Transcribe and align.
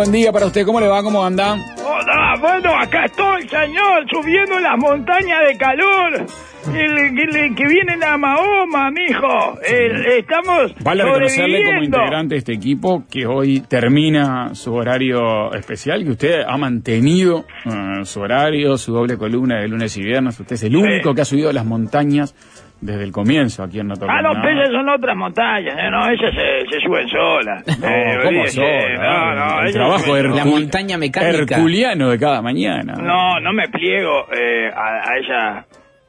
Buen 0.00 0.12
día 0.12 0.32
para 0.32 0.46
usted. 0.46 0.64
¿Cómo 0.64 0.80
le 0.80 0.88
va? 0.88 1.02
¿Cómo 1.02 1.22
anda? 1.22 1.52
Hola, 1.84 2.34
bueno, 2.40 2.74
acá 2.74 3.04
estoy, 3.04 3.42
señor, 3.46 4.06
subiendo 4.10 4.58
las 4.58 4.78
montañas 4.78 5.40
de 5.46 5.58
calor. 5.58 6.26
El, 6.74 7.18
el- 7.18 7.36
el 7.36 7.54
que 7.54 7.66
viene 7.66 7.96
la 7.98 8.16
Mahoma, 8.16 8.90
mijo. 8.90 9.58
El- 9.62 10.06
estamos 10.06 10.74
Vale 10.82 11.04
reconocerle 11.04 11.62
como 11.64 11.82
integrante 11.82 12.34
de 12.34 12.38
este 12.38 12.52
equipo 12.54 13.04
que 13.10 13.26
hoy 13.26 13.60
termina 13.60 14.54
su 14.54 14.72
horario 14.74 15.52
especial, 15.52 16.02
que 16.04 16.10
usted 16.12 16.40
ha 16.48 16.56
mantenido 16.56 17.44
eh, 17.66 18.04
su 18.04 18.20
horario, 18.20 18.78
su 18.78 18.94
doble 18.94 19.18
columna 19.18 19.60
de 19.60 19.68
lunes 19.68 19.94
y 19.98 20.02
viernes. 20.02 20.40
Usted 20.40 20.54
es 20.54 20.62
el 20.62 20.76
único 20.76 21.14
que 21.14 21.20
ha 21.20 21.24
subido 21.26 21.52
las 21.52 21.66
montañas 21.66 22.34
desde 22.80 23.04
el 23.04 23.12
comienzo 23.12 23.62
aquí 23.62 23.78
en 23.80 23.88
No 23.88 23.96
Toca 23.96 24.12
Ah, 24.12 24.22
no, 24.22 24.32
pero 24.42 24.62
esas 24.62 24.72
son 24.74 24.88
otras 24.88 25.16
montañas, 25.16 25.76
eh, 25.78 25.90
no, 25.90 26.08
ellas 26.08 26.32
se, 26.34 26.70
se 26.70 26.80
suben 26.86 27.08
solas. 27.08 27.64
No, 27.66 27.88
Eh, 27.88 28.16
¿cómo 28.24 28.28
olvídese, 28.40 28.60
sola? 28.60 28.98
No, 28.98 29.34
no, 29.34 29.62
el 29.66 29.72
trabajo 29.72 30.16
hercul-. 30.16 30.36
La 30.36 30.44
montaña 30.44 30.98
mecánica. 30.98 31.54
herculiano 31.56 32.10
de 32.10 32.18
cada 32.18 32.40
mañana. 32.42 32.94
No, 32.94 33.38
no 33.40 33.52
me 33.52 33.68
pliego 33.68 34.26
eh, 34.32 34.70
a, 34.74 35.10
a 35.10 35.16
esa, 35.18 35.66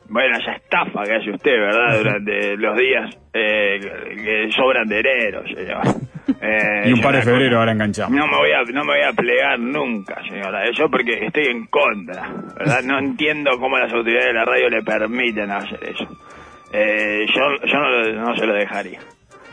bueno, 0.09 0.38
esa 0.38 0.53
estafa 0.53 1.03
que 1.03 1.16
hace 1.16 1.31
usted, 1.31 1.52
¿verdad? 1.52 1.97
Durante 2.03 2.58
los 2.58 2.77
días 2.77 3.17
eh, 3.33 3.80
que, 3.80 4.49
sobran 4.52 4.88
de 4.88 4.99
enero, 4.99 5.44
señor. 5.47 5.81
Eh, 6.39 6.83
Y 6.88 6.94
un 6.94 7.02
par 7.02 7.16
de 7.16 7.23
febrero 7.23 7.59
ahora 7.59 7.72
enganchamos. 7.73 8.11
No 8.17 8.25
me 8.25 8.38
voy 8.38 8.52
a, 8.52 8.61
no 8.72 8.83
me 8.86 8.94
voy 8.94 9.02
a 9.03 9.11
plegar 9.11 9.59
nunca, 9.59 10.22
señora. 10.27 10.64
Eso 10.66 10.88
porque 10.89 11.25
estoy 11.25 11.47
en 11.47 11.66
contra, 11.66 12.30
¿verdad? 12.58 12.81
No 12.83 12.99
entiendo 12.99 13.52
cómo 13.59 13.77
las 13.77 13.92
autoridades 13.92 14.27
de 14.27 14.33
la 14.33 14.45
radio 14.45 14.69
le 14.69 14.81
permiten 14.81 15.52
hacer 15.52 15.80
eso. 15.83 16.08
Eh, 16.73 17.25
yo 17.36 17.66
yo 17.66 17.80
no, 17.80 18.25
no 18.25 18.36
se 18.36 18.45
lo 18.45 18.53
dejaría. 18.53 19.00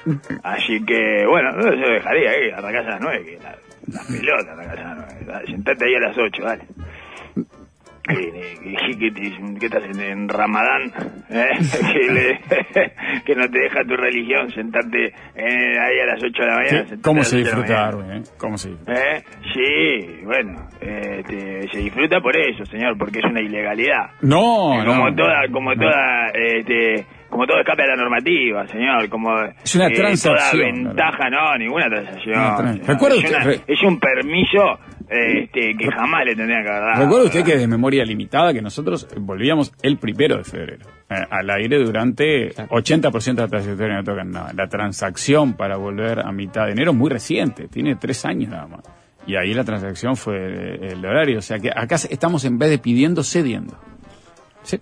Así 0.43 0.85
que, 0.85 1.27
bueno, 1.27 1.53
no 1.53 1.63
se 1.63 1.77
lo 1.77 1.89
dejaría, 1.91 2.33
eh, 2.35 2.53
arrancás 2.53 2.87
a 2.87 2.91
las 2.91 3.01
nueve, 3.01 3.25
que 3.25 3.39
la, 3.43 3.57
la 3.93 4.03
pelota 4.07 4.53
arrancás 4.53 4.79
a 4.79 4.83
las 4.85 4.97
nueve. 4.97 5.25
Dale, 5.27 5.47
Sentate 5.47 5.85
ahí 5.85 5.95
a 5.95 6.01
las 6.01 6.19
ocho, 6.19 6.43
dale. 6.45 6.63
¿Qué, 8.09 8.33
qué- 8.63 8.99
qué 8.99 9.11
te- 9.11 9.59
qué 9.61 9.67
estás 9.67 9.85
en, 9.85 10.29
Ramadán? 10.29 10.93
¿Eh? 11.31 11.49
que, 11.93 12.93
que 13.25 13.35
no 13.35 13.49
te 13.49 13.59
deja 13.59 13.85
tu 13.85 13.97
religión 13.97 14.51
sentarte 14.51 15.07
eh, 15.07 15.79
ahí 15.79 16.01
a 16.01 16.07
las 16.07 16.23
8 16.23 16.43
de 16.43 16.49
la 16.49 16.55
mañana. 16.57 16.71
¿Qué- 16.71 16.77
sentarte 16.89 17.03
¿Cómo 17.03 17.23
se 17.23 17.37
disfruta. 17.39 17.73
Darwin? 17.75 18.11
eh? 18.13 18.23
¿Cómo 18.39 18.59
se 18.59 18.71
disfruta? 18.71 18.93
¿Eh? 18.95 19.25
Sí, 19.53 20.21
bueno, 20.25 20.69
eh, 20.81 21.23
te- 21.27 21.69
se 21.69 21.79
disfruta 21.79 22.21
por 22.21 22.37
eso, 22.37 22.65
señor, 22.67 22.97
porque 22.99 23.19
es 23.19 23.25
una 23.25 23.41
ilegalidad. 23.41 24.11
No, 24.23 24.81
Eh, 24.83 24.87
como 24.87 25.11
no. 25.11 25.15
toda, 25.17 25.35
como 25.53 25.75
toda, 25.75 26.29
este, 26.35 27.05
como 27.29 27.47
todo 27.47 27.61
escape 27.61 27.83
a 27.83 27.87
la 27.89 27.97
normativa, 27.97 28.67
señor, 28.69 29.09
como 29.09 29.37
Es 29.43 29.75
una 29.77 29.87
eh, 29.89 29.95
transacción, 29.95 30.85
Toda 30.85 30.93
ventaja, 30.95 31.31
no, 31.31 31.57
ninguna 31.59 31.87
transacción. 31.89 32.81
Recuerde 32.87 33.19
es, 33.19 33.25
usted- 33.25 33.37
una- 33.37 33.45
re- 33.45 33.61
es 33.67 33.83
un 33.83 34.01
permiso 34.01 34.79
este, 35.11 35.75
que 35.77 35.91
jamás 35.91 36.25
le 36.27 36.37
tendría 36.37 36.63
que 36.63 36.69
haber 36.69 36.83
dado. 36.83 37.05
Recuerde 37.05 37.27
usted 37.27 37.45
que 37.45 37.55
es 37.55 37.61
de 37.61 37.69
memoria 37.69 38.05
limitada 38.05 38.53
que 38.53 38.61
nosotros 38.61 39.09
volvíamos 39.19 39.73
el 39.83 39.97
primero 39.97 40.37
de 40.37 40.45
febrero 40.45 40.87
eh, 41.09 41.15
al 41.31 41.49
aire 41.51 41.79
durante 41.79 42.55
80% 42.55 43.35
de 43.35 43.43
la 43.43 43.49
trayectoria 43.49 43.97
no 43.97 44.05
tocan 44.05 44.31
nada. 44.31 44.53
La 44.55 44.69
transacción 44.69 45.55
para 45.55 45.77
volver 45.77 46.21
a 46.21 46.31
mitad 46.33 46.67
de 46.67 46.73
enero 46.73 46.91
es 46.91 46.97
muy 46.97 47.11
reciente, 47.11 47.69
tiene 47.69 47.97
tres 47.97 48.25
años 48.27 48.51
nada 48.51 48.67
más. 48.67 48.81
Y 49.27 49.37
ahí 49.37 49.53
la 49.55 49.65
transacción 49.65 50.17
fue 50.17 50.37
eh, 50.37 50.89
el 50.93 51.05
horario. 51.05 51.39
O 51.39 51.43
sea 51.43 51.59
que 51.59 51.71
acá 51.71 51.97
estamos 51.97 52.45
en 52.45 52.59
vez 52.59 52.71
de 52.71 52.79
pidiendo, 52.79 53.23
cediendo. 53.23 53.79
Sí. 54.63 54.79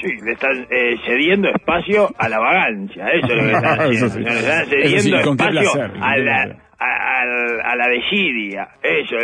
Sí, 0.00 0.06
le 0.24 0.32
están 0.32 0.66
eh, 0.70 0.96
cediendo 1.04 1.48
espacio 1.48 2.08
a 2.16 2.28
la 2.28 2.38
vagancia, 2.38 3.08
eso 3.08 3.26
es 3.26 3.36
lo 3.36 3.42
que 3.42 3.52
están 3.56 3.80
haciendo. 3.80 4.06
Eso 4.06 4.08
sí. 4.10 4.20
Le 4.20 4.38
están 4.38 4.64
sí, 4.64 4.70
cediendo 4.70 5.22
con 5.22 5.36
qué 5.36 5.44
espacio 5.44 5.72
placer, 5.72 5.90
con 5.90 6.02
a 6.02 6.16
la, 6.16 6.67
a, 6.78 7.22
a 7.72 7.76
la 7.76 7.88
desidia. 7.88 8.68
Eso, 8.82 9.16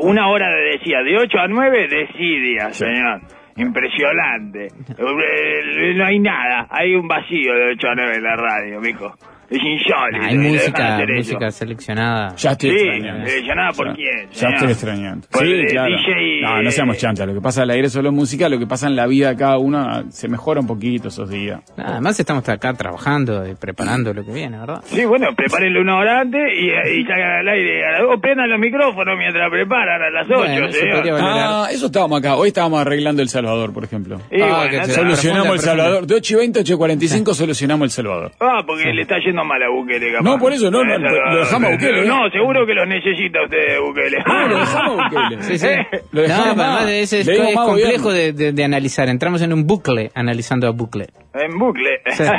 una 0.00 0.28
hora 0.28 0.48
de 0.54 0.62
desidia, 0.72 1.02
de 1.02 1.16
8 1.18 1.38
a 1.38 1.48
9, 1.48 1.88
desidia, 1.88 2.70
Sí. 2.72 2.84
señor. 2.84 3.20
Impresionante. 3.58 4.66
Eh, 4.66 5.94
No 5.94 6.04
hay 6.04 6.18
nada, 6.18 6.66
hay 6.70 6.94
un 6.94 7.08
vacío 7.08 7.54
de 7.54 7.72
8 7.72 7.88
a 7.88 7.94
9 7.94 8.14
en 8.16 8.22
la 8.22 8.36
radio, 8.36 8.80
mijo. 8.80 9.14
Es 9.48 9.58
insólito. 9.62 10.22
Hay 10.24 10.36
dejan 10.36 10.52
música, 10.52 11.02
eso. 11.02 11.12
música 11.14 11.50
seleccionada. 11.50 12.34
Ya 12.36 12.52
estoy 12.52 12.70
Sí, 12.70 12.76
extrañando. 12.76 13.26
seleccionada 13.28 13.72
por 13.72 13.86
Ya- 13.88 13.94
quién, 13.94 14.30
Ya 14.32 14.48
estoy 14.48 14.68
extrañando. 14.72 15.28
Por 15.30 15.42
sí, 15.46 15.52
el 15.52 15.66
claro. 15.66 15.96
DJ, 15.96 16.40
no, 16.42 16.62
no 16.62 16.70
seamos 16.70 16.96
eh, 16.96 16.98
chantas. 17.00 17.26
Lo 17.28 17.34
que 17.34 17.40
pasa 17.40 17.62
al 17.62 17.70
aire 17.70 17.86
es 17.86 17.92
solo 17.92 18.10
música, 18.12 18.48
lo 18.48 18.58
que 18.58 18.66
pasa 18.66 18.86
en 18.88 18.96
la 18.96 19.06
vida 19.06 19.28
de 19.30 19.36
cada 19.36 19.58
uno 19.58 19.78
ah, 19.78 20.02
se 20.10 20.28
mejora 20.28 20.60
un 20.60 20.66
poquito 20.66 21.08
esos 21.08 21.30
días. 21.30 21.60
Nada, 21.76 21.92
además 21.92 22.18
estamos 22.18 22.48
acá 22.48 22.72
trabajando 22.74 23.46
y 23.48 23.54
preparando 23.54 24.12
lo 24.12 24.24
que 24.24 24.32
viene, 24.32 24.58
¿verdad? 24.58 24.80
Sí, 24.84 25.04
bueno, 25.04 25.28
prepárenlo 25.36 25.80
una 25.80 25.96
hora 25.98 26.20
antes 26.20 26.40
y, 26.54 26.66
y 27.00 27.04
salgan 27.04 27.30
al 27.40 27.48
aire. 27.48 27.86
A 27.86 27.92
las 27.92 28.00
dos 28.02 28.20
prendan 28.20 28.50
los 28.50 28.58
micrófonos 28.58 29.16
mientras 29.18 29.48
preparan 29.50 30.02
a 30.02 30.10
las 30.10 30.26
8, 30.26 30.38
Bueno, 30.38 30.66
eso 30.66 30.78
señor. 30.78 31.18
Ah, 31.20 31.68
eso 31.70 31.86
estábamos 31.86 32.18
acá. 32.18 32.36
Hoy 32.36 32.48
estábamos 32.48 32.80
arreglando 32.80 33.22
El 33.22 33.28
Salvador, 33.28 33.72
por 33.72 33.84
ejemplo. 33.84 34.20
Y 34.30 34.40
Ah, 34.42 34.66
bueno, 34.68 34.70
que 34.86 34.92
Solucionamos 34.92 35.52
El 35.54 35.60
Salvador. 35.60 36.06
De 36.06 36.14
8 36.16 36.34
y 36.34 36.36
20 36.38 36.58
a 36.58 36.62
8 36.62 36.74
y 36.74 36.76
45 36.76 37.34
solucionamos 37.34 37.84
El 37.86 37.90
Salvador. 37.90 38.32
Ah, 38.40 38.62
porque 38.66 38.92
le 38.92 39.02
está 39.02 39.18
yendo 39.18 39.35
mal 39.44 39.62
a 39.62 39.68
Bukele, 39.68 40.12
capaz. 40.12 40.24
No, 40.24 40.38
por 40.38 40.52
eso 40.52 40.70
no, 40.70 40.84
no, 40.84 40.94
Eh, 40.94 40.98
lo 40.98 41.38
dejamos 41.38 41.68
a 41.68 41.72
Bukele, 41.72 42.02
¿eh? 42.02 42.06
No, 42.06 42.30
seguro 42.30 42.66
que 42.66 42.74
los 42.74 42.86
necesita 42.88 43.42
usted, 43.44 43.80
Bukele. 43.80 44.18
No, 44.26 44.48
lo 44.48 44.58
dejamos 44.58 45.00
a 45.00 45.08
Bukele. 45.28 45.42
Sí, 45.42 45.58
sí. 45.58 45.68
Lo 46.12 46.22
no, 46.22 46.28
dejamos 46.28 46.44
pero 46.48 46.56
más. 46.56 46.82
además 46.82 46.90
es, 46.90 47.12
es- 47.12 47.28
es 47.28 47.54
complejo 47.54 48.12
de, 48.12 48.32
de- 48.32 48.52
de 48.52 48.64
analizar. 48.64 49.08
Entramos 49.08 49.42
en 49.42 49.52
un 49.52 49.66
bucle 49.66 50.10
analizando 50.14 50.66
a 50.66 50.70
bucle. 50.70 51.06
En 51.34 51.58
bucle. 51.58 52.00
Sí. 52.10 52.24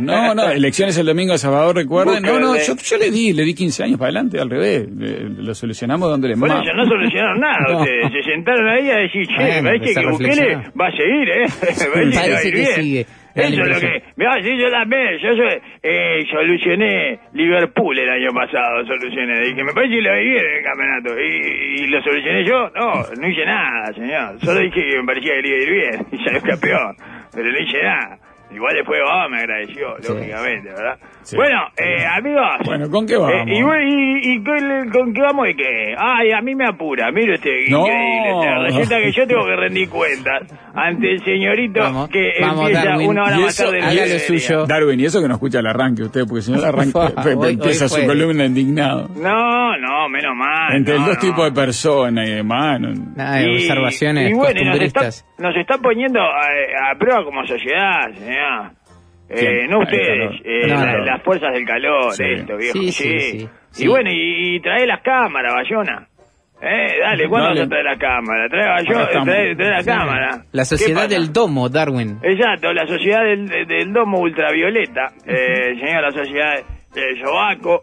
No, 0.00 0.34
no, 0.34 0.48
elecciones 0.50 0.96
el 0.98 1.06
domingo 1.06 1.32
de 1.32 1.38
Salvador, 1.38 1.74
recuerden. 1.74 2.22
No, 2.22 2.38
no, 2.38 2.54
yo, 2.56 2.74
yo 2.76 2.96
le 2.98 3.10
di, 3.10 3.32
le 3.32 3.42
di 3.42 3.54
15 3.54 3.84
años 3.84 3.98
para 3.98 4.10
adelante, 4.10 4.38
al 4.38 4.50
revés. 4.50 4.86
Le- 4.94 5.28
lo 5.42 5.54
solucionamos 5.54 6.10
dándole 6.10 6.36
más. 6.36 6.62
eso 6.62 6.74
no 6.74 6.84
solucionaron 6.84 7.40
nada 7.40 7.56
No. 7.68 7.78
ustedes. 7.80 8.12
Se 8.12 8.30
sentaron 8.30 8.68
ahí 8.68 8.90
a 8.90 8.96
decir, 8.98 9.26
che, 9.26 9.34
Bueno, 9.34 9.62
parece 9.70 9.94
que 10.00 10.06
Bukele 10.06 10.56
va 10.80 10.86
a 10.86 10.90
seguir, 10.92 11.28
¿eh? 11.30 11.46
Parece 12.14 12.52
que 12.52 12.62
a 12.62 12.74
sigue. 12.76 13.06
Eso 13.34 13.62
es 13.62 13.68
lo 13.68 13.80
que... 13.80 14.02
Mirá, 14.16 14.42
sí, 14.42 14.56
yo 14.58 14.70
también. 14.70 15.18
Yo 15.18 15.36
soy, 15.36 15.60
eh, 15.82 16.26
solucioné 16.30 17.18
Liverpool 17.34 17.98
el 17.98 18.08
año 18.10 18.32
pasado, 18.32 18.84
solucioné. 18.86 19.40
Dije, 19.40 19.62
me 19.64 19.72
parece 19.72 19.94
que 19.94 20.10
a 20.10 20.20
ir 20.20 20.30
bien 20.30 20.44
el 20.58 20.64
campeonato. 20.64 21.20
Y, 21.20 21.82
y 21.82 21.86
lo 21.88 22.02
solucioné 22.02 22.44
yo. 22.44 22.70
No, 22.70 22.92
no 23.20 23.28
hice 23.28 23.44
nada, 23.44 23.92
señor. 23.92 24.40
Solo 24.40 24.60
dije 24.60 24.80
que 24.90 24.96
me 24.98 25.04
parecía 25.04 25.34
que 25.34 25.42
le 25.42 25.48
iba 25.48 25.58
a 25.58 25.62
ir 25.62 25.70
bien. 25.70 26.06
Y 26.12 26.24
salió 26.24 26.40
campeón. 26.42 26.96
Pero 27.34 27.52
no 27.52 27.58
hice 27.58 27.82
nada. 27.82 28.18
Igual 28.50 28.74
después 28.74 28.98
Obama 29.02 29.28
me 29.28 29.38
agradeció, 29.40 29.96
Sí. 30.00 30.12
lógicamente, 30.12 30.68
¿verdad? 30.70 30.98
Sí. 31.28 31.36
Bueno, 31.36 31.60
eh, 31.76 32.06
amigos... 32.06 32.42
Bueno, 32.64 32.88
¿con 32.90 33.06
qué 33.06 33.16
vamos? 33.18 33.32
Eh, 33.34 33.54
y, 33.58 33.62
bueno, 33.62 33.82
y, 33.82 34.32
y 34.32 34.42
con, 34.42 34.90
con 34.90 35.12
qué 35.12 35.20
vamos 35.20 35.44
de 35.44 35.56
qué? 35.56 35.94
Ay, 35.98 36.32
a 36.32 36.40
mí 36.40 36.54
me 36.54 36.64
apura, 36.66 37.12
mire 37.12 37.34
usted, 37.34 37.50
No. 37.68 37.80
increíble. 37.86 38.30
este, 38.30 38.58
Resulta 38.78 38.96
que 38.98 39.12
yo 39.12 39.26
tengo 39.26 39.44
que 39.44 39.56
rendir 39.56 39.90
cuentas 39.90 40.42
ante 40.74 41.12
el 41.12 41.22
señorito 41.24 41.80
Vamos, 41.82 42.08
que 42.08 42.32
vamos, 42.40 42.60
empieza 42.62 42.84
Darwin. 42.88 43.08
una 43.10 43.24
hora 43.24 43.36
Y 43.38 43.42
más 43.42 43.56
tarde. 43.58 43.78
haga 43.82 44.06
lo 44.06 44.18
suyo. 44.20 44.66
Darwin, 44.66 45.00
y 45.00 45.04
eso 45.04 45.20
que 45.20 45.28
no 45.28 45.34
escucha 45.34 45.58
el 45.58 45.66
arranque 45.66 46.02
usted, 46.04 46.22
porque 46.26 46.40
si 46.40 46.50
no 46.52 46.58
el 46.60 46.64
arranque 46.64 46.98
Hoy- 46.98 47.34
hoy 47.36 47.52
empieza 47.52 47.88
su 47.90 48.06
columna 48.06 48.46
indignado. 48.46 49.08
No, 49.14 49.76
no, 49.76 50.08
menos 50.08 50.34
mal. 50.34 50.76
Entre 50.76 50.94
no, 50.98 51.08
dos 51.08 51.14
no. 51.16 51.20
tipos 51.20 51.44
de 51.44 51.52
personas 51.52 52.26
y 52.26 52.32
demás. 52.36 52.80
no- 52.80 52.94
Nada 53.16 53.36
de 53.36 53.50
observaciones 53.54 54.30
y 54.30 54.34
bueno, 54.34 54.60
y 54.62 54.64
nos 54.64 54.80
está, 54.80 55.00
costumbristas. 55.04 55.26
nos 55.38 55.56
está 55.56 55.76
poniendo 55.76 56.20
a, 56.22 56.90
a 56.90 56.98
prueba 56.98 57.22
como 57.22 57.46
sociedad, 57.46 58.10
señor. 58.14 58.70
Eh, 59.30 59.66
no 59.68 59.80
ustedes, 59.80 60.40
eh, 60.44 60.66
No, 60.68 60.74
la- 60.84 60.92
no. 60.98 61.04
las 61.04 61.22
fuerzas 61.22 61.52
del 61.52 61.64
calor, 61.66 62.12
Sí. 62.12 62.24
esto, 62.24 62.56
viejo. 62.56 62.72
Sí, 62.78 62.92
sí, 62.92 63.20
sí, 63.20 63.48
sí. 63.70 63.84
Y 63.84 63.88
bueno, 63.88 64.10
y, 64.10 64.56
y 64.56 64.60
trae 64.60 64.86
las 64.86 65.02
cámaras, 65.02 65.52
Bayona. 65.54 66.06
Eh, 66.60 66.98
dale, 67.00 67.28
¿cuándo 67.28 67.48
Dale. 67.50 67.60
vas 67.60 67.66
a 67.66 67.70
traer 67.70 67.84
la 67.84 67.98
cámara? 67.98 68.48
Trae, 68.48 68.68
Bayona, 68.68 69.24
trae, 69.24 69.54
trae 69.54 69.70
la 69.70 69.82
Sí. 69.82 69.88
cámara. 69.90 70.30
La 70.50 70.62
¿Qué 70.62 70.66
sociedad 70.66 71.08
del 71.08 71.32
domo, 71.32 71.68
Darwin. 71.68 72.18
Exacto, 72.22 72.72
la 72.72 72.86
sociedad 72.86 73.22
del, 73.22 73.46
de- 73.46 73.64
del 73.66 73.92
domo 73.92 74.18
ultravioleta, 74.20 75.12
eh, 75.26 75.76
señor, 75.78 76.02
la 76.02 76.10
sociedad 76.10 76.54
de 76.94 77.20
Sobaco, 77.22 77.82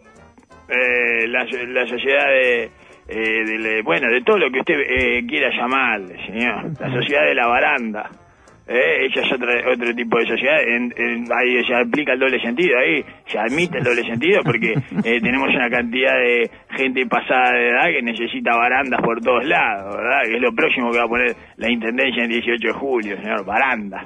eh, 0.68 1.26
la, 1.28 1.44
la 1.44 1.86
sociedad 1.86 2.26
de, 2.26 2.64
eh, 3.08 3.44
del- 3.46 3.82
bueno, 3.82 4.08
de 4.10 4.20
todo 4.22 4.36
lo 4.38 4.50
que 4.50 4.58
usted 4.58 4.74
eh, 4.80 5.24
quiera 5.26 5.48
llamarle, 5.56 6.16
señor. 6.26 6.72
La 6.80 6.92
sociedad 6.92 7.24
de 7.24 7.34
la 7.34 7.46
baranda. 7.46 8.10
Eh, 8.68 9.04
ella 9.06 9.22
es 9.22 9.32
otro, 9.32 9.48
otro 9.72 9.94
tipo 9.94 10.18
de 10.18 10.26
sociedad, 10.26 10.60
en, 10.60 10.92
en- 10.96 11.26
ahí 11.32 11.64
se 11.64 11.72
aplica 11.74 12.14
el 12.14 12.18
doble 12.18 12.40
sentido, 12.40 12.76
ahí 12.78 13.04
se 13.26 13.38
admite 13.38 13.78
el 13.78 13.84
doble 13.84 14.02
sentido 14.02 14.42
porque 14.42 14.72
eh, 15.04 15.20
tenemos 15.20 15.48
una 15.50 15.70
cantidad 15.70 16.14
de 16.14 16.50
gente 16.76 17.06
pasada 17.06 17.52
de 17.52 17.68
edad 17.68 17.86
que 17.92 18.02
necesita 18.02 18.56
barandas 18.56 19.00
por 19.02 19.20
todos 19.20 19.44
lados, 19.44 19.94
¿verdad? 19.96 20.22
Que 20.28 20.34
es 20.36 20.42
lo 20.42 20.52
próximo 20.52 20.90
que 20.90 20.98
va 20.98 21.04
a 21.04 21.08
poner 21.08 21.36
la 21.58 21.70
Intendencia 21.70 22.24
el 22.24 22.28
18 22.30 22.66
de 22.68 22.72
julio, 22.74 23.16
señor, 23.18 23.44
barandas. 23.44 24.04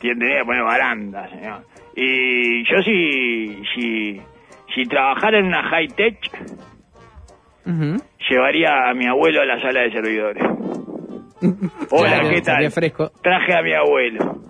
Tiene 0.00 0.38
que 0.38 0.44
poner 0.44 0.62
barandas, 0.62 1.28
señor. 1.30 1.62
Y 1.96 2.62
yo 2.70 2.82
si, 2.84 3.60
si, 3.74 4.20
si 4.74 4.84
trabajara 4.84 5.40
en 5.40 5.46
una 5.46 5.64
high-tech, 5.64 6.16
Ujú. 7.66 7.96
llevaría 8.28 8.88
a 8.88 8.94
mi 8.94 9.06
abuelo 9.06 9.42
a 9.42 9.44
la 9.44 9.60
sala 9.60 9.80
de 9.80 9.90
servidores. 9.92 10.42
Hola, 11.90 12.08
Claro, 12.20 12.30
¿qué 12.30 12.42
tal? 12.42 12.70
fresco. 12.70 13.10
Traje 13.22 13.54
a 13.54 13.62
mi 13.62 13.72
abuelo. 13.72 14.40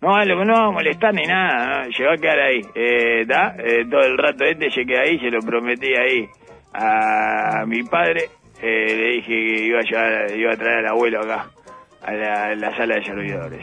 No, 0.00 0.14
que 0.14 0.44
no 0.44 0.52
va 0.52 0.66
a 0.66 0.70
molestar 0.70 1.12
ni 1.12 1.24
nada, 1.26 1.82
¿no? 1.82 1.88
llegó 1.88 2.12
a 2.12 2.16
quedar 2.16 2.38
ahí. 2.38 2.60
Eh, 2.74 3.24
¿da? 3.26 3.56
Eh, 3.58 3.84
todo 3.90 4.02
el 4.02 4.16
rato 4.16 4.44
este 4.44 4.86
queda 4.86 5.00
ahí, 5.00 5.18
se 5.18 5.28
lo 5.28 5.40
prometí 5.40 5.92
ahí 5.94 6.28
a 6.72 7.64
mi 7.66 7.82
padre. 7.82 8.26
Eh, 8.62 8.94
le 8.96 9.08
dije 9.16 9.26
que 9.26 9.64
iba 9.66 9.80
a, 9.80 9.82
llevar, 9.82 10.36
iba 10.36 10.52
a 10.52 10.56
traer 10.56 10.78
al 10.78 10.86
abuelo 10.86 11.20
acá, 11.20 11.46
a 12.02 12.12
la, 12.12 12.76
sala 12.76 12.94
de 12.94 13.04
servidores. 13.04 13.60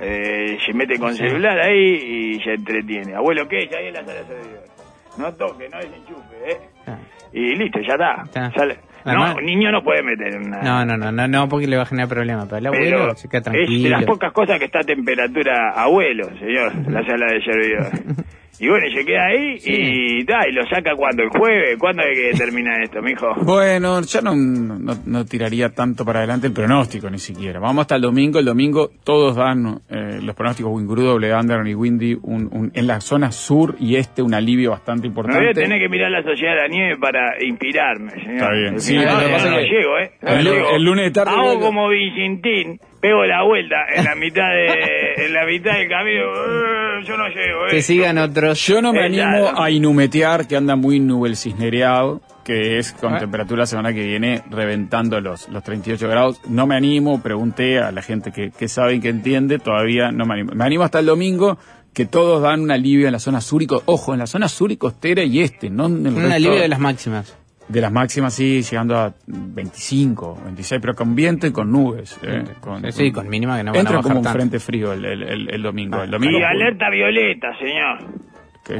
¿eh? 0.00 0.58
Se 0.66 0.72
mete 0.74 0.98
con 0.98 1.14
celular 1.14 1.58
ahí 1.58 2.36
y 2.36 2.40
se 2.42 2.52
entretiene. 2.54 3.14
Abuelo, 3.14 3.48
¿qué? 3.48 3.66
Ya 3.66 3.78
ahí 3.78 3.86
en 3.86 3.94
la 3.94 4.04
sala 4.04 4.20
de 4.20 4.26
servidores. 4.26 4.70
No 5.16 5.32
toque, 5.34 5.68
no 5.68 5.78
desenchufe, 5.78 6.52
¿eh? 6.52 6.58
Ah. 6.86 6.98
Y 7.32 7.56
listo, 7.56 7.80
ya 7.80 7.94
está. 7.94 8.22
Está. 8.24 8.50
Sale. 8.52 8.78
Además- 9.04 9.34
no, 9.36 9.40
niño 9.40 9.72
no 9.72 9.82
puede 9.82 10.02
meter 10.02 10.36
una... 10.36 10.62
No, 10.62 10.84
no, 10.84 10.96
no, 10.96 11.12
no, 11.12 11.28
no, 11.28 11.48
porque 11.48 11.66
le 11.66 11.76
va 11.76 11.82
a 11.82 11.86
generar 11.86 12.08
problemas. 12.08 12.46
Pero 12.48 12.58
el 12.58 12.66
abuelo 12.66 12.96
Pero 12.98 13.14
se 13.16 13.28
queda 13.28 13.52
es 13.52 13.82
de 13.82 13.88
las 13.88 14.04
pocas 14.04 14.32
cosas 14.32 14.58
que 14.58 14.66
está 14.66 14.80
a 14.80 14.84
temperatura 14.84 15.70
abuelo, 15.70 16.28
señor, 16.38 16.74
la 16.88 17.04
sala 17.04 17.32
de 17.32 17.42
servidores. 17.42 18.02
Y 18.62 18.68
bueno, 18.68 18.86
se 18.94 19.04
queda 19.06 19.24
ahí 19.26 19.56
y, 19.64 20.24
da, 20.24 20.46
y 20.46 20.52
lo 20.52 20.66
saca 20.66 20.94
cuando, 20.94 21.22
el 21.22 21.30
jueves, 21.30 21.76
¿cuándo 21.78 22.02
hay 22.02 22.14
que 22.14 22.32
terminar 22.38 22.82
esto, 22.82 23.00
mijo? 23.00 23.34
Bueno, 23.42 24.02
ya 24.02 24.20
no, 24.20 24.34
no, 24.36 24.94
no 25.06 25.24
tiraría 25.24 25.70
tanto 25.70 26.04
para 26.04 26.18
adelante 26.20 26.46
el 26.48 26.52
pronóstico 26.52 27.08
ni 27.08 27.18
siquiera. 27.18 27.58
Vamos 27.58 27.80
hasta 27.82 27.96
el 27.96 28.02
domingo. 28.02 28.38
El 28.38 28.44
domingo 28.44 28.90
todos 29.02 29.34
dan 29.36 29.80
eh, 29.88 30.20
los 30.22 30.36
pronósticos 30.36 30.70
Winguru, 30.72 31.10
Underground 31.14 31.68
y 31.68 31.74
Windy 31.74 32.18
un, 32.22 32.48
un- 32.52 32.70
en 32.74 32.86
la 32.86 33.00
zona 33.00 33.32
sur 33.32 33.76
y 33.80 33.96
este 33.96 34.20
un 34.22 34.34
alivio 34.34 34.72
bastante 34.72 35.08
Me 35.08 35.14
voy 35.14 35.24
a 35.24 35.28
importante. 35.30 35.60
tener 35.62 35.78
que 35.80 35.88
mirar 35.88 36.10
la 36.10 36.22
Sociedad 36.22 36.56
de 36.56 36.60
la 36.60 36.68
Nieve 36.68 36.96
para 36.98 37.42
inspirarme, 37.42 38.10
señor. 38.12 38.34
Está 38.34 38.50
bien. 38.52 38.74
El 38.74 38.80
Sí, 38.80 38.92
final 38.98 39.14
lo 39.14 39.20
que 39.20 39.26
no, 39.26 39.32
pasa 39.32 39.50
no 39.50 39.58
es 39.58 39.64
que 39.64 39.70
llego, 39.74 39.98
¿eh? 39.98 40.10
No 40.20 40.28
el 40.32 40.44
lu- 40.44 40.52
llego. 40.52 40.70
el 40.76 40.82
lunes 40.84 41.04
de 41.06 41.10
tarde 41.12 41.30
Hago 41.34 41.60
como 41.60 41.88
Vicentín, 41.88 42.78
pego 43.00 43.24
la 43.24 43.42
vuelta 43.44 43.76
en 43.94 44.04
la 44.04 44.14
mitad 44.14 44.48
de, 44.50 45.14
en 45.26 45.32
la 45.32 45.46
mitad 45.46 45.72
del 45.72 45.88
camino. 45.88 46.22
eh, 46.22 47.04
yo 47.06 47.16
no 47.16 47.28
llego, 47.28 47.66
¿eh? 47.66 47.70
Que 47.70 47.82
sigan 47.82 48.18
otros. 48.18 48.64
Yo 48.66 48.82
no 48.82 48.92
me 48.92 49.06
Exacto. 49.06 49.48
animo 49.48 49.62
a 49.62 49.70
inumetear 49.70 50.46
que 50.46 50.56
anda 50.56 50.76
muy 50.76 51.00
nubel 51.00 51.36
cisnereado, 51.36 52.20
que 52.44 52.78
es 52.78 52.92
con 52.92 53.14
Ah. 53.14 53.18
temperatura 53.18 53.60
la 53.60 53.66
semana 53.66 53.92
que 53.94 54.04
viene 54.04 54.42
reventando 54.50 55.20
los, 55.20 55.48
los 55.48 55.62
38 55.62 56.08
grados. 56.08 56.40
No 56.48 56.66
me 56.66 56.76
animo, 56.76 57.22
pregunté 57.22 57.78
a 57.78 57.90
la 57.92 58.02
gente 58.02 58.32
que, 58.32 58.50
que 58.50 58.68
sabe 58.68 58.94
y 58.94 59.00
que 59.00 59.08
entiende, 59.08 59.58
todavía 59.58 60.10
no 60.12 60.26
me 60.26 60.34
animo. 60.34 60.52
Me 60.54 60.64
animo 60.64 60.84
hasta 60.84 60.98
el 61.00 61.06
domingo, 61.06 61.58
que 61.94 62.06
todos 62.06 62.42
dan 62.42 62.60
un 62.60 62.70
alivio 62.70 63.06
en 63.06 63.12
la 63.12 63.18
zona 63.18 63.40
sur 63.40 63.62
y 63.62 63.66
ojo, 63.86 64.12
en 64.12 64.18
la 64.20 64.26
zona 64.26 64.48
sur 64.48 64.70
y 64.70 64.76
costera 64.76 65.22
y 65.24 65.40
este, 65.40 65.70
no 65.70 65.86
en 65.86 66.06
el 66.06 66.12
Un 66.12 66.20
resto 66.22 66.34
alivio 66.34 66.60
de 66.60 66.68
las 66.68 66.78
máximas. 66.78 67.36
De 67.70 67.80
las 67.80 67.92
máximas, 67.92 68.34
sí, 68.34 68.62
llegando 68.62 68.96
a 68.96 69.14
25, 69.26 70.38
26, 70.44 70.80
pero 70.80 70.94
con 70.94 71.14
viento 71.14 71.46
y 71.46 71.52
con 71.52 71.70
nubes. 71.70 72.18
eh, 72.22 72.42
Sí, 72.86 72.92
sí, 72.92 73.12
con 73.12 73.28
mínima 73.28 73.56
que 73.56 73.64
no 73.64 73.70
van 73.72 73.76
a 73.76 73.80
Entra 73.80 73.96
bajar 73.96 74.02
como 74.02 74.18
un 74.20 74.24
tanto. 74.24 74.38
frente 74.38 74.58
frío 74.58 74.92
el, 74.92 75.04
el, 75.04 75.22
el- 75.22 75.50
el 75.54 75.62
domingo. 75.62 76.02
el 76.02 76.10
domingo 76.10 76.38
Y 76.38 76.42
alerta 76.42 76.90
violeta, 76.90 77.56
señor. 77.58 77.98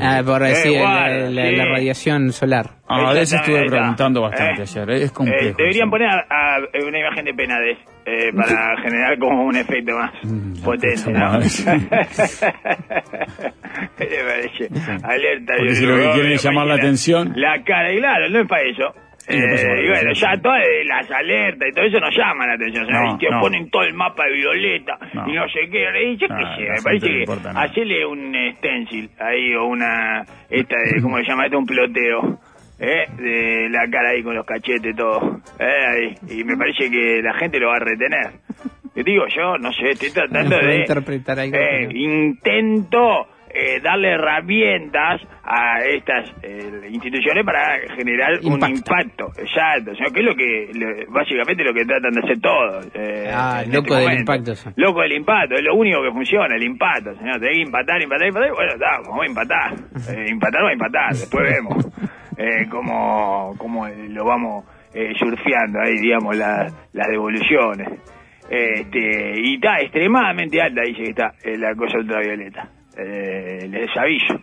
Ah, 0.01 0.23
por 0.25 0.43
decir, 0.43 0.73
Eh, 0.73 0.83
la, 0.83 1.09
la- 1.31 1.47
sí. 1.51 1.57
la 1.57 1.65
radiación 1.67 2.33
solar. 2.33 2.67
Ah, 2.89 3.13
de 3.15 3.23
eso 3.23 3.37
estuve 3.37 3.65
preguntando 3.67 4.27
está. 4.29 4.45
bastante 4.45 4.63
Eh, 4.63 4.83
ayer. 4.85 5.03
Es 5.05 5.13
complejo. 5.13 5.45
Eh, 5.51 5.55
deberían 5.57 5.89
eso. 5.89 5.91
poner 5.91 6.09
a, 6.09 6.25
a- 6.29 6.59
una 6.87 6.99
imagen 6.99 7.25
de 7.25 7.35
Penades 7.35 7.79
eh, 8.07 8.33
para 8.35 8.77
generar 8.83 9.19
como 9.19 9.45
un 9.45 9.57
efecto 9.57 9.93
más 9.97 10.11
Mm, 10.23 10.63
potente, 10.63 11.13
¿no? 11.13 11.39
¿Qué 13.97 14.05
le 14.05 14.25
parece? 14.25 14.69
Alerta. 15.03 15.55
Porque 15.59 15.75
si 15.75 15.87
lo 15.87 15.97
que 15.97 16.11
quieren 16.13 16.33
es 16.33 16.43
llamar 16.43 16.67
la 16.67 16.75
la- 16.77 16.83
atención. 16.83 17.33
La 17.37 17.63
cara, 17.65 17.93
y 17.93 17.99
claro, 17.99 18.29
no 18.31 18.41
es 18.41 18.49
para 18.49 18.63
eso. 18.63 18.95
Eh, 19.31 19.85
y 19.85 19.89
bueno, 19.89 20.13
ya 20.13 20.37
todas 20.43 20.61
las 20.85 21.11
alertas 21.11 21.69
y 21.69 21.73
todo 21.75 21.85
eso 21.85 22.01
no 22.01 22.11
llama 22.11 22.47
la 22.47 22.55
atención. 22.55 22.85
O 22.85 22.87
sea, 22.89 23.01
No, 23.01 23.15
y 23.15 23.19
te 23.19 23.31
no. 23.31 23.41
ponen 23.41 23.71
todo 23.71 23.83
el 23.85 23.95
mapa 23.95 24.25
de 24.27 24.33
violeta 24.35 24.99
No. 25.15 25.29
y 25.29 25.33
no 25.33 25.49
sé 25.49 25.61
qué. 25.71 25.85
Y 26.05 26.17
yo 26.17 26.27
No, 26.29 26.37
qué 26.37 26.45
sé, 26.57 26.71
me 26.71 26.83
parece 26.83 27.07
que 27.07 27.25
hacerle 27.55 28.07
un 28.07 28.35
stencil 28.57 29.11
ahí 29.19 29.55
o 29.55 29.67
una, 29.67 30.23
esta 30.51 30.77
de, 30.77 31.01
¿cómo 31.03 31.17
se 31.19 31.25
llama 31.25 31.45
esto? 31.47 31.59
Un 31.59 31.67
ploteo. 31.67 32.39
¿eh? 32.79 33.07
De 33.19 33.69
la 33.71 33.87
cara 33.91 34.11
ahí 34.11 34.23
con 34.23 34.35
los 34.35 34.47
cachetes 34.47 34.97
todo. 34.97 35.41
¿eh? 35.59 35.87
Ahí. 35.87 36.15
Y 36.41 36.45
me 36.45 36.57
parece 36.57 36.91
que 36.91 37.21
la 37.23 37.35
gente 37.35 37.59
lo 37.61 37.69
va 37.69 37.77
a 37.77 37.81
retener. 37.81 38.31
Te 38.95 39.05
digo 39.05 39.25
yo, 39.29 39.57
no 39.59 39.73
sé, 39.73 39.91
estoy 39.91 40.11
tratando 40.13 40.57
de... 40.59 40.81
interpretar 40.81 41.39
algo, 41.39 41.57
eh, 41.57 41.89
intento 41.93 43.27
eh, 43.53 43.81
darle 43.83 44.13
herramientas 44.13 45.21
a 45.43 45.81
estas 45.85 46.31
eh, 46.43 46.89
instituciones 46.91 47.45
para 47.45 47.79
generar 47.97 48.39
un 48.45 48.61
Impacto. 48.71 49.33
Exacto. 49.39 49.91
O 49.93 49.95
sea, 49.97 50.07
que 50.13 50.21
es 50.21 50.27
lo 50.27 50.35
que, 50.37 51.07
básicamente 51.09 51.65
lo 51.65 51.73
que 51.75 51.85
tratan 51.85 52.13
de 52.13 52.21
hacer 52.21 52.41
todos. 52.41 52.87
eh, 52.95 53.31
Ah, 53.35 53.63
en 53.65 53.73
loco 53.73 53.87
este 53.87 53.95
del 53.95 54.03
momento. 54.05 54.21
impacto, 54.21 54.55
sí. 54.55 54.71
Loco 54.77 55.01
del 55.01 55.13
impacto, 55.13 55.55
es 55.57 55.63
lo 55.63 55.75
único 55.75 56.03
que 56.03 56.11
funciona, 56.13 56.55
el 56.55 56.63
impacto, 56.63 57.15
señor. 57.17 57.41
Tenés 57.41 57.57
que 57.57 57.63
empatar, 57.63 58.03
empatar, 58.03 58.27
empatar. 58.29 58.53
Bueno, 58.55 58.73
está, 58.73 59.01
vamos 59.05 59.23
a 59.23 59.27
empatar. 59.27 59.75
Eh, 60.11 60.27
empatar, 60.31 60.61
vamos 60.63 60.71
a 60.71 60.73
empatar. 60.73 61.11
Después 61.11 61.45
vemos 61.53 61.87
eh, 62.39 62.67
cómo, 62.71 63.55
cómo 63.59 63.87
lo 63.89 64.25
vamos 64.25 64.65
eh, 64.95 65.13
surfeando 65.19 65.81
ahí, 65.81 65.99
digamos, 66.01 66.37
las, 66.37 66.73
las 66.93 67.09
devoluciones. 67.09 67.89
Este, 68.49 69.41
y 69.41 69.55
está 69.57 69.81
extremadamente 69.81 70.61
alta, 70.61 70.83
dice 70.83 71.03
que 71.05 71.11
está 71.11 71.33
eh, 71.45 71.57
la 71.57 71.75
cosa 71.77 71.99
ultravioleta. 71.99 72.69
Eh, 73.03 73.69
les 73.71 73.97
aviso. 73.97 74.35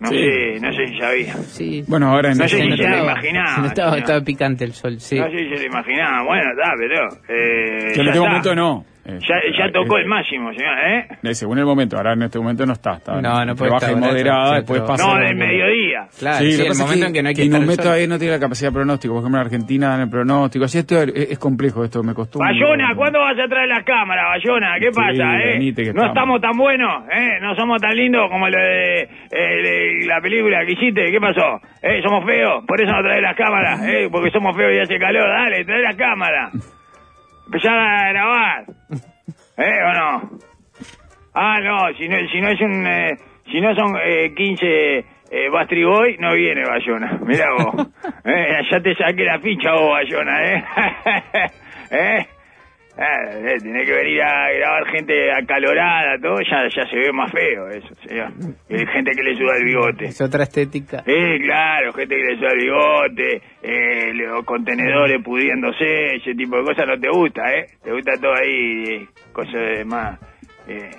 No 0.00 0.08
Sí. 0.08 0.16
sé, 0.16 0.60
no 0.60 0.72
sé 0.72 0.86
si 0.88 0.98
sabía. 0.98 1.34
Sí. 1.34 1.84
Bueno, 1.86 2.10
ahora 2.10 2.32
en 2.32 2.38
No 2.38 2.48
sé 2.48 2.56
si 2.56 2.62
se 2.62 2.68
lo 2.68 2.74
estaba, 2.74 3.02
imaginaba, 3.02 3.54
se 3.54 3.60
notaba, 3.60 3.98
estaba 3.98 4.20
picante 4.22 4.64
el 4.64 4.72
sol, 4.72 4.98
sí. 4.98 5.18
No 5.18 5.30
sé 5.30 5.38
si 5.38 5.48
se 5.50 5.56
lo 5.58 5.66
imaginaba. 5.66 6.22
Bueno, 6.24 6.50
está, 6.52 6.72
pero... 6.78 7.06
Eh, 7.28 7.92
que 7.94 8.00
en 8.00 8.06
este 8.08 8.20
momento 8.20 8.54
no. 8.54 8.84
Eh, 9.04 9.18
Ya, 9.20 9.36
ya 9.58 9.64
eh, 9.66 9.72
tocó 9.72 9.96
eh, 9.96 10.02
el 10.02 10.06
máximo, 10.06 10.52
señor, 10.52 10.78
¿eh? 10.78 11.34
Según 11.34 11.58
el 11.58 11.64
momento, 11.64 11.96
ahora 11.96 12.12
en 12.12 12.22
este 12.22 12.38
momento 12.38 12.66
no 12.66 12.74
está. 12.74 12.92
está 12.94 13.20
No, 13.20 13.44
no 13.44 13.54
puede 13.54 13.74
estar, 13.74 13.96
moderada, 13.96 14.56
después 14.56 14.82
pasa. 14.82 15.06
No, 15.06 15.18
del 15.18 15.36
mediodía. 15.36 16.06
Claro, 16.18 16.38
Sí, 16.38 16.52
sí, 16.52 16.62
el 16.62 16.76
momento 16.76 17.04
es 17.04 17.06
en 17.08 17.12
que 17.14 17.22
no 17.22 17.28
hay 17.30 17.34
que 17.34 17.42
estar 17.42 17.60
sol. 17.84 17.92
ahí 17.94 18.06
no 18.06 18.18
tiene 18.18 18.34
la 18.34 18.40
capacidad 18.40 18.70
de 18.70 18.74
pronóstico. 18.74 19.14
Por 19.14 19.22
ejemplo, 19.22 19.40
en 19.40 19.46
Argentina 19.46 19.94
en 19.96 20.00
el 20.02 20.10
pronóstico. 20.10 20.64
Así 20.66 20.78
esto 20.78 21.00
es, 21.02 21.08
es 21.14 21.38
complejo 21.38 21.82
esto, 21.82 22.02
me 22.02 22.12
costó. 22.14 22.38
Bayona, 22.40 22.94
¿cuándo 22.94 23.20
vas 23.20 23.38
a 23.38 23.48
traer 23.48 23.68
las 23.68 23.84
cámaras, 23.84 24.24
Bayona? 24.36 24.74
¿Qué 24.78 24.90
Sí, 24.92 24.96
pasa, 24.96 25.38
eh? 25.40 25.52
venite 25.54 25.82
no 25.84 25.88
estamos. 25.88 26.08
estamos 26.08 26.40
tan 26.42 26.56
buenos, 26.58 27.04
¿eh? 27.10 27.38
No 27.40 27.54
somos 27.56 27.80
tan 27.80 27.96
lindos 27.96 28.28
como 28.30 28.48
lo 28.48 28.58
de, 28.60 29.02
eh, 29.02 29.08
de 29.30 30.06
la 30.06 30.20
película 30.20 30.64
que 30.66 30.72
hiciste. 30.72 31.10
¿Qué 31.10 31.20
pasó? 31.20 31.58
¿Eh? 31.82 32.02
¿Somos 32.04 32.24
feos? 32.26 32.64
Por 32.66 32.80
eso 32.80 32.92
no 32.92 33.02
traes 33.02 33.22
las 33.22 33.36
cámaras, 33.36 33.80
¿eh? 33.86 34.08
Porque 34.12 34.30
somos 34.30 34.54
feos 34.56 34.72
y 34.74 34.78
hace 34.78 34.98
calor. 34.98 35.24
Dale, 35.26 35.64
trae 35.64 35.82
las 35.82 35.96
cámaras. 35.96 36.52
Empezar 37.52 37.76
a 37.76 38.08
grabar. 38.10 38.64
¿Eh 39.56 39.82
o 39.84 39.92
no? 39.92 40.38
Ah, 41.34 41.58
no, 41.60 41.92
si 41.98 42.08
no, 42.08 42.16
si 42.30 42.40
no 42.40 42.48
es 42.48 42.60
un... 42.60 42.86
eh, 42.86 43.18
si 43.50 43.60
no 43.60 43.74
son 43.74 43.96
eh, 44.00 44.32
15 44.36 44.66
eh, 44.68 45.04
Bastry 45.52 45.82
Boy, 45.82 46.16
no 46.20 46.32
viene 46.34 46.62
Bayona. 46.62 47.18
Mirá 47.26 47.46
vos. 47.52 47.88
eh, 48.24 48.62
ya 48.70 48.80
te 48.80 48.94
saqué 48.94 49.24
la 49.24 49.40
ficha 49.40 49.72
vos, 49.72 49.90
Bayona, 49.90 50.44
¿eh? 50.44 50.64
¿Eh? 51.90 52.26
Ah, 52.98 53.30
eh, 53.32 53.56
tenés 53.62 53.86
que 53.86 53.94
venir 53.94 54.20
a 54.22 54.52
grabar 54.52 54.86
gente 54.90 55.32
acalorada, 55.32 56.18
todo, 56.20 56.36
ya, 56.40 56.68
ya 56.68 56.86
se 56.90 56.96
ve 56.98 57.12
más 57.12 57.30
feo 57.32 57.68
eso, 57.68 57.88
señor. 58.06 58.30
Gente 58.68 59.12
que 59.12 59.22
le 59.22 59.36
suda 59.38 59.56
el 59.56 59.64
bigote. 59.64 60.04
Es 60.06 60.20
otra 60.20 60.42
estética. 60.42 61.02
Eh, 61.06 61.38
claro, 61.40 61.92
gente 61.94 62.14
que 62.16 62.22
le 62.22 62.36
suda 62.36 62.50
el 62.52 62.58
bigote, 62.58 63.42
eh, 63.62 64.12
los 64.14 64.44
contenedores 64.44 65.22
pudiéndose, 65.24 66.16
ese 66.16 66.34
tipo 66.34 66.56
de 66.58 66.64
cosas 66.64 66.86
no 66.88 66.98
te 67.00 67.08
gusta, 67.08 67.42
¿eh? 67.54 67.66
Te 67.82 67.92
gusta 67.92 68.12
todo 68.20 68.34
ahí, 68.34 68.84
eh, 68.94 69.06
cosas 69.32 69.54
de 69.54 69.84
más... 69.84 70.18
Eh, 70.68 70.90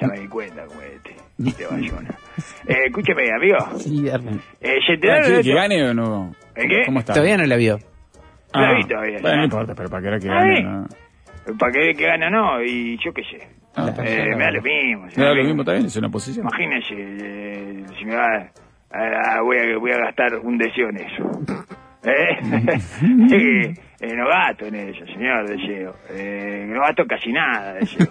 ya 0.00 0.06
me 0.06 0.20
di 0.20 0.28
cuenta 0.28 0.64
como 0.66 0.80
este, 0.82 1.14
este 1.44 1.66
bayona. 1.66 2.10
Eh, 2.68 2.84
escúcheme, 2.86 3.22
amigo, 3.34 3.56
Sí, 3.78 4.08
Arlen. 4.08 4.40
eh, 4.60 4.78
¿se 4.86 4.92
Ah, 4.92 4.94
enteraron 4.94 5.22
de 5.22 5.40
¿quiere 5.40 5.42
que 5.42 5.54
gane 5.54 5.88
o 5.88 5.94
no? 5.94 6.32
¿El 6.54 6.68
qué? 6.68 6.82
¿Cómo 6.86 7.00
está? 7.00 7.14
Todavía 7.14 7.36
no 7.38 7.46
la 7.46 7.56
vio. 7.56 7.78
No 8.54 8.60
la 8.62 8.72
vi 8.74 8.84
todavía, 8.84 9.18
Bueno, 9.20 9.36
no 9.38 9.44
importa, 9.44 9.74
pero 9.74 9.88
para 9.90 10.02
que 10.02 10.08
era 10.08 10.18
que 10.20 10.28
Ah, 10.30 10.34
gane. 10.34 10.58
¿eh? 10.58 10.62
¿no? 10.62 10.86
Para 11.58 11.72
que, 11.72 11.94
que 11.94 12.06
gane 12.06 12.30
no, 12.30 12.62
y 12.62 12.98
yo 12.98 13.12
qué 13.12 13.22
sé. 13.24 13.48
Ah, 13.76 13.92
Eh, 14.02 14.34
me 14.36 14.44
da 14.44 14.50
lo 14.50 14.62
mismo. 14.62 15.06
Me 15.16 15.24
da 15.24 15.34
lo 15.34 15.44
mismo 15.44 15.64
también, 15.64 15.86
es 15.86 15.96
una 15.96 16.08
posición. 16.08 16.46
Imagínese, 16.46 16.94
eh, 16.96 17.84
si 17.98 18.04
me 18.04 18.16
va, 18.16 18.50
a- 18.90 19.36
a- 19.36 19.42
voy, 19.42 19.56
a, 19.58 19.78
voy 19.78 19.90
a 19.92 19.98
gastar 19.98 20.34
un 20.36 20.58
deseo 20.58 20.88
en 20.88 20.96
eso. 20.98 21.30
¿Eh? 22.04 23.74
eh, 24.00 24.14
no 24.14 24.28
gasto 24.28 24.66
en 24.66 24.74
eso, 24.76 25.04
señor, 25.06 25.48
deseo. 25.48 25.92
Eh, 26.10 26.64
no 26.68 26.80
gasto 26.80 27.04
casi 27.06 27.32
nada, 27.32 27.74
deseo. 27.74 28.06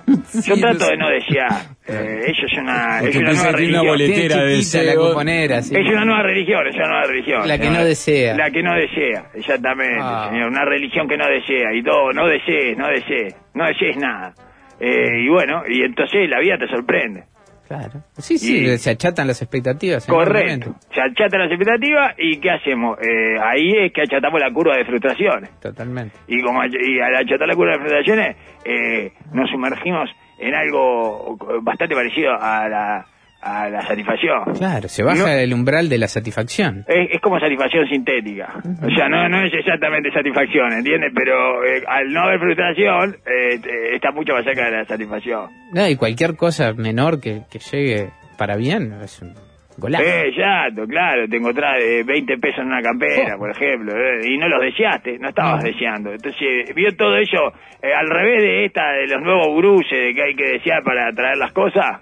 Yo 0.45 0.55
trato 0.59 0.73
no 0.79 0.85
sé. 0.85 0.91
de 0.91 0.97
no 0.97 1.09
desear. 1.09 1.51
Eh, 1.89 2.19
eso 2.31 2.45
es 2.47 2.57
una, 2.57 2.97
Porque 2.99 3.11
es 3.11 3.15
una 3.15 3.31
nueva 3.31 3.31
tiene 3.31 3.47
una 3.47 3.51
religión. 3.53 3.87
boletera 3.87 4.35
de 4.35 4.49
la 4.51 4.57
deseo. 4.57 5.07
cuponera, 5.07 5.61
sí. 5.61 5.73
Es 5.77 5.87
una 5.89 6.03
nueva 6.03 6.23
religión, 6.23 6.67
es 6.67 6.75
una 6.75 6.87
nueva 6.87 7.03
religión. 7.07 7.47
La 7.47 7.57
que 7.57 7.63
señor. 7.63 7.79
no 7.79 7.85
desea. 7.85 8.35
La 8.35 8.51
que 8.51 8.63
no 8.63 8.73
desea, 8.75 9.23
exactamente, 9.35 9.99
Ah. 10.01 10.27
señor. 10.29 10.49
Una 10.49 10.65
religión 10.65 11.07
que 11.07 11.15
no 11.17 11.25
desea. 11.27 11.73
Y 11.73 11.81
todo, 11.83 12.11
no 12.11 12.27
desees, 12.27 12.77
no 12.77 12.87
desees, 12.89 13.35
no 13.53 13.65
desees 13.67 13.95
nada. 13.95 14.33
Eh, 14.81 15.21
y 15.23 15.29
bueno, 15.29 15.63
y 15.69 15.81
entonces 15.81 16.29
la 16.29 16.39
vida 16.41 16.57
te 16.57 16.67
sorprende. 16.67 17.23
Claro. 17.67 18.01
Sí, 18.17 18.37
sí, 18.37 18.65
Y- 18.65 18.77
se 18.77 18.91
achatan 18.91 19.27
las 19.27 19.41
expectativas. 19.41 20.05
Correcto. 20.07 20.75
Se 20.93 21.01
achatan 21.01 21.41
las 21.41 21.51
expectativas 21.51 22.13
y 22.17 22.39
¿qué 22.39 22.51
hacemos? 22.51 22.97
Eh, 22.99 23.35
ahí 23.43 23.71
es 23.85 23.91
que 23.93 24.01
achatamos 24.03 24.39
la 24.39 24.51
curva 24.53 24.77
de 24.77 24.85
frustraciones. 24.85 25.49
Totalmente. 25.59 26.15
Y 26.27 26.41
como 26.41 26.63
y 26.63 26.99
al 26.99 27.15
achatar 27.15 27.47
la 27.47 27.55
curva 27.55 27.73
de 27.73 27.79
frustraciones, 27.79 28.35
eh, 28.65 29.11
nos 29.33 29.49
sumergimos 29.49 30.09
en 30.39 30.53
algo 30.55 31.37
bastante 31.61 31.95
parecido 31.95 32.31
a 32.39 32.69
la, 32.69 33.05
a 33.47 33.69
la 33.69 33.81
satisfacción. 33.87 34.43
Claro, 34.57 34.87
se 34.87 35.03
baja 35.03 35.19
No. 35.23 35.27
el 35.27 35.53
umbral 35.53 35.87
de 35.89 35.97
la 35.97 36.07
satisfacción. 36.07 36.83
Es, 36.87 37.09
es 37.13 37.21
como 37.21 37.39
satisfacción 37.39 37.87
sintética. 37.87 38.53
O 38.83 38.89
sea, 38.95 39.07
no, 39.09 39.27
no 39.29 39.41
es 39.45 39.53
exactamente 39.53 40.11
satisfacción, 40.11 40.73
¿entiendes? 40.73 41.11
Pero 41.15 41.63
eh, 41.65 41.83
al 41.87 42.11
no 42.11 42.21
haber 42.21 42.39
frustración, 42.39 43.15
eh, 43.25 43.55
eh, 43.55 43.95
está 43.95 44.11
mucho 44.11 44.33
más 44.33 44.43
cerca 44.43 44.65
de 44.65 44.71
la 44.71 44.85
satisfacción. 44.85 45.49
No, 45.73 45.87
y 45.87 45.95
cualquier 45.95 46.35
cosa 46.35 46.73
menor 46.73 47.21
que, 47.21 47.41
que 47.49 47.59
llegue 47.59 48.09
para 48.37 48.55
bien 48.55 48.93
es 49.03 49.21
un 49.21 49.33
golazo. 49.77 50.03
Eh, 50.03 50.29
exacto, 50.29 50.85
claro, 50.87 51.27
te 51.27 51.37
encontrás 51.37 51.81
eh, 51.81 52.03
20 52.05 52.37
pesos 52.37 52.59
en 52.59 52.67
una 52.67 52.81
campera, 52.81 53.35
Oh. 53.35 53.39
por 53.39 53.51
ejemplo, 53.51 53.93
eh, 53.95 54.21
y 54.29 54.37
no 54.37 54.47
los 54.49 54.61
deseaste, 54.61 55.17
no 55.19 55.29
estabas 55.29 55.63
No. 55.63 55.69
deseando. 55.71 56.11
Entonces, 56.11 56.73
vio 56.75 56.89
todo 56.97 57.15
eso 57.17 57.51
eh, 57.81 57.93
al 57.93 58.07
revés 58.09 58.43
de 58.43 58.65
esta, 58.65 58.91
de 58.93 59.07
los 59.07 59.21
nuevos 59.21 59.55
bruces, 59.57 59.99
de 59.99 60.13
que 60.13 60.23
hay 60.23 60.35
que 60.35 60.45
desear 60.53 60.83
para 60.83 61.07
atraer 61.09 61.37
las 61.37 61.51
cosas. 61.51 62.01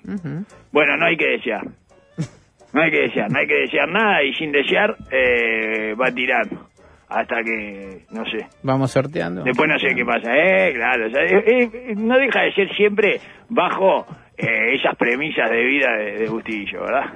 Bueno, 0.72 0.98
no 0.98 1.06
hay 1.06 1.18
que 1.18 1.28
desear. 1.28 1.62
No 2.74 2.82
hay 2.82 2.92
que 2.92 3.02
desear, 3.04 3.32
no 3.32 3.40
hay 3.40 3.48
que 3.48 3.56
desear 3.56 3.88
nada 3.88 4.22
y 4.24 4.34
sin 4.34 4.52
desear 4.52 4.96
eh, 5.12 5.94
va 5.96 6.12
tirando. 6.12 6.68
Hasta 7.08 7.36
que, 7.44 8.00
no 8.12 8.26
sé, 8.26 8.48
Vamos 8.64 8.92
sorteando. 8.92 9.44
Después 9.44 9.70
no 9.70 9.78
sé 9.80 9.94
qué 9.96 10.04
pasa, 10.04 10.36
eh, 10.36 10.74
claro, 10.74 11.06
o 11.06 11.10
sea, 11.10 11.24
eh, 11.24 11.44
eh, 11.46 11.94
no 11.96 12.18
deja 12.18 12.42
de 12.42 12.52
ser 12.54 12.74
siempre 12.76 13.20
bajo 13.48 14.06
eh, 14.38 14.74
esas 14.76 14.96
premisas 14.98 15.50
de 15.52 15.64
vida 15.64 15.88
de, 15.98 16.18
de 16.18 16.28
Bustillo, 16.30 16.82
¿verdad? 16.82 17.14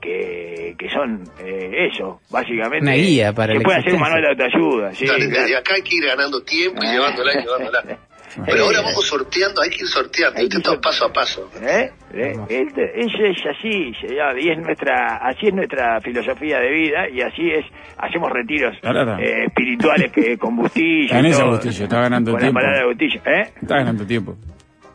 Que, 0.00 0.74
que 0.78 0.88
son 0.90 1.22
eh, 1.40 1.88
eso, 1.92 2.20
básicamente. 2.30 2.84
Una 2.86 2.94
guía 2.94 3.32
para 3.32 3.54
Se 3.54 3.60
puede 3.60 3.78
hacer 3.78 3.94
un 3.94 4.00
manual 4.00 4.22
de 4.22 4.28
autoayuda, 4.44 4.92
sí. 4.94 5.06
Dale, 5.06 5.26
claro. 5.28 5.42
desde 5.42 5.56
acá 5.56 5.74
hay 5.74 5.82
que 5.82 5.96
ir 5.96 6.04
ganando 6.06 6.40
tiempo 6.42 6.82
y 6.82 6.86
Ah. 6.86 6.92
llevándola 6.92 7.32
y 7.32 7.42
llevándola. 7.42 7.98
Pero 8.46 8.64
ahora 8.64 8.80
vamos 8.80 9.06
sorteando, 9.06 9.60
hay 9.60 9.68
que 9.68 9.76
ir 9.82 9.88
sorteando, 9.88 10.40
Hay 10.40 10.48
que 10.48 10.54
sortear. 10.56 10.80
paso 10.80 11.04
a 11.04 11.12
paso. 11.12 11.50
¿Eh? 11.60 11.90
¿Eh? 12.14 12.32
Vamos. 12.34 12.50
Este- 12.50 13.00
Eso 13.00 13.18
es 13.26 13.36
así, 13.46 13.92
señor, 14.00 14.40
y 14.40 14.50
es 14.50 14.58
nuestra, 14.58 15.16
así 15.18 15.48
es 15.48 15.54
nuestra 15.54 16.00
filosofía 16.00 16.58
de 16.58 16.70
vida 16.70 17.08
y 17.10 17.20
así 17.20 17.50
es, 17.50 17.66
hacemos 17.98 18.30
retiros 18.32 18.74
eh, 18.82 19.44
espirituales 19.48 20.10
que 20.12 20.38
con 20.38 20.56
Bustillo. 20.62 21.14
En 21.14 21.26
y 21.26 21.30
todo. 21.32 21.50
Bustillo, 21.50 21.84
está 21.84 22.00
ganando 22.00 22.30
Con 22.32 22.40
tiempo. 22.40 22.58
la 22.58 22.64
palabra 22.64 22.80
de 22.80 22.86
Bustillo, 22.88 23.20
¿eh? 23.26 23.52
Está 23.60 23.76
ganando 23.76 24.06
tiempo. 24.06 24.36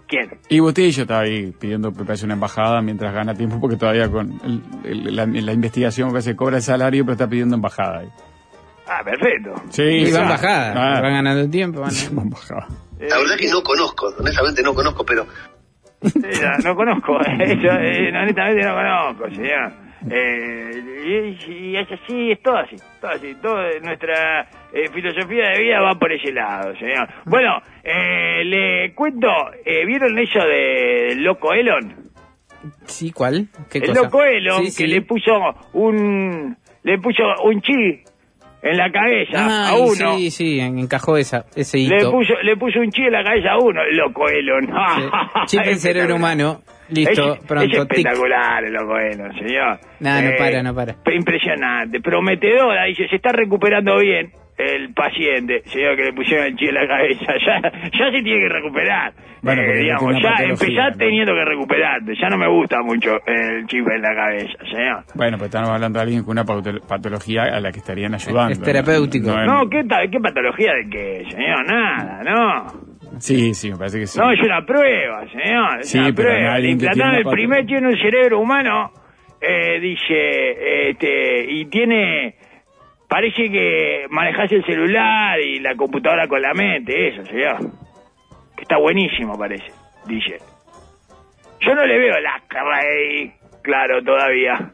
¿Quién? 0.07 0.29
Y 0.49 0.59
Bustillo 0.59 1.01
está 1.03 1.19
ahí 1.19 1.51
pidiendo 1.59 1.91
me 1.91 2.05
parece 2.05 2.25
una 2.25 2.35
embajada 2.35 2.81
mientras 2.81 3.13
gana 3.13 3.33
tiempo 3.33 3.59
porque 3.59 3.75
todavía 3.75 4.09
con 4.09 4.39
el- 4.43 4.61
el- 4.83 5.15
la, 5.15 5.25
la 5.25 5.53
investigación 5.53 6.13
que 6.13 6.21
se 6.21 6.35
cobra 6.35 6.57
el 6.57 6.63
salario 6.63 7.03
pero 7.03 7.13
está 7.13 7.27
pidiendo 7.27 7.55
embajada 7.55 7.99
ahí. 7.99 8.09
Ah, 8.87 9.01
perfecto. 9.03 9.53
Sí, 9.69 9.81
Y 9.83 10.03
van 10.05 10.11
claro. 10.11 10.29
bajada, 10.29 10.71
Claro. 10.71 11.01
van 11.03 11.13
ganando 11.13 11.49
tiempo. 11.49 11.81
Van... 11.81 11.91
Embajada. 12.09 12.67
La 12.99 13.17
verdad 13.17 13.35
que 13.37 13.49
no 13.49 13.61
conozco, 13.61 14.07
honestamente 14.17 14.63
no 14.63 14.73
conozco, 14.73 15.05
pero 15.05 15.27
Eh, 16.01 16.09
no, 16.41 16.69
no 16.69 16.75
conozco, 16.75 17.19
eso, 17.21 17.67
eh, 17.67 18.09
honestamente 18.15 18.63
no 18.63 18.73
conozco, 18.75 19.35
señor. 19.35 19.86
Eh, 20.09 21.35
y, 21.47 21.53
y 21.71 21.75
es 21.77 21.87
así, 21.91 22.31
es 22.31 22.41
todo 22.41 22.57
así, 22.57 22.75
todo 23.01 23.11
así, 23.11 23.35
todo 23.41 23.57
nuestra 23.81 24.41
eh, 24.73 24.89
filosofía 24.93 25.49
de 25.49 25.59
vida 25.59 25.81
va 25.81 25.95
por 25.95 26.11
ese 26.11 26.31
lado, 26.31 26.75
señor. 26.77 27.07
Bueno, 27.25 27.61
eh, 27.83 28.43
le 28.45 28.93
cuento, 28.93 29.27
eh, 29.65 29.85
¿vieron 29.85 30.17
eso 30.19 30.39
de 30.39 31.15
Loco 31.17 31.53
Elon? 31.53 31.95
Sí, 32.85 33.11
¿cuál? 33.11 33.47
¿Qué 33.71 33.79
El 33.79 33.87
cosa? 33.89 34.01
Loco 34.03 34.23
Elon 34.23 34.65
Sí, 34.65 34.71
sí. 34.71 34.83
que 34.83 34.87
le 34.89 35.01
puso 35.01 35.31
un, 35.73 36.57
le 36.83 36.97
puso 36.99 37.23
un 37.43 37.61
chi 37.61 38.01
en 38.61 38.77
la 38.77 38.91
cabeza 38.91 39.69
a 39.69 39.75
uno. 39.77 40.17
Sí, 40.17 40.31
sí, 40.31 40.59
en- 40.59 40.79
encajó 40.79 41.15
esa, 41.17 41.45
ese 41.55 41.77
Le 41.77 41.97
hito. 41.97 42.11
puso, 42.11 42.33
le 42.43 42.57
puso 42.57 42.79
un 42.79 42.89
chi 42.91 43.03
en 43.03 43.13
la 43.13 43.23
cabeza 43.23 43.51
a 43.51 43.57
uno, 43.59 43.81
el 43.81 43.95
Loco 43.97 44.27
Elon. 44.27 44.65
Sí. 44.67 45.01
Chip 45.57 45.61
en 45.65 45.79
cerebro 45.79 46.15
humano, 46.15 46.61
listo, 46.89 47.33
es, 47.35 47.39
pronto. 47.45 47.65
Es 47.65 47.71
tic. 47.71 47.79
espectacular 47.97 48.63
el 48.63 48.73
loco 48.73 48.97
Elon, 48.97 49.33
señor. 49.33 49.79
No, 49.99 50.21
no 50.21 50.29
para, 50.37 50.63
no 50.63 50.73
para. 50.75 50.95
Impresionante, 51.13 51.99
prometedora, 52.01 52.85
dice, 52.85 53.07
se 53.09 53.15
está 53.17 53.31
recuperando 53.31 53.97
bien 53.99 54.31
el 54.57 54.91
paciente, 54.93 55.61
señor, 55.65 55.95
que 55.95 56.05
le 56.05 56.13
pusieron 56.13 56.47
el 56.47 56.55
chi 56.55 56.65
en 56.65 56.73
la 56.75 56.87
cabeza. 56.87 57.25
Ya, 57.45 57.61
ya 57.91 58.11
se 58.11 58.23
tiene 58.23 58.39
que 58.39 58.49
recuperar. 58.49 59.13
Bueno, 59.43 59.61
Eh, 59.61 59.77
digamos, 59.81 60.15
ya 60.21 60.43
empezás 60.43 60.91
¿no? 60.93 60.97
teniendo 60.97 61.33
que 61.33 61.45
recuperarte. 61.45 62.13
Ya 62.19 62.27
no 62.29 62.37
me 62.37 62.47
gusta 62.49 62.81
mucho 62.81 63.11
el 63.27 63.67
chip 63.67 63.87
en 63.87 64.01
la 64.01 64.15
cabeza, 64.15 64.57
señor. 64.71 65.03
Bueno, 65.13 65.37
pues 65.37 65.49
estamos 65.49 65.69
hablando 65.69 65.99
de 65.99 66.03
alguien 66.03 66.23
con 66.23 66.31
una 66.31 66.43
pato- 66.43 66.81
patología 66.87 67.43
a 67.43 67.59
la 67.59 67.71
que 67.71 67.77
estarían 67.79 68.15
ayudando. 68.15 68.53
Es 68.53 68.61
terapéutico. 68.61 69.29
No, 69.29 69.45
No, 69.45 69.69
¿qué, 69.69 69.83
tal, 69.83 70.09
¿qué 70.09 70.19
patología 70.19 70.73
de 70.73 70.89
qué, 70.89 71.23
señor? 71.29 71.67
Nada, 71.67 72.21
no. 72.23 72.86
Sí, 73.19 73.53
sí, 73.53 73.71
me 73.71 73.77
parece 73.77 73.99
que 73.99 74.07
sí. 74.07 74.19
No, 74.19 74.31
es 74.31 74.39
una 74.41 74.65
prueba, 74.65 75.25
señor. 75.29 75.79
Es 75.81 75.89
Sí, 75.89 75.97
una 75.99 76.13
pero 76.13 76.29
prueba. 76.29 76.59
Le 76.59 76.69
implantaron 76.69 77.15
el 77.15 77.25
primer 77.25 77.65
tiene 77.65 77.87
un 77.87 77.97
cerebro 77.97 78.39
humano, 78.39 78.91
eh, 79.41 79.79
dice, 79.79 80.89
este, 80.89 81.45
y 81.51 81.65
tiene, 81.65 82.35
parece 83.07 83.49
que 83.49 84.05
manejás 84.09 84.51
el 84.51 84.63
celular 84.65 85.39
y 85.39 85.59
la 85.59 85.75
computadora 85.75 86.27
con 86.27 86.41
la 86.41 86.53
mente, 86.53 87.09
eso, 87.09 87.25
señor. 87.25 87.57
Que 88.55 88.63
está 88.63 88.77
buenísimo, 88.77 89.37
parece, 89.37 89.71
dice. 90.05 90.37
Yo 91.59 91.73
no 91.75 91.85
le 91.85 91.97
veo 91.97 92.15
el 92.17 92.25
acra 92.27 92.61
ahí, 92.77 93.31
claro, 93.63 94.01
todavía. 94.03 94.71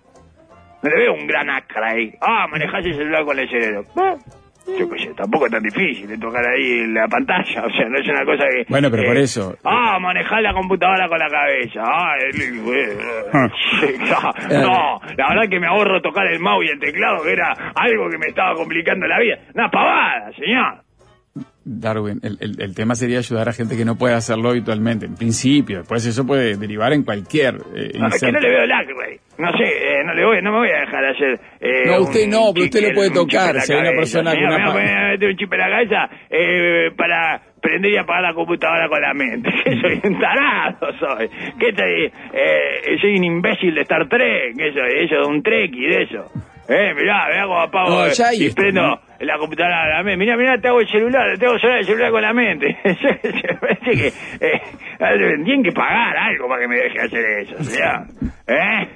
No 0.81 0.89
le 0.89 0.95
veo 0.97 1.13
un 1.13 1.25
gran 1.27 1.49
acra 1.49 1.91
ahí. 1.91 2.13
Ah, 2.21 2.45
manejás 2.49 2.85
el 2.85 2.95
celular 2.95 3.23
con 3.23 3.39
el 3.39 3.49
cerebro. 3.49 3.81
Eh, 3.81 4.15
Yo 4.65 4.89
qué 4.89 4.99
sé, 4.99 5.13
tampoco 5.13 5.45
es 5.47 5.51
tan 5.51 5.61
difícil 5.61 6.07
de 6.07 6.17
tocar 6.17 6.45
ahí 6.47 6.87
la 6.87 7.07
pantalla, 7.07 7.65
o 7.65 7.69
sea, 7.69 7.89
no 7.89 7.99
es 7.99 8.07
una 8.07 8.23
cosa 8.25 8.45
que... 8.47 8.65
Bueno, 8.69 8.89
pero 8.89 9.03
eh, 9.03 9.07
por 9.07 9.17
eso. 9.17 9.55
Ah, 9.65 9.99
manejar 9.99 10.41
la 10.41 10.53
computadora 10.53 11.07
con 11.09 11.19
la 11.19 11.27
cabeza. 11.29 11.81
Ah, 11.83 12.13
el- 12.19 13.13
Ah. 13.33 13.49
no, 14.61 15.01
la 15.17 15.29
verdad 15.29 15.49
que 15.49 15.59
me 15.59 15.67
ahorro 15.67 16.01
tocar 16.01 16.25
el 16.27 16.39
mouse 16.39 16.65
y 16.65 16.69
el 16.69 16.79
teclado, 16.79 17.23
que 17.23 17.33
era 17.33 17.51
algo 17.75 18.09
que 18.09 18.17
me 18.17 18.27
estaba 18.27 18.55
complicando 18.55 19.05
la 19.07 19.19
vida. 19.19 19.37
Una 19.53 19.69
pavada, 19.69 20.31
señor. 20.33 20.81
Darwin, 21.65 22.19
el, 22.23 22.37
el- 22.41 22.61
el 22.61 22.75
tema 22.75 22.95
sería 22.95 23.19
ayudar 23.19 23.47
a 23.49 23.53
gente 23.53 23.77
que 23.77 23.85
no 23.85 23.95
puede 23.95 24.13
hacerlo 24.15 24.49
habitualmente, 24.49 25.05
en 25.05 25.15
principio. 25.15 25.79
Después 25.79 26.05
eso 26.05 26.25
puede 26.25 26.57
derivar 26.57 26.91
en 26.93 27.03
cualquier 27.03 27.55
eh, 27.75 27.91
No, 27.97 28.07
es 28.07 28.19
que 28.21 28.31
no 28.31 28.39
le 28.39 28.49
veo 28.49 28.63
el 28.63 28.71
acre. 28.71 29.19
No 29.37 29.51
sé, 29.57 29.63
eh, 29.65 30.03
no 30.05 30.13
le 30.13 30.25
voy, 30.25 30.41
no 30.43 30.51
me 30.51 30.57
voy 30.59 30.69
a 30.69 30.81
dejar 30.81 31.05
hacer. 31.05 31.39
eh, 31.59 31.83
No, 31.87 32.01
usted 32.01 32.27
no, 32.27 32.51
pero 32.53 32.65
usted 32.65 32.87
lo 32.89 32.93
puede 32.93 33.09
tocar, 33.11 33.59
si 33.61 33.73
hay 33.73 33.79
una 33.79 33.91
persona 33.91 34.31
con 34.31 34.39
me 34.41 34.45
una 34.55 34.71
voy 34.73 34.83
pa- 34.83 35.05
a 35.05 35.09
meter 35.11 35.29
un 35.29 35.37
chip 35.37 35.53
en 35.53 35.59
la 35.59 35.69
cabeza 35.69 36.09
eh, 36.29 36.91
para 36.95 37.41
prender 37.61 37.91
y 37.93 37.97
apagar 37.97 38.23
la 38.23 38.33
computadora 38.33 38.87
con 38.89 39.01
la 39.01 39.13
mente. 39.13 39.49
Que 39.63 39.79
soy 39.81 40.01
un 40.03 40.19
tarado, 40.19 40.87
soy. 40.99 41.29
Que 41.57 41.73
soy, 41.75 42.11
eh, 42.33 42.97
soy 43.01 43.15
un 43.17 43.23
imbécil 43.23 43.73
de 43.73 43.81
Star 43.81 44.07
Trek, 44.07 44.55
que 44.57 44.71
soy, 44.73 45.05
eso 45.05 45.27
un 45.27 45.41
Trek 45.41 45.71
y 45.73 45.87
de 45.87 46.03
eso. 46.03 46.31
Eh, 46.75 46.93
mirá, 46.95 47.27
mirá 47.27 47.43
cómo 47.43 47.59
apago 47.59 47.89
No, 47.89 48.07
ya 48.07 48.27
hay 48.29 48.41
y 48.41 48.45
esto, 48.47 48.61
prendo 48.61 48.81
¿no? 48.81 48.99
la 49.19 49.37
computadora 49.37 49.81
con 49.83 49.89
la 49.89 50.03
mente. 50.03 50.17
Mirá, 50.17 50.37
mirá, 50.37 50.57
te 50.59 50.67
hago 50.69 50.79
el 50.81 50.87
celular, 50.87 51.37
te 51.37 51.45
hago 51.45 51.59
sonar 51.59 51.77
el 51.79 51.85
celular 51.85 52.11
con 52.11 52.21
la 52.21 52.33
mente. 52.33 52.77
Se 52.83 53.53
parece 53.59 53.91
que 53.91 54.07
eh, 54.07 54.61
tienen 55.45 55.63
que 55.63 55.71
pagar 55.71 56.17
algo 56.17 56.47
para 56.47 56.61
que 56.61 56.67
me 56.67 56.75
deje 56.77 56.99
hacer 56.99 57.25
eso, 57.41 57.63
señor. 57.63 58.07
¿Eh? 58.47 58.87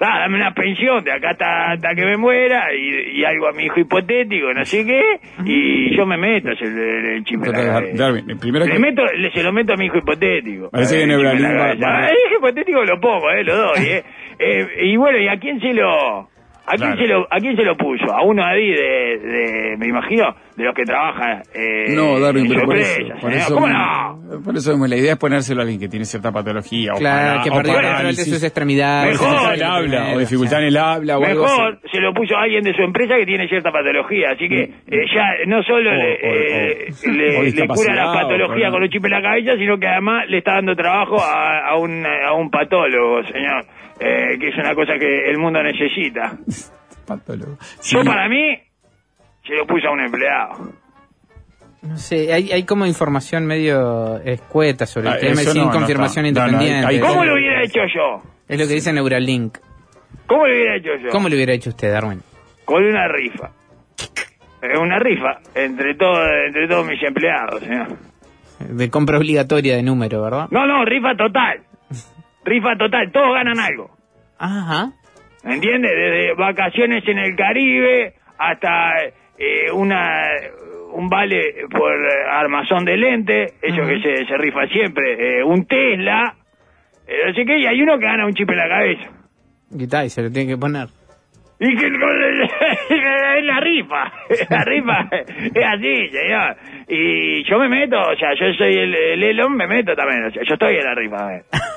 Ah, 0.00 0.18
dame 0.18 0.36
una 0.36 0.52
pensión 0.52 1.02
de 1.04 1.12
acá 1.12 1.30
hasta, 1.30 1.70
hasta 1.72 1.94
que 1.94 2.04
me 2.04 2.16
muera 2.18 2.74
y, 2.74 3.20
y 3.20 3.24
algo 3.24 3.46
a 3.48 3.52
mi 3.52 3.64
hijo 3.64 3.80
hipotético, 3.80 4.52
no 4.52 4.62
sé 4.64 4.84
qué, 4.84 5.00
y 5.46 5.96
yo 5.96 6.04
me 6.04 6.18
meto 6.18 6.50
el, 6.50 6.58
el, 6.78 7.04
el 7.06 7.24
chip. 7.24 7.40
Darwin, 7.40 8.26
primero 8.38 8.66
Le 8.66 8.72
que- 8.72 8.78
meto, 8.80 9.02
le, 9.06 9.30
se 9.30 9.42
lo 9.42 9.52
meto 9.52 9.72
a 9.72 9.76
mi 9.76 9.86
hijo 9.86 9.96
hipotético. 9.98 10.68
Parece 10.70 10.96
que 10.96 11.04
Eh, 11.04 11.14
el 11.14 11.44
Ah, 11.84 12.08
El 12.10 12.16
hijo 12.26 12.36
hipotético 12.38 12.84
lo 12.84 13.00
pongo, 13.00 13.30
eh, 13.30 13.44
lo 13.44 13.56
doy, 13.56 13.78
eh. 13.86 14.04
Eh, 14.38 14.66
y 14.86 14.96
bueno, 14.96 15.18
¿y 15.18 15.28
a 15.28 15.38
quién 15.38 15.60
se 15.60 15.72
lo... 15.72 16.28
¿A 16.66 16.76
quién, 16.76 16.92
Claro. 16.92 16.96
se 16.96 17.06
lo, 17.08 17.26
¿A 17.30 17.38
quién 17.40 17.56
se 17.56 17.62
lo 17.62 17.76
puso? 17.76 18.10
A 18.10 18.22
uno 18.22 18.42
ahí 18.42 18.68
de, 18.70 19.18
de 19.18 19.76
me 19.76 19.86
imagino, 19.86 20.34
de 20.56 20.64
los 20.64 20.74
que 20.74 20.84
trabajan 20.84 21.42
eh, 21.52 21.86
No, 21.94 22.20
Darwin, 22.20 22.46
pero 22.48 22.64
por 22.64 22.76
eso, 22.76 23.00
por 23.20 23.32
¿eh? 23.32 23.36
eso 23.38 23.54
¿Cómo 23.54 23.66
no? 23.68 24.20
Por 24.44 24.56
eso 24.56 24.76
la 24.86 24.96
idea 24.96 25.12
es 25.14 25.18
ponérselo 25.18 25.60
a 25.60 25.62
alguien 25.62 25.80
que 25.80 25.88
tiene 25.88 26.04
cierta 26.04 26.30
patología. 26.30 26.92
o 26.94 26.98
Claro, 26.98 27.28
para- 27.30 27.42
que 27.42 27.50
o 27.50 27.54
perdió 27.54 27.78
el 27.80 27.86
control 27.86 28.16
de 28.16 28.24
sus 28.24 28.42
extremidades. 28.42 29.20
Mejor. 29.20 29.28
dificultad 29.30 29.52
en 29.54 29.54
el 29.54 29.62
habla, 29.64 30.14
o 30.14 30.18
dificultad 30.18 30.58
en 30.60 30.66
el 30.66 30.76
habla, 30.76 31.18
o 31.18 31.24
algo 31.24 31.44
así. 31.44 31.56
Mejor 31.60 31.78
se 31.90 32.00
lo 32.00 32.14
puso 32.14 32.36
a 32.36 32.42
alguien 32.42 32.62
de 32.64 32.72
su 32.74 32.82
empresa 32.82 33.14
que 33.16 33.26
tiene 33.26 33.48
cierta 33.48 33.72
patología, 33.72 34.30
así 34.32 34.48
que 34.48 34.62
eh, 34.62 35.06
ya 35.14 35.24
no 35.46 35.62
solo 35.64 35.90
O- 35.90 35.94
le, 35.94 36.12
o- 36.12 36.16
eh, 36.22 36.86
o- 37.06 37.10
le- 37.10 37.62
o 37.62 37.66
cura 37.74 37.94
la 37.94 38.10
o 38.10 38.14
patología 38.14 38.64
con- 38.66 38.72
con 38.74 38.82
un 38.84 38.88
chip 38.90 39.04
en 39.04 39.10
la 39.10 39.22
cabeza, 39.22 39.56
sino 39.56 39.78
que 39.78 39.86
además 39.88 40.24
le 40.28 40.38
está 40.38 40.54
dando 40.54 40.74
trabajo 40.76 41.20
a, 41.20 41.68
a 41.68 41.76
un, 41.76 42.04
a 42.06 42.32
un 42.34 42.50
patólogo, 42.50 43.22
señor, 43.24 43.64
eh, 44.00 44.38
que 44.38 44.48
es 44.48 44.56
una 44.56 44.74
cosa 44.74 44.94
que 44.98 45.30
el 45.30 45.38
mundo 45.38 45.60
necesita. 45.62 46.32
Patólogo. 47.06 47.56
Sí. 47.80 47.96
Yo 47.96 48.04
para 48.04 48.28
mí 48.28 48.56
se 49.46 49.54
lo 49.54 49.66
puso 49.66 49.88
a 49.88 49.92
un 49.92 50.00
empleado. 50.00 50.72
No 51.82 51.98
sé, 51.98 52.32
hay, 52.32 52.50
hay 52.50 52.64
como 52.64 52.86
información 52.86 53.44
medio 53.46 54.16
escueta 54.20 54.86
sobre 54.86 55.08
el 55.08 55.14
Ah, 55.14 55.18
tema 55.18 55.36
sin 55.42 55.60
no, 55.62 55.66
no 55.66 55.70
confirmación 55.72 56.26
está. 56.26 56.46
No, 56.46 56.52
no, 56.52 56.58
hay- 56.58 56.64
independiente. 56.66 56.94
hay- 56.96 57.00
¿Cómo 57.12 57.24
lo 57.24 57.34
hubiera 57.34 57.62
hecho 57.62 57.80
yo? 57.94 58.22
Es 58.48 58.58
lo 58.60 58.66
que 58.66 58.72
dice 58.74 58.92
Neuralink. 58.92 59.58
¿Cómo 60.26 60.46
lo 60.46 60.54
hubiera 60.54 60.76
hecho 60.76 60.96
yo? 61.02 61.10
¿Cómo 61.10 61.28
lo 61.28 61.34
hubiera 61.34 61.52
hecho 61.52 61.70
usted, 61.70 61.92
Darwin? 61.92 62.22
Con 62.64 62.82
una 62.84 63.06
rifa. 63.08 63.50
Es 64.62 64.78
una 64.78 64.98
rifa 64.98 65.40
entre, 65.54 65.94
todo, 65.96 66.24
entre 66.46 66.66
todos 66.68 66.86
mis 66.86 67.02
empleados, 67.02 67.60
señor. 67.60 67.88
De 68.60 68.88
compra 68.88 69.18
obligatoria 69.18 69.76
de 69.76 69.82
número, 69.82 70.22
¿verdad? 70.22 70.48
No, 70.50 70.66
no, 70.66 70.86
rifa 70.86 71.14
total. 71.16 71.60
Rifa 72.46 72.76
total, 72.78 73.12
todos 73.12 73.34
ganan 73.34 73.58
algo. 73.60 73.90
Ajá. 74.38 74.92
¿Entiendes? 75.44 75.90
Desde 75.90 76.34
vacaciones 76.34 77.06
en 77.06 77.18
el 77.18 77.36
Caribe 77.36 78.14
hasta 78.38 78.92
eh, 79.38 79.70
una 79.72 80.22
un 80.94 81.08
vale 81.08 81.66
por 81.70 81.92
armazón 82.30 82.84
de 82.84 82.96
lente, 82.96 83.46
eso 83.60 83.82
que 83.84 84.00
se, 84.00 84.26
se 84.26 84.36
rifa 84.38 84.66
siempre, 84.68 85.38
eh, 85.38 85.42
un 85.42 85.66
Tesla, 85.66 86.36
eh, 87.06 87.26
no 87.26 87.34
sé 87.34 87.44
qué, 87.44 87.58
y 87.58 87.66
hay 87.66 87.82
uno 87.82 87.98
que 87.98 88.04
gana 88.04 88.26
un 88.26 88.32
chip 88.32 88.48
en 88.48 88.56
la 88.56 88.68
cabeza. 88.68 89.10
Y 89.76 89.88
tal, 89.88 90.06
y 90.06 90.10
se 90.10 90.22
lo 90.22 90.30
tiene 90.30 90.52
que 90.52 90.56
poner. 90.56 90.86
Y 91.58 91.76
que 91.76 91.86
es 93.38 93.44
la 93.44 93.60
rifa, 93.60 94.12
la 94.50 94.64
rifa 94.64 95.08
es 95.12 95.64
así, 95.66 96.08
señor. 96.10 96.56
Y 96.88 97.44
yo 97.44 97.58
me 97.58 97.68
meto, 97.68 98.00
o 98.00 98.16
sea, 98.16 98.34
yo 98.34 98.52
soy 98.54 98.72
el, 98.72 98.94
el 98.94 99.22
Elon, 99.22 99.56
me 99.56 99.66
meto 99.66 99.94
también, 99.94 100.24
o 100.24 100.30
sea, 100.30 100.42
yo 100.44 100.54
estoy 100.54 100.76
en 100.76 100.84
la 100.84 100.94
rifa. 100.94 101.42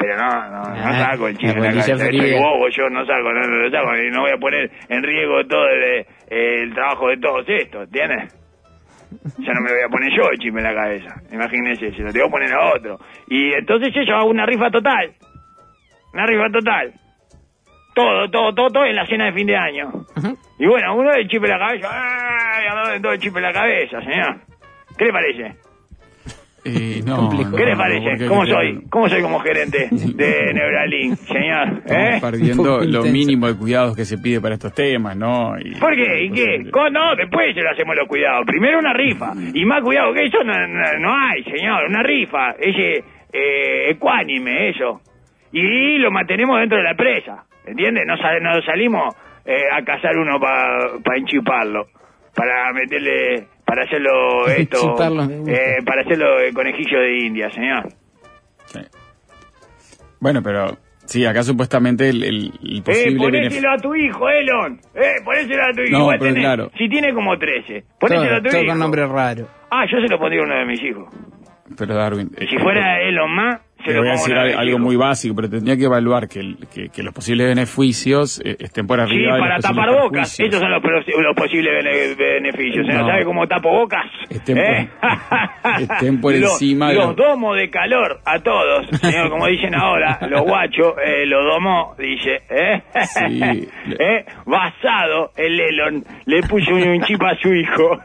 Pero 0.00 0.16
no, 0.16 0.50
no, 0.50 0.62
no 0.62 0.74
Ah, 0.82 1.10
saco 1.10 1.28
el 1.28 1.36
chip 1.36 1.50
en 1.50 1.62
la 1.62 1.70
cabeza, 1.70 1.96
soy 1.98 2.32
bobo, 2.32 2.68
yo 2.70 2.88
no 2.88 3.04
saco, 3.04 3.32
no, 3.34 3.40
no 3.40 3.56
lo 3.56 3.70
saco, 3.70 3.96
y 3.96 4.10
no 4.10 4.22
voy 4.22 4.30
a 4.32 4.38
poner 4.38 4.70
en 4.88 5.02
riesgo 5.02 5.44
todo 5.46 5.66
el, 5.68 6.06
el 6.28 6.74
trabajo 6.74 7.08
de 7.08 7.16
todos 7.18 7.44
estos, 7.48 7.84
¿entiendes? 7.84 8.34
Ya 9.38 9.52
no 9.52 9.60
me 9.60 9.72
voy 9.72 9.82
a 9.84 9.88
poner 9.88 10.08
yo 10.16 10.30
el 10.30 10.38
chip 10.38 10.56
en 10.56 10.62
la 10.64 10.74
cabeza, 10.74 11.14
imagínese, 11.30 11.92
se 11.92 12.02
lo 12.02 12.12
tengo 12.12 12.26
que 12.26 12.32
poner 12.32 12.52
a 12.54 12.72
otro. 12.74 12.98
Y 13.28 13.52
entonces 13.52 13.92
yo 14.06 14.16
hago 14.16 14.30
una 14.30 14.46
rifa 14.46 14.70
total, 14.70 15.12
una 16.14 16.26
rifa 16.26 16.48
total. 16.50 16.94
Todo, 17.94 18.30
todo, 18.30 18.54
todo, 18.54 18.68
todo 18.70 18.84
en 18.86 18.94
la 18.96 19.04
cena 19.04 19.26
de 19.26 19.32
fin 19.32 19.46
de 19.48 19.56
año. 19.56 19.90
Y 20.58 20.66
bueno, 20.66 20.94
uno 20.94 21.10
del 21.10 21.26
chip 21.28 21.42
en 21.44 21.50
la 21.50 21.58
cabeza. 21.58 21.88
¡Ay! 21.90 23.02
Todo 23.02 23.12
el 23.12 23.18
chip 23.18 23.36
en 23.36 23.42
la 23.42 23.52
cabeza, 23.52 24.00
señor. 24.00 24.36
¿Qué 24.96 25.04
le 25.06 25.12
parece? 25.12 25.56
Eh, 26.64 27.00
no, 27.06 27.16
Complejo. 27.16 27.50
no, 27.50 27.56
¿Qué 27.56 27.64
le 27.64 27.76
parece? 27.76 28.26
¿Cómo 28.26 28.44
soy? 28.46 28.84
¿Cómo 28.90 29.08
soy 29.08 29.22
como 29.22 29.38
gerente 29.40 29.88
de 29.90 30.52
Neuralink, 30.54 31.14
señor? 31.20 31.82
¿Eh? 31.86 32.18
Perdiendo 32.20 32.80
lo 32.80 33.02
mínimo 33.04 33.46
de 33.46 33.56
cuidados 33.56 33.96
que 33.96 34.04
se 34.04 34.18
pide 34.18 34.40
para 34.40 34.54
estos 34.56 34.74
temas, 34.74 35.16
¿no? 35.16 35.58
Y- 35.58 35.74
¿Por 35.76 35.94
qué? 35.94 36.24
¿Y 36.24 36.30
qué? 36.32 36.70
Co- 36.70 36.90
No, 36.90 37.16
después 37.16 37.54
se 37.54 37.62
lo 37.62 37.70
hacemos 37.70 37.96
los 37.96 38.06
cuidados. 38.06 38.44
Primero 38.46 38.78
una 38.78 38.92
rifa. 38.92 39.32
Y 39.54 39.64
más 39.64 39.80
cuidado 39.82 40.12
que 40.12 40.24
eso 40.26 40.44
no, 40.44 40.52
no, 40.52 40.82
no 41.00 41.14
hay, 41.16 41.42
señor. 41.44 41.84
Una 41.88 42.02
rifa. 42.02 42.50
Ese 42.58 43.04
eh, 43.32 43.90
ecuánime, 43.90 44.68
eso. 44.70 45.00
Y 45.52 45.96
lo 45.98 46.10
mantenemos 46.10 46.58
dentro 46.60 46.76
de 46.78 46.84
la 46.84 46.90
empresa. 46.90 47.44
¿Entiendes? 47.66 48.04
No, 48.06 48.16
sal- 48.18 48.42
no 48.42 48.60
salimos 48.62 49.14
eh, 49.46 49.62
a 49.72 49.82
cazar 49.82 50.16
uno 50.16 50.38
para 50.38 51.16
enchuparlo. 51.16 51.86
Para 52.34 52.72
meterle... 52.72 53.46
Para 53.70 53.84
hacerlo 53.84 54.46
esto... 54.48 54.96
Eh, 55.48 55.76
para 55.86 56.02
hacerlo 56.02 56.40
el 56.40 56.52
conejillo 56.52 56.98
de 56.98 57.18
India, 57.20 57.50
señor. 57.52 57.88
Sí. 58.66 58.80
Bueno, 60.20 60.42
pero 60.42 60.76
sí, 61.06 61.24
acá 61.24 61.42
supuestamente 61.42 62.08
el, 62.08 62.22
el- 62.24 62.52
el 62.62 62.78
Eh, 62.78 62.82
posible 62.84 63.18
ponéselo 63.18 63.70
a 63.70 63.76
tu 63.78 63.94
hijo, 63.94 64.28
Elon. 64.28 64.80
Eh, 64.94 65.14
ponéselo 65.24 65.62
a 65.64 65.72
tu 65.72 65.82
hijo. 65.82 65.92
No, 65.92 65.98
Igual 66.00 66.18
pero 66.18 66.30
tenés- 66.34 66.40
claro. 66.42 66.70
Si 66.76 66.88
tiene 66.88 67.14
como 67.14 67.38
13. 67.38 67.84
Ponéselo 67.98 68.26
Todo, 68.28 68.36
a 68.36 68.42
tu 68.42 68.48
todo 68.50 68.60
hijo. 68.62 68.70
con 68.72 68.78
nombre 68.78 69.06
raro. 69.06 69.46
Ah, 69.70 69.84
yo 69.90 69.98
se 70.00 70.08
lo 70.08 70.18
pondría 70.18 70.42
a 70.42 70.44
uno 70.44 70.56
de 70.58 70.64
mis 70.66 70.82
hijos. 70.82 71.08
Pero 71.78 71.94
Darwin, 71.94 72.30
eh, 72.36 72.46
Si 72.50 72.58
fuera 72.58 73.00
Elon 73.00 73.30
más, 73.30 73.60
te 73.84 73.98
voy 73.98 74.08
a 74.08 74.12
decir 74.12 74.34
algo 74.36 74.78
muy 74.78 74.96
básico, 74.96 75.34
pero 75.34 75.48
tendría 75.50 75.76
que 75.76 75.84
evaluar 75.84 76.28
que, 76.28 76.40
el- 76.40 76.56
que, 76.72 76.88
que 76.88 77.02
los 77.02 77.14
posibles 77.14 77.46
beneficios 77.46 78.40
eh, 78.44 78.56
estén 78.58 78.86
por 78.86 78.98
Sí, 78.98 79.02
arriba 79.02 79.38
los 79.38 79.40
para 79.40 79.58
tapar 79.58 79.90
bocas. 79.90 80.38
Esos 80.40 80.60
son 80.60 80.70
los, 80.70 80.82
posibles 81.36 81.72
bene- 81.84 82.14
beneficios. 82.14 82.86
¿Se 82.86 82.92
No. 82.92 83.06
¿Sabe 83.06 83.24
cómo 83.24 83.46
tapo 83.46 83.70
bocas? 83.70 84.06
Estén 84.28 84.58
¿Eh? 84.58 84.88
por- 85.00 85.80
estén 85.82 86.20
por 86.20 86.32
Los- 86.34 86.52
encima 86.52 86.88
de 86.90 86.94
Los 86.96 87.06
los- 87.08 87.16
domos 87.16 87.56
de 87.56 87.70
calor 87.70 88.20
a 88.24 88.38
todos. 88.40 88.86
Señor, 89.00 89.30
como 89.30 89.46
dicen 89.46 89.74
ahora, 89.74 90.18
los 90.28 90.42
guachos, 90.42 90.94
eh, 91.04 91.26
los 91.26 91.44
domos, 91.44 91.96
dice. 91.96 92.42
¿eh? 92.50 92.82
Sí. 93.28 93.40
¿Eh? 93.98 94.24
Basado, 94.46 95.30
el 95.36 95.58
Elon 95.60 96.04
le 96.26 96.42
puso 96.42 96.74
un, 96.74 97.02
chip 97.02 97.22
a 97.22 97.34
su 97.36 97.52
hijo. 97.54 97.98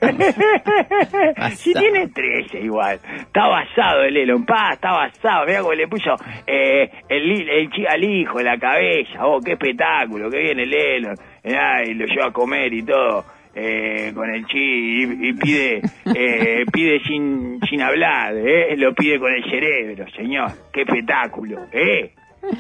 si 1.56 1.74
tiene 1.74 2.08
13 2.08 2.60
igual. 2.62 3.00
Está 3.18 3.48
basado 3.48 4.04
el 4.04 4.18
Elon, 4.18 4.46
pa, 4.46 4.72
está 4.74 4.92
basado. 4.92 5.46
Le 5.74 5.88
puso 5.88 6.16
eh, 6.46 6.90
el, 7.10 7.50
el 7.50 7.70
chi- 7.72 7.86
al 7.88 8.04
hijo 8.04 8.40
en 8.40 8.46
la 8.46 8.58
cabeza. 8.58 9.26
Oh, 9.26 9.40
qué 9.42 9.54
espectáculo, 9.54 10.30
qué 10.30 10.40
bien 10.40 10.60
el 10.60 10.74
y 10.74 11.94
lo 11.94 12.06
lleva 12.06 12.28
a 12.28 12.32
comer 12.32 12.74
y 12.74 12.84
todo. 12.84 13.24
eh, 13.58 14.12
con 14.14 14.30
el 14.30 14.46
chi 14.48 14.58
y, 14.60 15.30
y 15.30 15.34
pide 15.34 15.82
eh, 16.14 16.66
pide 16.74 17.00
sin 17.08 17.60
sin 17.70 17.82
hablar 17.82 18.36
eh, 18.36 18.76
lo 18.76 18.94
pide 18.94 19.18
con 19.18 19.32
el 19.34 19.42
cerebro 19.50 20.06
señor 20.14 20.50
qué 20.74 20.82
espectáculo 20.82 21.60
eh 21.72 22.12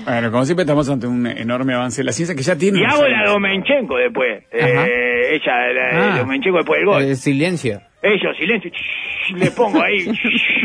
Bueno, 0.05 0.31
como 0.31 0.45
siempre 0.45 0.61
estamos 0.63 0.89
ante 0.89 1.05
un 1.05 1.27
enorme 1.27 1.73
avance 1.73 1.99
de 2.01 2.05
la 2.05 2.13
ciencia 2.13 2.33
que 2.33 2.43
ya 2.43 2.55
tiene... 2.57 2.79
y 2.79 2.83
hago 2.85 3.05
la. 3.09 3.29
Domenchenko 3.29 3.97
después 3.97 4.43
eh, 4.53 5.35
ella 5.35 5.67
la, 5.73 6.13
Ah. 6.13 6.17
Domenchenko 6.19 6.57
después 6.59 6.77
del 6.79 6.85
gol 6.85 7.03
Eh, 7.03 7.15
silencio. 7.15 7.81
ellos 8.01 8.37
silencio 8.37 8.71
le 9.35 9.51
pongo 9.51 9.81
ahí. 9.83 9.97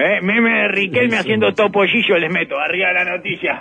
Eh, 0.00 0.20
meme 0.22 0.50
de 0.62 0.68
Riquelme 0.68 1.16
haciendo 1.16 1.52
topollillo 1.52 2.16
les 2.18 2.30
meto 2.32 2.56
arriba 2.58 2.88
de 2.88 2.94
la 2.94 3.04
noticia. 3.04 3.60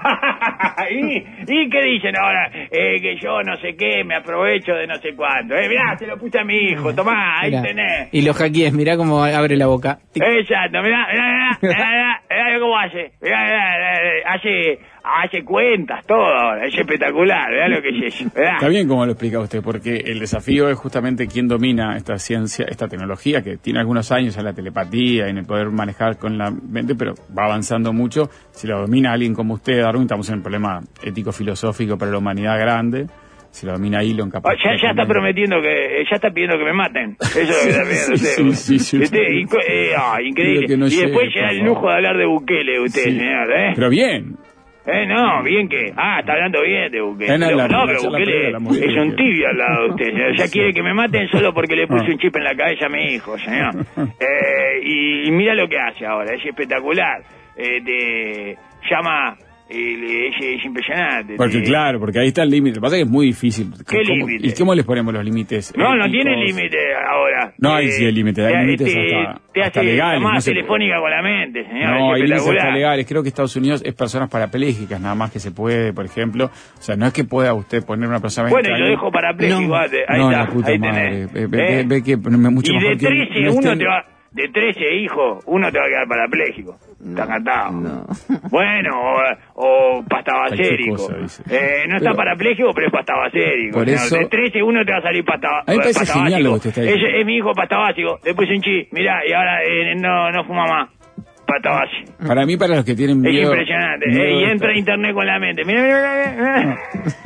¿Y, 0.92 1.18
¿Y 1.48 1.70
qué 1.70 1.82
dicen 1.84 2.16
ahora? 2.16 2.52
Eh, 2.70 3.02
que 3.02 3.16
yo 3.18 3.42
no 3.44 3.56
sé 3.58 3.76
qué, 3.76 4.04
me 4.04 4.16
aprovecho 4.16 4.74
de 4.74 4.86
no 4.88 4.96
sé 4.98 5.16
cuánto. 5.16 5.56
Eh, 5.56 5.68
mirá, 5.68 5.98
se 5.98 6.06
lo 6.06 6.18
puse 6.18 6.40
a 6.40 6.44
mi 6.44 6.56
hijo, 6.58 6.94
tomá, 6.94 7.40
ahí 7.40 7.50
Mirá. 7.50 7.62
tenés. 7.64 8.10
Y 8.12 8.22
los 8.22 8.38
hackees, 8.38 8.74
mirá 8.74 8.98
cómo 8.98 9.24
abre 9.24 9.56
la 9.58 9.66
boca. 9.68 9.98
Exacto, 10.14 10.82
mirá, 10.84 11.08
mirá, 11.12 11.24
mirá, 11.24 11.58
mirá, 11.62 11.90
mirá, 11.90 12.22
mirá 12.30 12.60
cómo 12.60 12.78
hace. 12.78 13.12
Mirá, 13.22 13.44
mirá, 13.44 13.78
mirá, 13.78 14.00
mirá, 14.02 14.34
hace, 14.34 14.80
hace 15.24 15.44
cuentas, 15.44 16.06
todo 16.06 16.24
ahora, 16.26 16.66
es 16.66 16.78
espectacular, 16.78 17.50
mirá 17.52 17.68
lo 17.70 17.82
que 17.82 17.90
es 17.90 18.16
eso. 18.16 18.26
Está 18.36 18.68
bien 18.68 18.88
como 18.88 19.06
lo 19.06 19.12
explica 19.14 19.40
usted, 19.40 19.62
porque 19.64 19.96
el 19.98 20.20
desafío 20.20 20.70
es 20.70 20.78
justamente 20.78 21.28
quién 21.28 21.48
domina 21.48 21.96
esta 21.98 22.18
ciencia, 22.20 22.66
esta 22.70 22.88
tecnología, 22.88 23.42
que 23.44 23.58
tiene 23.58 23.80
algunos 23.80 24.12
años 24.12 24.38
en 24.38 24.46
la 24.46 24.54
telepatía 24.54 25.28
y 25.28 25.30
en 25.32 25.38
el 25.40 25.46
poder 25.46 25.70
manejar 25.70 26.18
con 26.18 26.38
la 26.38 26.52
mente, 26.52 26.96
pero 26.96 27.14
va 27.38 27.46
avanzando 27.46 27.94
mucho. 27.94 28.30
Si 28.52 28.68
lo 28.68 28.82
domina 28.82 29.14
alguien 29.14 29.34
como 29.34 29.54
usted, 29.56 29.82
Darwin, 29.82 30.04
estamos 30.04 30.28
en 30.30 30.36
un 30.36 30.42
problema 30.42 30.82
ético-filosófico 31.04 31.98
para 31.98 32.12
la 32.12 32.18
humanidad 32.18 32.60
grande. 32.60 33.08
Si 33.50 33.66
lo 33.66 33.72
domina 33.72 34.02
Elon, 34.04 34.30
capaz. 34.30 34.52
Oh, 34.52 34.56
ya, 34.64 34.76
ya 34.80 34.90
está 34.90 35.06
prometiendo 35.08 35.60
que, 35.62 36.04
ya 36.10 36.16
está 36.18 36.30
pidiendo 36.30 36.58
que 36.60 36.66
me 36.66 36.74
maten. 36.74 37.16
Eso 37.20 37.40
es 37.40 37.48
lo 37.50 37.56
que 37.64 37.70
está 37.70 37.84
pidiendo 37.90 38.14
usted. 38.14 38.36
Sí, 38.36 38.54
sí, 38.54 38.80
sí. 38.80 39.00
Usted, 39.00 39.20
inco- 39.20 39.64
eh, 39.68 39.92
ah, 39.98 40.18
increíble. 40.22 40.66
Y 40.90 40.96
después 41.02 41.34
llega 41.34 41.50
el 41.52 41.60
lujo 41.64 41.88
de 41.88 41.94
hablar 41.96 42.18
de 42.18 42.26
Bukele, 42.26 42.80
usted, 42.82 43.04
Sí. 43.04 43.18
señor, 43.18 43.52
¿eh? 43.52 43.72
Pero 43.74 43.90
bien. 43.90 44.36
Eh, 44.90 45.06
no, 45.06 45.44
bien 45.44 45.68
que. 45.68 45.92
Ah, 45.98 46.20
está 46.22 46.34
hablando 46.34 46.62
bien 46.62 46.90
de 46.92 47.02
Bukele. 47.02 47.36
Eh, 47.36 47.38
no, 47.38 47.52
la- 47.52 47.68
no, 47.68 47.86
la 47.86 47.94
pero 47.94 48.10
Bukele 48.10 48.48
es 48.52 48.98
un 48.98 49.16
tibio 49.18 49.50
al 49.50 49.58
lado 49.58 49.84
de 49.84 49.90
usted. 49.90 50.06
señor. 50.06 50.36
Ya 50.38 50.46
quiere 50.52 50.74
que 50.74 50.82
me 50.82 50.94
maten 50.94 51.28
solo 51.30 51.54
porque 51.54 51.76
le 51.76 51.88
puse 51.88 52.06
Ah. 52.08 52.12
un 52.12 52.18
chip 52.20 52.36
en 52.38 52.44
la 52.46 52.56
cabeza 52.56 52.86
a 52.86 52.90
mi 52.90 53.04
hijo, 53.14 53.38
señor. 53.38 53.74
Eh, 54.20 54.80
y, 54.84 55.28
y 55.28 55.32
mira 55.32 55.54
lo 55.56 55.68
que 55.68 55.78
hace 55.78 56.06
ahora, 56.06 56.34
es 56.34 56.46
espectacular. 56.46 57.22
Eh, 57.58 57.82
te 57.84 58.58
llama. 58.90 59.36
Eh, 59.70 60.28
es, 60.30 60.60
es 60.60 60.66
impresionante. 60.66 61.36
Porque 61.36 61.62
claro, 61.64 62.00
porque 62.00 62.20
ahí 62.20 62.28
está 62.30 62.44
el 62.44 62.50
límite. 62.50 62.76
Lo 62.76 62.82
que 62.82 62.86
pasa 62.86 62.96
es 62.96 63.04
que 63.04 63.06
es 63.08 63.12
muy 63.12 63.26
difícil. 63.28 63.72
¿Qué. 63.90 64.02
¿Y 64.42 64.54
cómo 64.54 64.74
les 64.76 64.86
ponemos 64.86 65.14
los 65.14 65.24
límites? 65.24 65.74
No, 65.78 65.96
no 65.96 66.10
tiene 66.10 66.36
límite 66.46 66.78
ahora. 67.10 67.54
No 67.58 67.74
hay 67.74 67.90
sí 67.92 68.06
el 68.06 68.16
límite, 68.16 68.46
hay 68.46 68.54
te- 68.54 68.60
límites 68.62 68.94
te- 68.94 69.16
hasta- 69.16 69.42
te 69.54 69.62
hasta 69.64 69.80
hace 69.80 69.90
legales, 69.90 70.20
llamada 70.20 70.36
no 70.36 70.42
se- 70.42 70.52
telefónica 70.52 71.00
con 71.00 71.12
la 71.12 71.22
mente, 71.22 71.64
señor. 71.66 71.90
No, 72.00 72.14
hay 72.14 72.22
límites 72.24 72.48
hasta 72.48 72.72
legales. 72.72 73.06
Creo 73.08 73.24
que 73.24 73.30
Estados 73.30 73.56
Unidos 73.56 73.82
es 73.86 73.94
personas 73.94 74.30
parapléjicas, 74.30 75.00
nada 75.02 75.16
más 75.16 75.32
que 75.32 75.40
se 75.40 75.52
puede, 75.52 75.94
por 75.94 76.06
ejemplo. 76.06 76.46
O 76.46 76.82
sea, 76.82 76.96
no 76.96 77.06
es 77.08 77.14
que 77.14 77.24
pueda 77.24 77.54
usted 77.54 77.84
poner 77.86 78.08
una 78.08 78.20
persona 78.20 78.50
Bueno, 78.50 78.70
y 78.70 78.72
mental- 78.72 78.90
lo 78.90 78.96
dejo 78.96 79.12
para 79.12 79.34
No. 79.34 80.04
Ahí 80.08 80.20
no, 80.20 80.32
está, 80.32 80.44
la 80.44 80.50
puta 80.50 80.70
ahí 80.72 80.80
madre. 80.80 81.10
tenés. 81.28 81.34
Ve, 81.34 81.48
ve- 81.48 81.80
¿Eh? 81.80 81.84
ve 81.88 82.04
que 82.04 82.18
mucho 82.50 82.72
y 82.72 82.76
mejor 82.76 82.92
de 82.92 82.98
que 82.98 83.06
13 83.08 83.42
no 83.42 83.52
uno 83.52 83.60
estén- 83.72 83.78
te 83.80 83.86
va... 83.86 84.06
de 84.32 84.50
13 84.50 84.96
hijos, 84.96 85.44
uno 85.48 85.72
te 85.72 85.80
va 85.80 85.86
a 85.86 85.88
quedar 85.88 86.08
parapléjico. 86.08 86.76
Está 87.04 87.28
cantado. 87.28 88.06
Bueno, 88.50 88.92
o, 89.56 90.00
o 90.00 90.04
pastabacérico. 90.08 91.10
Eh, 91.50 91.86
no 91.88 91.98
está 91.98 92.14
parapléjico, 92.14 92.72
pero 92.74 92.88
es 92.88 92.94
pastabacérico. 92.94 93.78
Por 93.78 93.88
No, 93.88 93.94
eso- 93.94 94.18
De 94.18 94.26
13 94.26 94.64
uno 94.64 94.84
te 94.86 94.92
va 94.92 95.00
a 95.00 95.02
salir 95.02 95.24
pasta, 95.26 95.48
A 95.60 95.72
mí 95.72 95.78
me 95.78 95.84
parece 95.84 96.00
pastabásico. 96.00 96.24
genial 96.24 96.44
lo 96.44 96.50
que 96.52 96.56
usted 96.56 96.70
está 96.70 96.82
diciendo. 96.82 97.08
Ese 97.08 97.20
es 97.20 97.26
mi 97.26 97.36
hijo 97.38 97.54
pastabásico. 97.54 98.20
Le 98.24 98.34
puse 98.36 98.54
un 98.54 98.62
chi, 98.62 98.88
mirá, 98.92 99.22
y 99.28 99.34
ahora 99.34 99.64
eh, 99.64 99.96
no, 99.96 100.32
no 100.32 100.44
fuma 100.46 100.66
más. 100.66 100.90
Pastabásico. 101.48 102.28
Para 102.28 102.46
mí, 102.46 102.58
para 102.58 102.76
los 102.76 102.86
que 102.86 102.94
tienen 102.94 103.26
Es 103.26 103.32
miedo... 103.32 103.52
impresionante. 103.52 104.08
miedo 104.08 104.24
Eh, 104.24 104.34
y 104.34 104.44
entra 104.44 104.68
a 104.68 104.72
esta- 104.72 104.80
internet 104.80 105.14
con 105.14 105.26
la 105.26 105.40
mente. 105.40 105.64
Mira, 105.66 105.82
mira, 105.82 105.98
mira, 106.36 106.78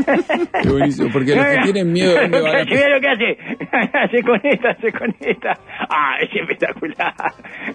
mira. 0.05 0.61
Qué 0.61 0.69
buenísimo, 0.69 1.09
porque 1.11 1.35
los 1.35 1.45
que 1.45 1.57
tienen 1.63 1.91
miedo... 1.91 2.13
¿dónde 2.21 2.39
van 2.41 2.55
a- 2.55 2.63
Mira 2.65 2.89
lo 2.89 3.01
que 3.01 3.07
hace. 3.09 3.37
se 4.17 4.23
conecta, 4.23 4.75
se 4.79 4.91
conecta. 4.91 5.53
Ah, 5.89 6.15
es 6.21 6.29
espectacular. 6.33 7.13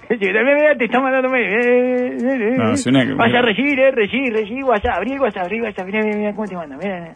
Es 0.09 0.11
espectacular. 0.11 0.45
Mira, 0.45 0.55
mira, 0.55 0.77
te 0.79 0.85
está 0.85 1.01
mandando 1.01 1.29
mail. 1.29 2.57
No, 2.57 2.77
suena 2.77 3.05
que- 3.05 3.15
Vas 3.15 3.35
a 3.35 3.43
recibir, 3.43 3.79
eh, 3.81 3.91
recibir, 3.91 4.33
recibir 4.33 4.65
WhatsApp. 4.65 4.95
Abrí 4.99 5.13
el 5.13 5.21
WhatsApp, 5.21 5.45
abrí 5.45 5.57
el 5.59 5.63
WhatsApp. 5.65 5.87
Mira, 5.87 6.03
mira, 6.05 6.17
mira 6.17 6.33
cómo 6.35 6.47
te 6.47 6.55
manda. 6.55 6.77
Mira, 6.77 7.01
mira. 7.01 7.15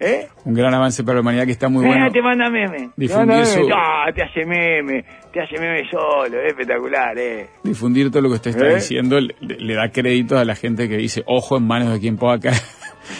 ¿Eh? 0.00 0.26
Un 0.44 0.54
gran 0.54 0.74
avance 0.74 1.02
para 1.04 1.14
la 1.16 1.20
humanidad 1.20 1.46
que 1.46 1.52
está 1.52 1.68
muy 1.68 1.86
bueno. 1.86 2.10
te 2.10 2.20
manda 2.20 2.50
meme. 2.50 2.78
Te 2.78 2.90
Difundir 2.96 3.16
manda 3.28 3.34
meme. 3.36 3.46
su- 3.46 3.68
Ah, 3.72 4.06
te 4.14 4.22
hace 4.24 4.44
meme. 4.44 5.04
Te 5.32 5.40
hace 5.40 5.58
meme 5.58 5.88
solo. 5.90 6.40
Es 6.40 6.48
espectacular, 6.48 7.16
eh. 7.16 7.46
Difundir 7.62 8.10
todo 8.10 8.22
lo 8.22 8.28
que 8.30 8.34
usted 8.34 8.50
está 8.50 8.66
¿Eh? 8.68 8.74
diciendo 8.74 9.18
le, 9.20 9.34
le 9.40 9.74
da 9.74 9.90
crédito 9.90 10.36
a 10.36 10.44
la 10.44 10.54
gente 10.56 10.88
que 10.88 10.96
dice, 10.96 11.22
ojo 11.26 11.56
en 11.56 11.66
manos 11.66 11.92
de 11.92 12.00
quien 12.00 12.16
pueda 12.16 12.38
caer. 12.40 12.56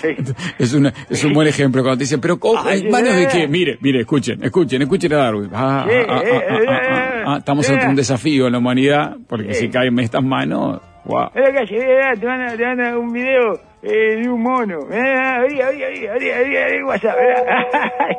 es, 0.58 0.74
una, 0.74 0.92
es 1.10 1.22
un 1.24 1.32
buen 1.32 1.46
ejemplo 1.46 1.82
cuando 1.82 1.98
te 1.98 2.04
dicen, 2.04 2.20
pero 2.20 2.38
ojo, 2.40 2.66
Ay, 2.68 2.80
¿en 2.80 2.90
manos 2.90 3.14
de 3.16 3.28
qué? 3.28 3.46
Mire, 3.48 3.78
mire, 3.80 4.00
escuchen, 4.00 4.42
escuchen, 4.42 4.82
escuchen 4.82 5.12
a 5.12 5.16
Darwin. 5.16 5.50
Ah, 5.52 5.87
Sí, 5.88 5.94
ah, 5.96 6.04
ah, 6.08 6.22
ah, 6.24 6.40
ah, 6.50 6.58
ah, 6.68 6.80
ah, 6.90 7.22
ah, 7.26 7.37
Estamos 7.38 7.68
ante 7.70 7.87
un 7.87 7.94
desafío 7.94 8.46
en 8.46 8.52
la 8.52 8.58
humanidad, 8.58 9.16
porque 9.28 9.54
Sí. 9.54 9.66
si 9.66 9.70
caen 9.70 9.92
en 9.98 10.00
estas 10.00 10.24
manos, 10.24 10.80
wow. 11.04 11.28
Mira, 11.34 12.14
te 12.18 12.26
manda, 12.26 12.56
te 12.56 12.64
manda 12.66 12.98
un 12.98 13.12
video 13.12 13.60
eh, 13.84 14.16
de 14.16 14.28
un 14.28 14.42
mono. 14.42 14.80
Mira, 14.88 15.36
abrí, 15.36 15.60
abrí, 15.60 15.82
abrí, 15.84 16.06
abrí, 16.08 16.30
abrí, 16.30 16.56
abrí 16.56 16.82
WhatsApp. 16.82 17.16
Mira, 17.20 17.66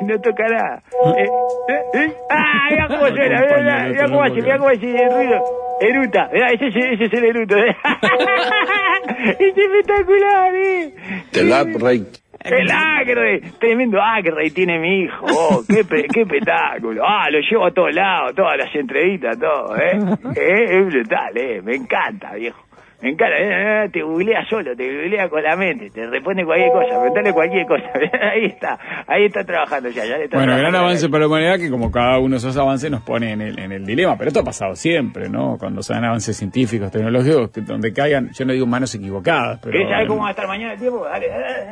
no 0.02 0.20
toca 0.20 0.44
nada. 0.48 0.82
Eh, 1.18 1.28
eh, 1.68 1.82
eh. 2.04 2.12
Ah, 2.30 2.68
mira 2.70 2.86
cómo 2.88 3.06
suena, 3.08 3.40
mira, 3.40 3.58
mira, 3.58 3.88
mira 3.88 4.04
cómo 4.08 4.22
hace, 4.22 4.34
mira 4.34 4.58
cómo 4.58 4.68
hace 4.70 5.02
el 5.02 5.10
ruido. 5.12 5.44
Eruta, 5.80 6.30
mira, 6.32 6.50
ese, 6.52 6.68
es- 6.68 6.76
ese 6.76 7.04
es 7.04 7.12
el 7.12 7.24
eruto. 7.24 7.56
¿eh? 7.58 7.76
es 9.38 9.56
espectacular, 9.56 10.54
eh. 10.54 10.94
El 11.32 11.52
upgrade. 11.52 12.06
El 12.44 12.70
acre, 12.70 13.40
tremendo 13.58 14.00
acre 14.00 14.50
tiene 14.50 14.78
mi 14.78 15.00
hijo, 15.02 15.26
oh, 15.28 15.62
qué, 15.68 15.82
pe- 15.84 16.06
qué 16.12 16.20
espectáculo. 16.20 17.02
Ah, 17.04 17.28
lo 17.28 17.40
llevo 17.40 17.66
a 17.66 17.72
todos 17.72 17.92
lados, 17.92 18.36
todas 18.36 18.56
las 18.56 18.72
entrevistas, 18.72 19.36
todo, 19.38 19.76
¿eh? 19.76 19.98
¿Eh? 20.36 20.78
Es 20.78 20.86
brutal, 20.86 21.36
¿eh? 21.36 21.60
Me 21.62 21.74
encanta, 21.74 22.34
viejo. 22.34 22.62
Me 23.02 23.10
encanta, 23.10 23.36
eh, 23.36 23.84
eh, 23.84 23.88
te 23.90 24.02
googlea 24.02 24.46
solo, 24.48 24.74
te 24.74 24.84
googlea 24.84 25.28
con 25.28 25.42
la 25.42 25.54
mente, 25.54 25.90
te 25.90 26.06
responde 26.06 26.44
cualquier 26.44 26.72
cosa, 26.72 26.88
preguntale 26.88 27.32
cualquier 27.32 27.66
cosa. 27.66 27.90
ahí 28.32 28.46
está, 28.46 28.78
ahí 29.06 29.24
está 29.26 29.44
trabajando 29.44 29.90
ya, 29.90 30.06
ya 30.06 30.16
le 30.16 30.24
está 30.24 30.38
Bueno, 30.38 30.56
gran 30.56 30.74
avance 30.74 31.08
para 31.08 31.20
la 31.20 31.26
humanidad 31.26 31.58
que 31.58 31.70
como 31.70 31.92
cada 31.92 32.18
uno 32.18 32.30
de 32.30 32.38
esos 32.38 32.56
avances 32.56 32.90
nos 32.90 33.02
pone 33.02 33.32
en 33.32 33.42
el, 33.42 33.58
en 33.58 33.72
el 33.72 33.84
dilema, 33.84 34.16
pero 34.16 34.28
esto 34.28 34.40
ha 34.40 34.44
pasado 34.44 34.74
siempre, 34.74 35.28
¿no? 35.28 35.58
Cuando 35.58 35.82
se 35.82 35.92
dan 35.92 36.04
avances 36.04 36.36
científicos, 36.36 36.90
tecnológicos, 36.90 37.50
que 37.50 37.60
donde 37.60 37.92
caigan, 37.92 38.30
yo 38.32 38.44
no 38.46 38.54
digo 38.54 38.66
manos 38.66 38.94
equivocadas, 38.94 39.60
pero... 39.62 39.72
¿Querés 39.72 39.90
saber 39.90 40.06
cómo 40.06 40.22
va 40.22 40.28
a 40.28 40.30
estar 40.30 40.46
mañana 40.48 40.72
el 40.72 40.78
tiempo? 40.78 41.04
Dale, 41.04 41.28
dale, 41.28 41.44
dale, 41.44 41.64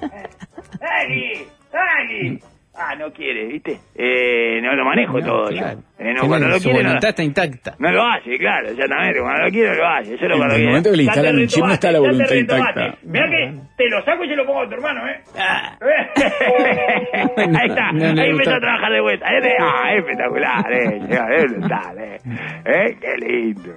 dale. 0.00 0.30
Dale, 0.80 1.46
dale. 1.70 2.40
Ah, 2.82 2.94
no 2.96 3.12
quiere, 3.12 3.44
¿viste? 3.46 3.78
Eh, 3.94 4.58
no 4.62 4.74
lo 4.74 4.84
manejo 4.86 5.20
No, 5.20 5.26
todo 5.26 5.48
claro. 5.50 5.78
yo. 5.78 6.04
Eh, 6.04 6.14
no, 6.14 6.26
cuando 6.26 6.48
lo 6.48 6.54
su 6.58 6.62
quiere, 6.64 6.78
no, 6.82 6.88
voluntad 6.88 7.10
está 7.10 7.22
intacta. 7.22 7.74
no 7.78 7.92
lo 7.92 8.02
hace, 8.06 8.38
claro, 8.38 8.68
exactamente. 8.70 9.20
Cuando 9.20 9.42
lo 9.44 9.50
quiere, 9.50 9.76
lo 9.76 9.86
hace. 9.86 10.14
Eso 10.14 10.24
es 10.24 10.30
lo 10.30 10.44
En 10.44 10.50
el 10.62 10.66
momento 10.68 10.90
que 10.90 10.96
le 10.96 11.02
instalan 11.02 11.36
un 11.36 11.46
chip, 11.46 11.64
no 11.64 11.72
está 11.72 11.92
la 11.92 11.98
voluntad 12.00 12.34
intacta. 12.34 12.94
Mirá 13.02 13.26
que 13.28 13.54
te 13.76 13.88
lo 13.90 14.02
saco 14.04 14.24
y 14.24 14.28
se 14.28 14.36
lo 14.36 14.46
pongo 14.46 14.62
a 14.62 14.66
tu 14.68 14.74
hermano, 14.74 15.00
¿eh? 15.08 15.20
ahí 17.36 17.68
está, 17.68 17.92
No 17.92 18.20
ahí 18.22 18.30
empezó 18.30 18.54
a 18.54 18.60
trabajar 18.60 18.92
de 18.92 19.00
vuelta. 19.00 19.26
Ah, 19.28 19.92
es 19.92 19.98
espectacular, 19.98 20.72
eh. 20.72 21.00
Es 21.36 21.52
brutal, 21.52 21.98
eh. 21.98 22.18
¿Eh? 22.64 22.96
Qué 23.00 23.16
lindo. 23.26 23.72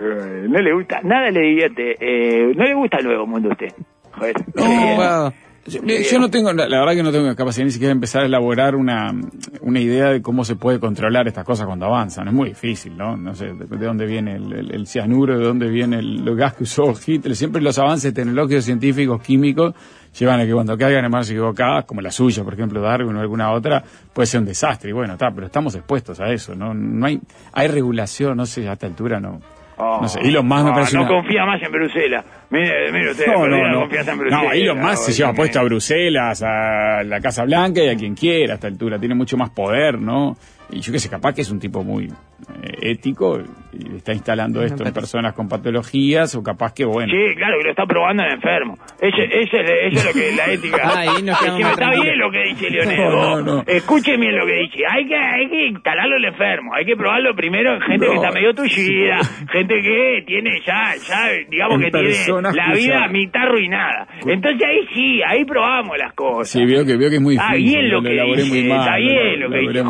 Eh, 0.00 0.46
No 0.48 0.58
le 0.60 0.72
gusta, 0.72 1.00
nada 1.02 1.30
le 1.30 1.40
divierte. 1.40 1.94
Eh, 2.00 2.52
no 2.56 2.64
le 2.64 2.74
gusta 2.74 2.98
el 2.98 3.04
nuevo 3.04 3.26
mundo 3.26 3.50
a 3.50 3.52
usted. 3.52 3.72
Joder. 4.12 4.34
No. 4.54 5.32
Yo, 5.66 5.80
yo 5.84 6.18
no 6.18 6.30
tengo, 6.30 6.52
la, 6.54 6.66
la 6.68 6.80
verdad 6.80 6.94
que 6.94 7.02
no 7.02 7.12
tengo 7.12 7.34
capacidad 7.36 7.66
ni 7.66 7.70
siquiera 7.70 7.90
de 7.90 7.94
empezar 7.96 8.22
a 8.22 8.26
elaborar 8.26 8.74
una, 8.74 9.12
una 9.60 9.78
idea 9.78 10.08
de 10.08 10.22
cómo 10.22 10.44
se 10.44 10.56
puede 10.56 10.80
controlar 10.80 11.28
estas 11.28 11.44
cosas 11.44 11.66
cuando 11.66 11.84
avanzan. 11.86 12.26
Es 12.28 12.34
muy 12.34 12.48
difícil, 12.48 12.96
¿no? 12.96 13.16
No 13.16 13.34
sé 13.34 13.52
de, 13.52 13.66
de 13.66 13.86
dónde 13.86 14.06
viene 14.06 14.36
el, 14.36 14.52
el- 14.52 14.74
el 14.74 14.86
cianuro, 14.86 15.38
de 15.38 15.44
dónde 15.44 15.68
viene 15.68 15.98
el, 15.98 16.26
el 16.26 16.34
gas 16.36 16.54
que 16.54 16.64
usó 16.64 16.94
Hitler. 17.06 17.36
Siempre 17.36 17.60
los 17.60 17.78
avances 17.78 18.12
tecnológicos, 18.14 18.64
científicos, 18.64 19.20
químicos, 19.22 19.74
llevan 20.18 20.40
a 20.40 20.46
que 20.46 20.52
cuando 20.52 20.76
caigan 20.78 21.04
en 21.04 21.10
manos 21.10 21.28
equivocadas, 21.30 21.84
como 21.84 22.00
la 22.00 22.10
suya, 22.10 22.42
por 22.42 22.54
ejemplo, 22.54 22.80
Darwin 22.80 23.14
o 23.16 23.20
alguna 23.20 23.52
otra, 23.52 23.84
puede 24.14 24.26
ser 24.26 24.40
un 24.40 24.46
desastre. 24.46 24.90
Y 24.90 24.92
bueno, 24.94 25.12
está, 25.12 25.30
pero 25.30 25.46
estamos 25.46 25.74
expuestos 25.74 26.18
a 26.20 26.32
eso, 26.32 26.54
¿no? 26.54 26.72
No 26.72 27.04
hay, 27.06 27.20
hay 27.52 27.68
regulación, 27.68 28.36
no 28.38 28.46
sé, 28.46 28.66
a 28.66 28.72
esta 28.72 28.86
altura 28.86 29.20
no. 29.20 29.40
Oh, 29.82 29.98
no 30.02 30.08
sé, 30.08 30.20
Elon 30.20 30.46
Musk 30.46 30.62
me 30.64 30.68
no, 30.70 30.74
parece 30.74 30.96
no 30.96 31.02
una- 31.02 31.10
confía 31.10 31.44
más 31.46 31.62
en 31.62 31.72
Bruselas. 31.72 32.24
Mire, 32.50 32.92
mire 32.92 33.10
usted, 33.12 33.26
no, 33.26 33.46
no, 33.48 33.68
no. 33.68 33.80
confianza 33.80 34.12
en 34.12 34.18
Bruselas. 34.18 34.44
No, 34.44 34.52
Elon 34.52 34.78
Musk 34.80 34.96
se 35.04 35.12
lleva 35.12 35.32
puesto 35.32 35.58
a 35.60 35.62
Bruselas, 35.62 36.42
a 36.42 37.02
la 37.04 37.20
Casa 37.20 37.44
Blanca 37.44 37.82
y 37.82 37.88
a 37.88 37.96
quien 37.96 38.14
quiera 38.14 38.52
a 38.52 38.54
esta 38.56 38.66
altura. 38.66 38.98
Tiene 38.98 39.14
mucho 39.14 39.36
más 39.36 39.50
poder, 39.50 39.98
¿no? 39.98 40.36
Y 40.72 40.80
yo 40.80 40.92
que 40.92 40.98
sé, 40.98 41.08
capaz 41.10 41.34
que 41.34 41.40
es 41.42 41.50
un 41.50 41.58
tipo 41.58 41.82
muy 41.82 42.04
eh, 42.06 42.90
ético 42.92 43.40
y 43.72 43.96
está 43.96 44.12
instalando 44.12 44.62
esto 44.62 44.84
en 44.86 44.92
personas 44.92 45.34
con 45.34 45.48
patologías 45.48 46.34
o 46.34 46.42
capaz 46.42 46.72
que, 46.74 46.84
bueno. 46.84 47.12
Sí, 47.12 47.34
claro, 47.36 47.58
que 47.58 47.64
lo 47.64 47.70
está 47.70 47.86
probando 47.86 48.22
en 48.24 48.32
enfermo. 48.32 48.74
Ese, 49.00 49.24
ese, 49.24 49.60
es- 49.60 49.92
eso 49.94 49.98
es 49.98 50.04
lo 50.06 50.12
que 50.20 50.32
la 50.36 50.46
ética. 50.52 50.80
Ah, 50.84 50.98
ahí 51.00 51.22
nos 51.22 51.40
Decime, 51.40 51.60
más 51.62 51.72
está 51.72 51.90
bien 51.90 52.18
lo 52.18 52.30
que 52.30 52.42
dice 52.44 52.70
Leonel. 52.70 52.96
No, 52.98 53.10
no, 53.10 53.40
no. 53.56 53.64
Escuche 53.66 54.16
bien 54.16 54.36
lo 54.36 54.46
que 54.46 54.54
dice. 54.54 54.78
Hay 54.88 55.06
que, 55.06 55.16
hay 55.16 55.48
que 55.48 55.66
instalarlo 55.68 56.16
en 56.16 56.24
el 56.24 56.28
enfermo. 56.32 56.74
Hay 56.74 56.84
que 56.84 56.96
probarlo 56.96 57.34
primero 57.34 57.74
en 57.74 57.80
gente 57.82 58.06
No. 58.06 58.12
que 58.12 58.16
está 58.18 58.30
medio 58.32 58.54
tullida, 58.54 59.18
gente 59.52 59.74
que 59.82 60.22
tiene 60.26 60.50
ya, 60.66 60.94
ya 61.06 61.28
digamos 61.48 61.76
En 61.76 61.84
que 61.84 61.90
tiene 61.90 62.52
la 62.52 62.72
vida 62.74 63.08
mitad 63.08 63.42
arruinada. 63.42 64.06
Entonces 64.26 64.62
ahí 64.68 64.86
sí, 64.94 65.20
ahí 65.26 65.44
probamos 65.44 65.96
las 65.98 66.12
cosas. 66.14 66.48
Sí, 66.50 66.64
veo 66.64 66.84
que, 66.84 66.96
veo 66.96 67.08
que 67.10 67.16
es 67.16 67.22
muy 67.22 67.34
Está 67.36 67.54
difícil. 67.54 67.78
bien 67.80 67.90
lo 67.90 68.02
que 68.02 68.10
dice, 68.10 68.60
está 68.70 68.96
bien 68.96 69.40
lo 69.40 69.50
que 69.50 69.58
dice, 69.58 69.82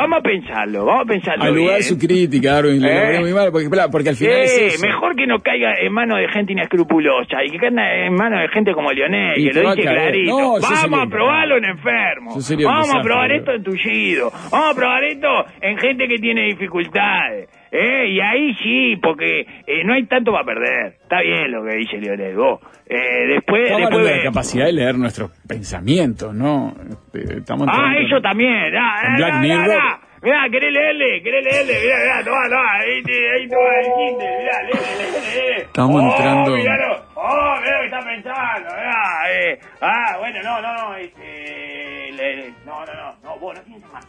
vamos 0.00 0.18
a 0.18 0.22
pensarlo, 0.22 0.84
vamos 0.84 1.02
a 1.04 1.08
pensarlo 1.08 1.44
Al 1.44 1.54
lugar 1.54 1.82
su 1.82 1.98
crítica, 1.98 2.52
Darwin, 2.54 2.80
lo 2.82 2.88
¿Eh? 2.88 3.20
muy 3.20 3.32
mal, 3.32 3.50
porque, 3.52 4.08
al 4.10 4.16
final 4.16 4.34
es 4.42 4.58
eso. 4.74 4.86
mejor 4.86 5.14
que 5.16 5.26
no 5.26 5.38
caiga 5.40 5.74
en 5.80 5.92
manos 5.92 6.18
de 6.18 6.28
gente 6.28 6.52
inescrupulosa 6.52 7.44
y 7.44 7.50
que 7.50 7.58
caiga 7.58 8.06
en 8.06 8.14
manos 8.14 8.40
de 8.40 8.48
gente 8.48 8.72
como 8.72 8.92
Lionel, 8.92 9.38
Y 9.38 9.50
que 9.50 9.60
lo 9.62 9.74
dice 9.74 9.88
clarito. 9.88 10.30
No, 10.38 10.52
Vamos 10.60 11.00
a 11.02 11.06
probarlo 11.06 11.56
en 11.56 11.62
desastre. 11.62 11.90
enfermo. 11.90 12.34
Yo 12.34 12.40
sería 12.40 12.66
un 12.68 12.72
Vamos 12.74 12.94
a 12.94 13.00
probar 13.02 13.32
esto 13.32 13.52
en 13.52 13.62
tullido. 13.62 14.30
Vamos 14.50 14.70
a 14.70 14.74
probar 14.74 15.04
esto 15.04 15.28
en 15.60 15.78
gente 15.78 16.08
que 16.08 16.16
tiene 16.18 16.42
dificultades. 16.46 17.48
¿Eh? 17.70 18.06
Y 18.08 18.20
ahí 18.20 18.54
sí, 18.62 18.96
porque 19.02 19.40
eh, 19.66 19.84
no 19.84 19.94
hay 19.94 20.04
tanto 20.06 20.32
para 20.32 20.44
perder. 20.44 20.94
Está 21.02 21.20
bien 21.22 21.50
lo 21.50 21.64
que 21.64 21.76
dice 21.76 21.98
Lionel. 21.98 22.36
Vos. 22.36 22.60
Eh, 22.86 23.26
después, 23.28 23.62
Estamos 23.64 23.90
después 23.90 24.06
de 24.06 24.16
la 24.16 24.22
capacidad 24.24 24.64
de 24.66 24.72
leer 24.72 24.94
nuestros 24.96 25.30
pensamientos, 25.46 26.34
¿no? 26.34 26.74
Este, 27.12 27.38
Estamos 27.38 27.68
Ah, 27.68 27.72
entrando 27.74 27.98
en- 27.98 28.06
eso 28.06 28.20
también. 28.20 28.76
Ah, 28.76 29.00
Con 29.02 29.12
ah, 29.12 29.16
Black 29.16 29.32
ah, 29.34 29.40
Mirror. 29.40 29.78
ah. 29.80 30.00
Mirá, 30.20 30.48
querés 30.50 30.72
leerle, 30.72 31.22
querés 31.22 31.44
leerle, 31.44 31.74
mirá, 31.80 31.96
mirá, 32.02 32.24
tomá, 32.24 32.48
tomá, 32.48 32.72
ahí, 32.80 32.90
ahí 33.06 33.48
tomá 33.48 33.78
el 33.78 33.86
Kindle, 33.86 34.38
mirá, 34.40 34.62
leele, 34.62 34.96
leele, 34.98 35.20
leele. 35.20 35.56
Estamos 35.62 36.02
oh, 36.02 36.10
entrando- 36.10 36.56
Miralo, 36.56 37.02
oh, 37.14 37.54
mirá 37.62 37.76
lo 37.76 37.78
que 37.78 37.84
está 37.86 37.98
pensando, 38.00 38.68
mirá, 38.74 39.32
eh. 39.32 39.58
Ah, 39.80 40.16
bueno, 40.18 40.38
no, 40.42 40.60
no, 40.60 40.74
no, 40.74 40.96
este, 40.96 42.10
le- 42.16 42.50
no, 42.66 42.84
no, 42.84 42.94
no, 42.94 43.14
no, 43.22 43.38
vos 43.38 43.54
no 43.56 43.62
tienes 43.62 43.92
más. 43.92 44.08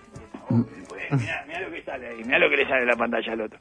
Mirá, 1.12 1.44
mirá 1.48 1.60
lo 1.62 1.72
que 1.72 1.82
sale 1.84 2.08
ahí, 2.08 2.24
mirá 2.24 2.40
lo 2.40 2.50
que 2.50 2.58
le 2.58 2.66
sale 2.68 2.86
la 2.86 2.96
pantalla 2.96 3.34
al 3.34 3.42
otro. 3.42 3.60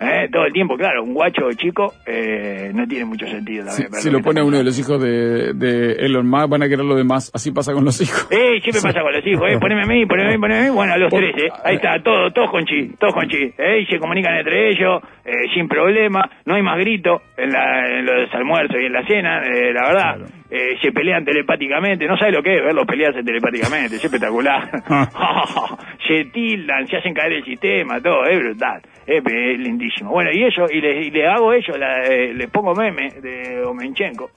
Eh, 0.00 0.28
todo 0.32 0.44
el 0.46 0.52
tiempo, 0.52 0.76
claro, 0.76 1.02
un 1.04 1.14
guacho 1.14 1.50
chico 1.56 1.92
eh, 2.06 2.70
no 2.74 2.86
tiene 2.86 3.04
mucho 3.04 3.26
sentido 3.26 3.68
Si, 3.70 3.82
también. 3.82 4.02
si 4.02 4.10
lo 4.10 4.20
pone 4.20 4.40
a 4.40 4.44
uno 4.44 4.58
de 4.58 4.64
los 4.64 4.78
hijos 4.78 5.00
de, 5.00 5.54
de 5.54 5.92
Elon 6.04 6.26
Musk, 6.28 6.48
van 6.48 6.62
a 6.62 6.68
querer 6.68 6.84
lo 6.84 6.94
demás. 6.96 7.30
Así 7.34 7.52
pasa 7.52 7.72
con 7.72 7.84
los 7.84 8.00
hijos. 8.00 8.26
Eh, 8.30 8.60
siempre 8.62 8.82
pasa 8.82 9.00
con 9.02 9.12
los 9.12 9.26
hijos, 9.26 9.48
eh. 9.50 9.58
Poneme 9.60 9.82
a 9.82 9.86
mí, 9.86 10.06
poneme 10.06 10.28
a 10.30 10.32
mí, 10.32 10.38
poneme 10.40 10.60
a 10.60 10.62
mí. 10.64 10.70
Bueno, 10.70 10.92
a 10.94 10.98
los 10.98 11.10
Por- 11.10 11.20
tres, 11.20 11.34
eh. 11.44 11.48
Ahí 11.64 11.76
está, 11.76 12.02
todos, 12.02 12.32
todos 12.34 12.50
con 12.50 12.64
chi, 12.66 12.88
todos 12.98 13.14
con 13.14 13.28
chi. 13.28 13.52
Eh, 13.58 13.80
y 13.82 13.86
se 13.86 13.98
comunican 13.98 14.36
entre 14.36 14.70
ellos, 14.70 15.00
eh, 15.24 15.32
sin 15.54 15.68
problema. 15.68 16.28
No 16.44 16.54
hay 16.56 16.62
más 16.62 16.78
grito 16.78 17.22
en, 17.36 17.50
la, 17.52 17.86
en 17.88 18.04
los 18.06 18.34
almuerzos 18.34 18.76
y 18.80 18.86
en 18.86 18.92
la 18.92 19.06
cena, 19.06 19.42
eh, 19.46 19.72
la 19.72 19.82
verdad. 19.88 20.16
Claro. 20.16 20.24
Eh, 20.50 20.76
se 20.82 20.92
pelean 20.92 21.24
telepáticamente. 21.24 22.06
No 22.06 22.16
sabe 22.18 22.32
lo 22.32 22.42
que 22.42 22.54
es 22.56 22.62
verlos 22.62 22.84
pelearse 22.86 23.22
telepáticamente. 23.22 23.96
Es 23.96 24.04
espectacular. 24.04 24.70
se 26.06 26.24
tildan, 26.26 26.81
se 26.88 26.96
hacen 26.96 27.14
caer 27.14 27.32
el 27.32 27.44
sistema, 27.44 28.00
todo. 28.00 28.24
Es 28.24 28.38
brutal. 28.38 28.82
Es, 29.06 29.22
lindísimo. 29.58 30.10
Bueno, 30.10 30.30
y 30.32 30.44
eso, 30.44 30.66
y 30.70 30.80
le, 30.80 31.06
y 31.06 31.10
le 31.10 31.26
hago 31.26 31.52
eso, 31.52 31.76
la, 31.76 32.04
eh, 32.04 32.32
le 32.34 32.48
pongo 32.48 32.74
meme 32.74 33.10
de 33.20 33.62
Omenchenko. 33.64 34.30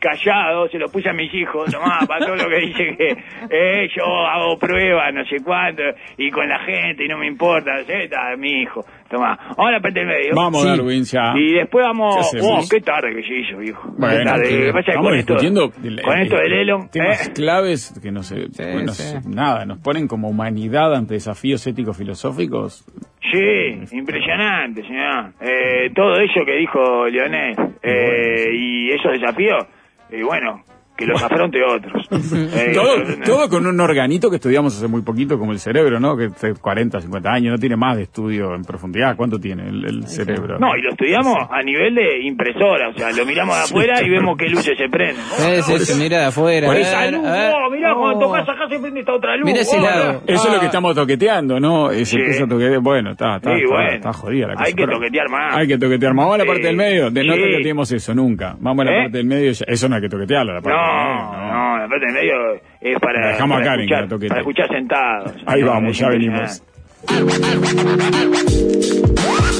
Callado, 0.00 0.68
se 0.68 0.78
lo 0.78 0.88
puse 0.88 1.08
a 1.08 1.12
mis 1.12 1.32
hijos, 1.34 1.72
tomá, 1.72 2.00
para 2.06 2.24
todo 2.24 2.36
lo 2.36 2.48
que 2.48 2.58
dice 2.66 2.96
que 2.96 3.16
eh, 3.50 3.88
yo 3.96 4.04
hago 4.04 4.58
pruebas, 4.58 5.12
no 5.12 5.24
sé 5.24 5.36
cuánto, 5.42 5.82
y 6.18 6.30
con 6.30 6.46
la 6.48 6.58
gente, 6.60 7.04
y 7.04 7.08
no 7.08 7.18
me 7.18 7.26
importa, 7.26 7.82
sé, 7.84 8.04
está, 8.04 8.36
mi 8.36 8.62
hijo, 8.62 8.84
tomá. 9.10 9.38
Ahora 9.56 9.80
parte 9.80 10.00
el 10.00 10.06
medio. 10.06 10.34
Vamos, 10.34 10.62
Sí. 10.62 10.68
Darwin, 10.68 11.04
ya. 11.04 11.32
Y 11.36 11.54
después 11.54 11.84
vamos, 11.86 12.30
¿Qué 12.32 12.40
oh, 12.42 12.60
qué 12.70 12.80
tarde 12.80 13.14
que 13.14 13.22
se 13.22 13.34
hizo, 13.40 13.58
viejo. 13.58 13.88
Bueno, 13.96 14.18
qué 14.18 14.24
tarde. 14.24 14.48
que 14.48 14.66
pasa 14.72 14.78
estamos 14.80 15.06
con 15.08 15.18
esto- 15.18 15.32
discutiendo 15.34 15.68
del- 15.78 16.02
con 16.02 16.18
esto 16.18 16.36
del 16.36 16.52
Elon, 16.52 16.88
temas 16.90 17.28
eh, 17.28 17.32
claves 17.32 17.98
que 18.02 18.10
no 18.12 18.22
sé, 18.22 18.46
Sí, 18.52 18.62
bueno, 18.72 18.92
sí. 18.92 19.16
nada, 19.26 19.64
nos 19.66 19.78
ponen 19.78 20.06
como 20.08 20.28
humanidad 20.28 20.94
ante 20.94 21.14
desafíos 21.14 21.66
éticos 21.66 21.96
filosóficos. 21.96 22.84
Sí, 23.32 23.96
impresionante, 23.96 24.82
señor. 24.82 25.32
Eh, 25.40 25.90
todo 25.94 26.14
eso 26.20 26.44
que 26.46 26.56
dijo 26.56 27.06
Leonel 27.08 27.54
eh, 27.82 28.46
y 28.52 28.90
esos 28.90 29.12
desafíos, 29.12 29.66
y 30.10 30.22
bueno, 30.22 30.62
que 30.98 31.06
los 31.06 31.22
afronte 31.22 31.58
otros. 31.62 32.06
Eh, 32.58 32.72
todo, 32.74 32.98
no- 32.98 33.24
todo 33.24 33.48
con 33.48 33.66
un 33.66 33.78
organito 33.80 34.28
que 34.30 34.36
estudiamos 34.36 34.76
hace 34.76 34.88
muy 34.88 35.02
poquito 35.02 35.38
como 35.38 35.52
el 35.52 35.58
cerebro, 35.60 36.00
¿no? 36.00 36.16
Que 36.16 36.26
hace 36.26 36.54
40, 36.54 37.00
50 37.00 37.30
años, 37.30 37.52
no 37.52 37.58
tiene 37.58 37.76
más 37.76 37.96
de 37.96 38.02
estudio 38.04 38.54
en 38.54 38.62
profundidad. 38.64 39.16
¿Cuánto 39.16 39.38
tiene 39.38 39.68
el, 39.68 39.84
el 39.84 40.06
cerebro? 40.08 40.58
No, 40.58 40.76
y 40.76 40.82
lo 40.82 40.90
estudiamos 40.90 41.36
a 41.50 41.62
nivel 41.62 41.94
de 41.94 42.22
impresora, 42.26 42.88
o 42.88 42.92
sea, 42.94 43.12
lo 43.12 43.24
miramos 43.24 43.56
de 43.56 43.62
afuera 43.62 44.02
y 44.02 44.08
vemos 44.10 44.36
qué 44.36 44.48
luces 44.48 44.76
se 44.76 44.88
prenden. 44.88 45.16
Sí, 45.36 45.62
sí, 45.62 45.78
se 45.84 45.94
mira 46.02 46.18
de 46.18 46.24
afuera. 46.26 46.66
por 46.66 46.76
eso- 46.76 46.88
Esa 46.90 47.00
ver, 47.00 47.12
luz, 47.14 47.22
oh, 47.24 47.70
mirá, 47.70 47.94
cuando 47.94 48.18
tocas 48.26 48.48
acá 48.48 48.68
se 48.68 48.78
prende 48.78 49.00
esta 49.00 49.12
otra 49.14 49.36
luz. 49.36 49.44
Mira 49.46 49.60
ese 49.60 49.78
oh, 49.78 49.82
lado. 49.82 50.22
Eso 50.26 50.48
es 50.48 50.54
lo 50.54 50.60
que 50.60 50.66
estamos 50.66 50.94
toqueteando, 50.94 51.60
¿no? 51.60 51.90
Ese 51.90 52.04
Sí. 52.06 52.16
empieza 52.16 52.44
a 52.44 52.48
toquetear. 52.48 52.80
Bueno, 52.80 53.12
está, 53.12 53.36
está, 53.36 53.54
Sí, 53.54 53.62
está, 53.62 53.74
bueno. 53.74 53.92
está 53.92 54.12
jodida 54.12 54.46
la 54.48 54.54
cosa. 54.54 54.64
Hay 54.66 54.74
que 54.74 54.86
toquetear 54.86 55.28
más. 55.28 55.56
Hay 55.56 55.68
que 55.68 55.78
toquetear 55.78 56.14
más. 56.14 56.24
Vamos 56.24 56.34
a 56.34 56.38
la 56.38 56.46
parte 56.46 56.66
del 56.66 56.76
medio. 56.76 57.10
De, 57.10 57.24
no 57.24 57.34
toqueteemos 57.34 57.92
eso 57.92 58.14
nunca. 58.14 58.56
Vamos 58.58 58.86
a 58.86 58.90
la 58.90 58.96
¿Eh? 58.96 59.02
parte 59.04 59.18
del 59.18 59.26
medio. 59.26 59.52
ya- 59.52 59.64
Eso 59.68 59.88
no 59.88 59.96
hay 59.96 60.02
que 60.02 60.08
toquetearlo, 60.08 60.54
la 60.54 60.60
parte 60.62 60.78
del 60.78 60.87
No, 60.88 61.52
no, 61.52 61.78
la 61.78 61.88
parte 61.88 62.06
del 62.06 62.14
medio 62.14 62.34
es 62.80 62.98
para, 63.00 63.30
a 63.30 63.36
que 63.36 63.46
la 63.48 63.74
escuchar, 63.74 64.08
toquete. 64.08 64.28
para 64.28 64.40
escuchar 64.40 64.68
sentados. 64.68 65.32
Ahí 65.46 65.60
No, 65.62 65.66
vamos, 65.68 65.98
ya 65.98 66.08
venimos. 66.08 66.62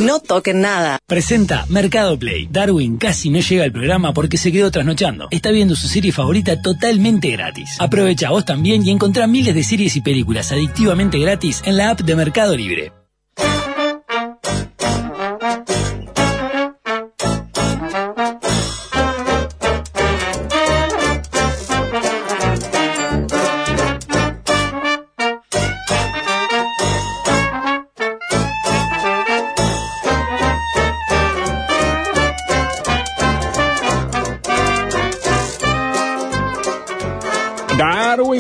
No 0.03 0.21
toquen 0.21 0.61
nada. 0.61 0.99
Presenta 1.07 1.67
Mercado 1.69 2.19
Play. 2.19 2.49
Darwin 2.51 2.99
casi 2.99 3.31
no 3.31 3.41
llega 3.41 3.65
al 3.65 3.73
programa 3.73 4.13
porque 4.13 4.37
se 4.37 4.53
quedó 4.53 4.71
trasnochando. 4.71 5.29
Está 5.31 5.51
viendo 5.51 5.75
su 5.75 5.89
serie 5.89 6.13
favorita 6.13 6.61
totalmente 6.61 7.31
gratis. 7.31 7.77
Aprovecha 7.81 8.31
vos 8.31 8.45
también 8.45 8.87
y 8.87 8.91
encontrá 8.91 9.27
miles 9.27 9.55
de 9.55 9.63
series 9.63 9.97
y 9.97 10.01
películas 10.01 10.53
adictivamente 10.53 11.19
gratis 11.19 11.63
en 11.65 11.77
la 11.77 11.91
app 11.91 12.01
de 12.01 12.17
Mercado 12.17 12.57
Libre. 12.57 12.93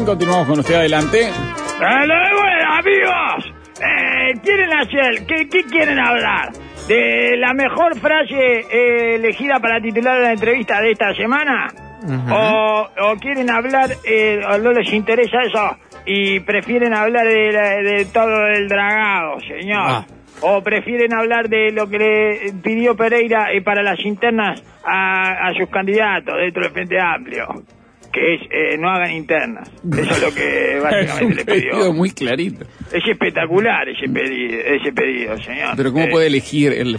Continuamos 0.08 0.48
con 0.48 0.58
usted 0.60 0.74
adelante. 0.74 1.28
¡Hola, 1.76 2.30
bueno, 2.32 2.72
amigos! 2.78 3.52
Eh, 3.78 4.40
¿Quieren 4.42 4.72
hacer? 4.72 5.26
¿qué, 5.26 5.48
¿Qué 5.50 5.64
quieren 5.64 5.98
hablar? 5.98 6.50
¿De 6.88 7.36
la 7.36 7.52
mejor 7.52 7.94
frase 8.00 8.60
eh, 8.72 9.16
elegida 9.16 9.60
para 9.60 9.80
titular 9.82 10.18
la 10.18 10.32
entrevista 10.32 10.80
de 10.80 10.92
esta 10.92 11.12
semana? 11.14 11.68
o, 12.30 12.88
o 13.02 13.16
quieren 13.16 13.50
hablar, 13.50 13.90
eh, 14.04 14.40
o 14.50 14.56
no 14.58 14.72
les 14.72 14.90
interesa 14.94 15.42
eso 15.42 15.76
y 16.06 16.40
prefieren 16.40 16.94
hablar 16.94 17.26
de, 17.26 17.52
la- 17.52 17.76
de 17.82 18.04
todo 18.06 18.46
el 18.46 18.66
dragado, 18.66 19.40
señor? 19.40 19.82
Ah. 19.84 20.06
¿O 20.40 20.62
prefieren 20.62 21.12
hablar 21.12 21.48
de 21.50 21.70
lo 21.72 21.86
que 21.88 21.98
le 21.98 22.52
pidió 22.62 22.96
Pereira 22.96 23.52
eh, 23.52 23.60
para 23.60 23.82
las 23.82 23.98
internas 24.06 24.62
a, 24.86 25.48
a 25.48 25.52
sus 25.54 25.68
candidatos 25.68 26.34
dentro 26.38 26.62
del 26.62 26.72
Frente 26.72 26.98
Amplio? 26.98 27.46
Que 28.18 28.34
es, 28.34 28.40
eh, 28.50 28.76
no 28.78 28.88
hagan 28.90 29.12
internas. 29.12 29.70
Eso 29.90 30.00
es 30.10 30.22
lo 30.22 30.34
que 30.34 30.78
básicamente 30.82 31.34
le 31.34 31.44
pidió. 31.44 31.92
muy 31.92 32.10
clarito. 32.10 32.64
Es 32.92 33.02
espectacular 33.08 33.88
ese 33.88 34.08
pedido, 34.12 34.58
ese 34.60 34.92
pedido, 34.92 35.36
señor. 35.38 35.74
Pero 35.76 35.92
¿cómo 35.92 36.04
Eh, 36.06 36.10
puede 36.10 36.26
elegir 36.26 36.72
el- 36.72 36.98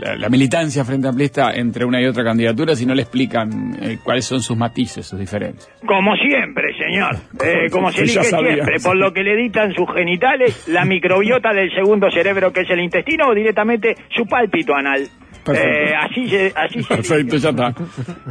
la, 0.00 0.16
la 0.16 0.28
militancia 0.28 0.84
frente 0.84 1.06
amplista 1.08 1.52
entre 1.54 1.84
una 1.84 2.00
y 2.00 2.06
otra 2.06 2.24
candidatura 2.24 2.74
si 2.74 2.86
no 2.86 2.94
le 2.94 3.02
explican 3.02 3.76
eh, 3.80 3.98
cuáles 4.02 4.24
son 4.24 4.40
sus 4.42 4.56
matices, 4.56 5.06
sus 5.06 5.18
diferencias? 5.18 5.70
Como 5.86 6.14
siempre, 6.16 6.74
señor. 6.78 7.16
Eh, 7.42 7.70
como 7.70 7.90
se 7.90 8.02
elige 8.02 8.22
sabía. 8.24 8.54
siempre, 8.54 8.76
por 8.82 8.96
lo 8.96 9.12
que 9.12 9.22
le 9.22 9.34
dictan 9.36 9.72
sus 9.72 9.86
genitales, 9.94 10.68
la 10.68 10.84
microbiota 10.84 11.52
del 11.54 11.70
segundo 11.74 12.10
cerebro 12.10 12.52
que 12.52 12.60
es 12.62 12.70
el 12.70 12.80
intestino 12.80 13.28
o 13.28 13.34
directamente 13.34 13.94
su 14.14 14.26
pálpito 14.26 14.74
anal. 14.74 15.06
Eh, 15.48 15.94
así 15.98 16.28
se, 16.28 16.52
así 16.54 16.82
se 16.82 16.94
Perfecto, 16.96 17.36
ya 17.36 17.50
está. 17.50 17.74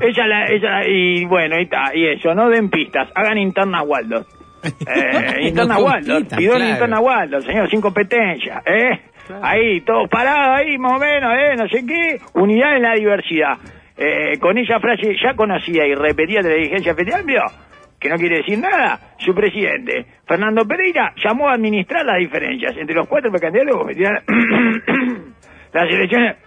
Ella 0.01 0.27
la, 0.27 0.45
ella, 0.47 0.87
y 0.87 1.25
bueno, 1.25 1.59
y, 1.59 1.67
ta, 1.67 1.91
y 1.93 2.07
eso, 2.07 2.33
no 2.33 2.49
den 2.49 2.69
pistas, 2.69 3.09
hagan 3.15 3.37
interna 3.37 3.83
Waldo. 3.83 4.25
Eh, 4.61 5.47
interna 5.47 5.75
No 5.75 5.85
Waldo, 5.85 6.19
pidió 6.35 6.51
claro. 6.51 6.69
interna 6.69 6.99
Waldo, 6.99 7.41
señor, 7.41 7.69
sin 7.69 7.79
competencia, 7.79 8.61
¿eh? 8.65 8.99
Ahí, 9.41 9.81
todos 9.81 10.09
parados 10.09 10.59
ahí, 10.59 10.77
más 10.77 10.93
o 10.93 10.99
menos, 10.99 11.31
¿eh? 11.37 11.55
No 11.55 11.67
sé 11.69 11.85
qué, 11.85 12.19
unidad 12.33 12.75
en 12.75 12.81
la 12.81 12.93
diversidad. 12.95 13.57
Eh, 13.95 14.37
con 14.39 14.57
esa 14.57 14.79
frase 14.79 15.15
ya 15.21 15.33
conocida 15.33 15.85
y 15.85 15.93
repetida 15.93 16.41
de 16.41 16.49
la 16.49 16.55
dirigencia 16.55 16.93
Frente 16.93 17.15
Amplio, 17.15 17.41
que 17.99 18.09
no 18.09 18.15
quiere 18.15 18.37
decir 18.37 18.57
nada, 18.57 18.99
su 19.17 19.33
presidente, 19.35 20.05
Fernando 20.25 20.65
Pereira, 20.65 21.13
llamó 21.23 21.49
a 21.49 21.53
administrar 21.53 22.05
las 22.05 22.17
diferencias 22.17 22.77
entre 22.77 22.95
los 22.95 23.07
cuatro 23.07 23.29
precandidatos 23.29 23.87
las 25.73 25.89
elecciones... 25.89 26.37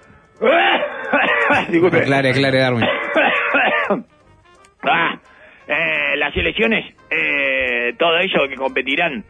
Disculpe. 1.71 1.99
Aclare, 1.99 2.31
aclare, 2.31 2.59
Darwin. 2.59 2.85
Ah, 4.85 5.17
eh, 5.69 6.17
las 6.17 6.37
elecciones, 6.37 6.93
eh, 7.11 7.95
todo 7.99 8.19
eso 8.19 8.49
que 8.49 8.57
competirán, 8.57 9.25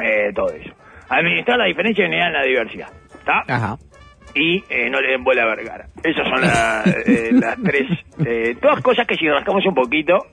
eh, 0.00 0.30
todo 0.34 0.50
eso. 0.52 0.72
Administrar 1.08 1.58
la 1.58 1.64
diferencia 1.66 2.04
y 2.06 2.12
en 2.12 2.32
la 2.32 2.42
diversidad. 2.42 2.88
¿Está? 3.18 3.42
Ajá. 3.48 3.76
Y 4.34 4.62
eh, 4.68 4.88
no 4.90 5.00
le 5.00 5.08
den 5.12 5.24
bola 5.24 5.42
a 5.42 5.46
Vergara. 5.46 5.86
Esas 6.04 6.28
son 6.28 6.40
la- 6.40 6.82
eh, 7.06 7.30
las 7.32 7.56
tres. 7.62 7.86
eh, 8.24 8.54
todas 8.60 8.80
cosas 8.82 9.06
que 9.06 9.16
si 9.16 9.28
rascamos 9.28 9.64
un 9.66 9.74
poquito, 9.74 10.26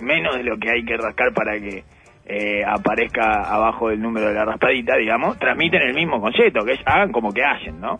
menos 0.00 0.36
de 0.36 0.42
lo 0.44 0.58
que 0.58 0.70
hay 0.70 0.84
que 0.84 0.96
rascar 0.96 1.32
para 1.32 1.52
que 1.58 1.84
eh, 2.26 2.62
aparezca 2.66 3.42
abajo 3.42 3.88
del 3.88 4.00
número 4.00 4.28
de 4.28 4.34
la 4.34 4.44
raspadita, 4.44 4.96
digamos, 4.96 5.38
transmiten 5.38 5.80
el 5.82 5.94
mismo 5.94 6.20
concepto, 6.20 6.64
que 6.64 6.72
es 6.72 6.80
hagan 6.84 7.12
como 7.12 7.32
que 7.32 7.42
hacen, 7.44 7.80
¿no? 7.80 7.96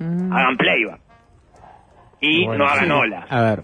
Hagan 0.00 0.56
playback. 0.56 1.00
Y 2.20 2.46
Bueno, 2.46 2.64
no 2.64 2.70
hagan 2.70 2.86
sí. 2.86 2.90
ola. 2.92 3.26
A 3.28 3.40
ver. 3.42 3.62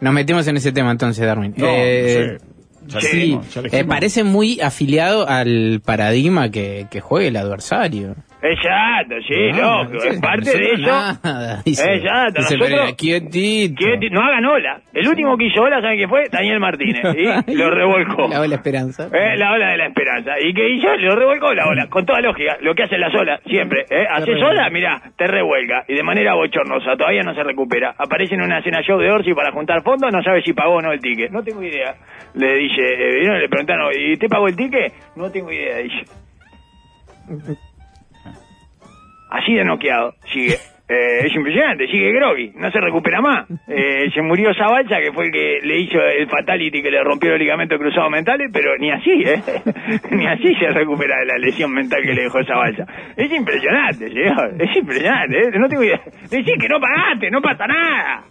Nos 0.00 0.12
metimos 0.12 0.46
en 0.48 0.56
ese 0.56 0.72
tema 0.72 0.90
entonces, 0.90 1.24
Darwin. 1.24 1.54
No, 1.56 1.66
Eh, 1.68 2.38
sí, 3.00 3.38
eh, 3.72 3.84
parece 3.84 4.24
muy 4.24 4.60
afiliado 4.60 5.26
al 5.28 5.80
paradigma 5.84 6.50
que, 6.50 6.86
que 6.90 7.00
juegue 7.00 7.28
el 7.28 7.36
adversario. 7.36 8.14
Exacto, 8.50 9.14
sí, 9.26 9.34
Ah, 9.54 9.82
lógico. 9.82 10.00
sí, 10.00 10.08
Es 10.12 10.20
parte 10.20 10.50
de 10.58 10.64
eso. 10.72 10.82
Nada, 11.24 11.62
dice, 11.64 11.94
Exacto, 11.94 12.40
dice 12.42 12.56
nosotros- 12.58 12.92
quietito. 12.96 13.84
No 14.10 14.20
hagan 14.22 14.44
ola. 14.44 14.80
El 14.92 15.08
último 15.08 15.36
que 15.36 15.46
hizo 15.46 15.62
ola, 15.62 15.80
¿saben 15.80 15.98
qué 15.98 16.08
fue? 16.08 16.24
Daniel 16.30 16.60
Martínez. 16.60 17.02
¿sí? 17.14 17.52
Lo 17.54 17.70
revolcó. 17.70 18.28
La 18.28 18.40
ola 18.40 18.54
esperanza. 18.56 19.08
Eh, 19.12 19.36
la 19.36 19.52
ola 19.52 19.70
de 19.70 19.76
la 19.78 19.86
esperanza. 19.86 20.32
¿Y 20.40 20.52
qué 20.54 20.68
hizo? 20.70 20.88
Lo 20.96 21.16
revolcó 21.16 21.52
la 21.54 21.66
ola. 21.66 21.86
Con 21.88 22.04
toda 22.06 22.20
lógica. 22.20 22.56
Lo 22.60 22.74
que 22.74 22.84
hacen 22.84 23.00
las 23.00 23.14
olas, 23.14 23.40
siempre. 23.46 23.84
¿eh? 23.90 24.06
Haces 24.10 24.42
ola, 24.42 24.68
mirá, 24.70 25.00
te 25.16 25.26
revuelca. 25.26 25.84
Y 25.88 25.94
de 25.94 26.02
manera 26.02 26.34
bochornosa. 26.34 26.96
Todavía 26.96 27.22
no 27.22 27.34
se 27.34 27.42
recupera. 27.42 27.94
Aparece 27.98 28.34
en 28.34 28.42
una 28.42 28.62
cena 28.62 28.80
show 28.82 28.98
de 28.98 29.10
Orsi 29.10 29.34
para 29.34 29.52
juntar 29.52 29.82
fondos. 29.82 30.12
No 30.12 30.22
sabe 30.22 30.42
si 30.42 30.52
pagó 30.52 30.76
o 30.76 30.82
no 30.82 30.92
el 30.92 31.00
ticket. 31.00 31.30
No 31.30 31.42
tengo 31.42 31.62
idea. 31.62 31.94
Le 32.34 32.54
dice, 32.58 32.82
eh, 32.82 33.38
le 33.40 33.48
preguntaron, 33.48 33.90
¿y 33.98 34.12
usted 34.12 34.28
pagó 34.28 34.46
el 34.48 34.56
ticket? 34.56 34.92
No 35.16 35.30
tengo 35.30 35.50
idea, 35.50 35.78
dice. 35.78 36.04
Así 39.30 39.54
de 39.54 39.64
noqueado, 39.64 40.14
sigue. 40.32 40.56
Eh, 40.88 41.26
es 41.26 41.34
impresionante, 41.34 41.88
sigue 41.88 42.12
Groggy, 42.12 42.52
no 42.54 42.70
se 42.70 42.80
recupera 42.80 43.20
más. 43.20 43.48
Eh, 43.66 44.08
se 44.14 44.22
murió 44.22 44.54
Zabalza, 44.54 45.00
que 45.00 45.10
fue 45.12 45.24
el 45.24 45.32
que 45.32 45.58
le 45.64 45.80
hizo 45.80 46.00
el 46.00 46.28
fatality 46.28 46.80
que 46.80 46.92
le 46.92 47.02
rompió 47.02 47.30
los 47.30 47.40
ligamentos 47.40 47.76
cruzados 47.76 48.08
mentales, 48.08 48.48
pero 48.52 48.78
ni 48.78 48.92
así, 48.92 49.10
¿eh? 49.24 49.42
ni 50.12 50.28
así 50.28 50.54
se 50.54 50.68
recupera 50.68 51.18
de 51.18 51.26
la 51.26 51.38
lesión 51.38 51.72
mental 51.72 52.02
que 52.02 52.14
le 52.14 52.22
dejó 52.22 52.38
Zabalza. 52.44 52.86
Es 53.16 53.32
impresionante, 53.32 54.08
señor, 54.08 54.54
es 54.60 54.76
impresionante, 54.76 55.36
¿eh? 55.36 55.58
No 55.58 55.68
tengo 55.68 55.82
idea. 55.82 56.00
Decís 56.30 56.54
que 56.56 56.68
no 56.68 56.78
pagaste, 56.78 57.32
no 57.32 57.42
pasa 57.42 57.66
nada. 57.66 58.22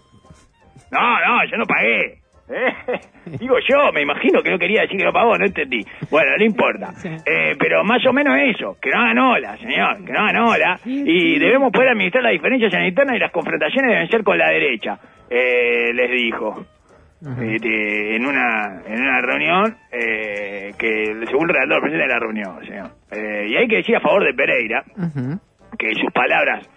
No, 0.94 1.20
no, 1.28 1.46
yo 1.52 1.58
no 1.58 1.66
pagué. 1.66 2.20
¿Eh? 2.50 3.00
Digo 3.40 3.56
yo, 3.68 3.92
me 3.94 4.02
imagino 4.02 4.42
que 4.42 4.52
no 4.52 4.60
quería 4.60 4.82
decir 4.82 4.98
que 4.98 5.06
no 5.06 5.14
pagó, 5.14 5.38
no 5.38 5.46
entendí. 5.46 5.82
Bueno, 6.10 6.32
no 6.38 6.44
importa. 6.46 6.94
Eh, 7.28 7.56
pero 7.58 7.84
más 7.84 8.06
o 8.06 8.14
menos 8.14 8.36
eso, 8.40 8.78
que 8.80 8.90
no 8.92 9.00
hagan 9.00 9.18
ola, 9.18 9.58
señor, 9.58 10.06
que 10.06 10.12
no 10.12 10.20
hagan 10.20 10.38
ola. 10.38 10.80
Y 10.86 11.40
debemos 11.40 11.72
poder 11.72 11.90
administrar 11.90 12.24
las 12.24 12.34
diferencias 12.34 12.74
en 12.74 12.82
la 12.82 12.88
interna 12.88 13.16
y 13.16 13.20
las 13.20 13.32
confrontaciones 13.32 13.92
deben 13.92 14.08
ser 14.10 14.24
con 14.24 14.38
la 14.38 14.50
derecha, 14.50 15.00
eh, 15.30 15.92
les 15.94 16.12
dijo. 16.12 16.66
Este, 17.22 18.16
en 18.16 18.26
una 18.26 18.82
en 18.86 19.02
una 19.02 19.22
reunión 19.22 19.76
eh, 19.92 20.74
que 20.78 21.06
según 21.26 21.50
el 21.50 21.56
redactor 21.56 21.82
presente 21.82 22.04
de 22.04 22.14
la 22.14 22.20
reunión, 22.20 22.66
señor. 22.66 22.92
Eh, 23.12 23.48
y 23.48 23.56
hay 23.56 23.68
que 23.68 23.78
decir 23.78 23.96
a 23.96 24.00
favor 24.00 24.24
de 24.24 24.34
Pereira 24.34 24.84
que 25.80 25.94
sus 25.96 26.12
palabras 26.14 26.68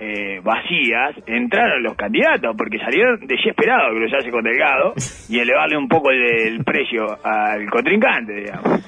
eh, 0.00 0.40
vacías 0.42 1.14
entraron 1.26 1.82
los 1.82 1.94
candidatos 1.96 2.54
porque 2.56 2.78
salieron 2.78 3.18
desesperados 3.26 3.94
de 3.94 4.00
cruzarse 4.00 4.30
con 4.30 4.44
Delgado 4.44 4.94
y 5.28 5.38
elevarle 5.38 5.76
un 5.76 5.88
poco 5.88 6.10
el, 6.10 6.22
el 6.22 6.64
precio 6.64 7.04
al 7.24 7.68
contrincante, 7.70 8.32
digamos. 8.34 8.84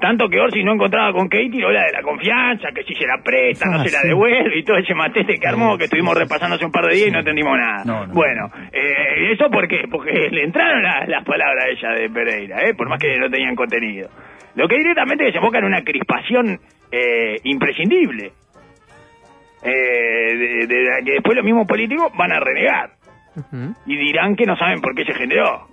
Tanto 0.00 0.28
que 0.28 0.38
Orsi 0.38 0.62
no 0.62 0.74
encontraba 0.74 1.12
con 1.12 1.28
Katie 1.28 1.60
la 1.72 1.84
de 1.84 1.92
la 1.92 2.02
confianza, 2.02 2.68
que 2.74 2.82
si 2.82 2.94
se 2.94 3.06
la 3.06 3.22
presta, 3.24 3.66
no 3.70 3.82
se 3.84 3.90
la 3.90 4.02
devuelve 4.04 4.58
y 4.58 4.62
todo 4.64 4.76
ese 4.76 4.94
matete 4.94 5.38
que 5.38 5.46
armó, 5.46 5.78
que 5.78 5.84
estuvimos 5.84 6.14
repasando 6.18 6.56
hace 6.56 6.66
un 6.66 6.72
par 6.72 6.86
de 6.86 6.96
días 6.96 7.08
y 7.08 7.10
no 7.12 7.20
entendimos 7.20 7.56
nada. 7.56 7.84
No, 7.86 8.06
no. 8.06 8.12
Bueno, 8.12 8.50
eh, 8.72 9.32
¿eso 9.32 9.48
por 9.50 9.66
qué? 9.66 9.84
Porque 9.90 10.12
le 10.30 10.44
entraron 10.44 10.82
la- 10.82 11.06
las 11.06 11.24
palabras 11.24 11.64
de 11.66 11.72
ella 11.72 11.90
de 12.00 12.10
Pereira, 12.10 12.62
¿eh? 12.68 12.74
por 12.74 12.88
más 12.88 12.98
que 13.00 13.16
no 13.18 13.30
tenían 13.30 13.54
contenido. 13.54 14.08
Lo 14.56 14.68
que 14.68 14.76
directamente 14.76 15.24
desemboca 15.24 15.58
en 15.58 15.64
una 15.64 15.82
crispación 15.82 16.58
eh, 16.92 17.36
imprescindible 17.44 18.32
eh, 19.64 20.66
de, 20.66 21.04
que 21.04 21.12
después 21.12 21.36
los 21.36 21.44
mismos 21.44 21.66
políticos 21.66 22.12
van 22.16 22.32
a 22.32 22.40
renegar 22.40 22.90
y 23.86 23.96
dirán 23.96 24.36
que 24.36 24.46
no 24.46 24.56
saben 24.56 24.80
por 24.80 24.94
qué 24.94 25.04
se 25.04 25.14
generó. 25.14 25.66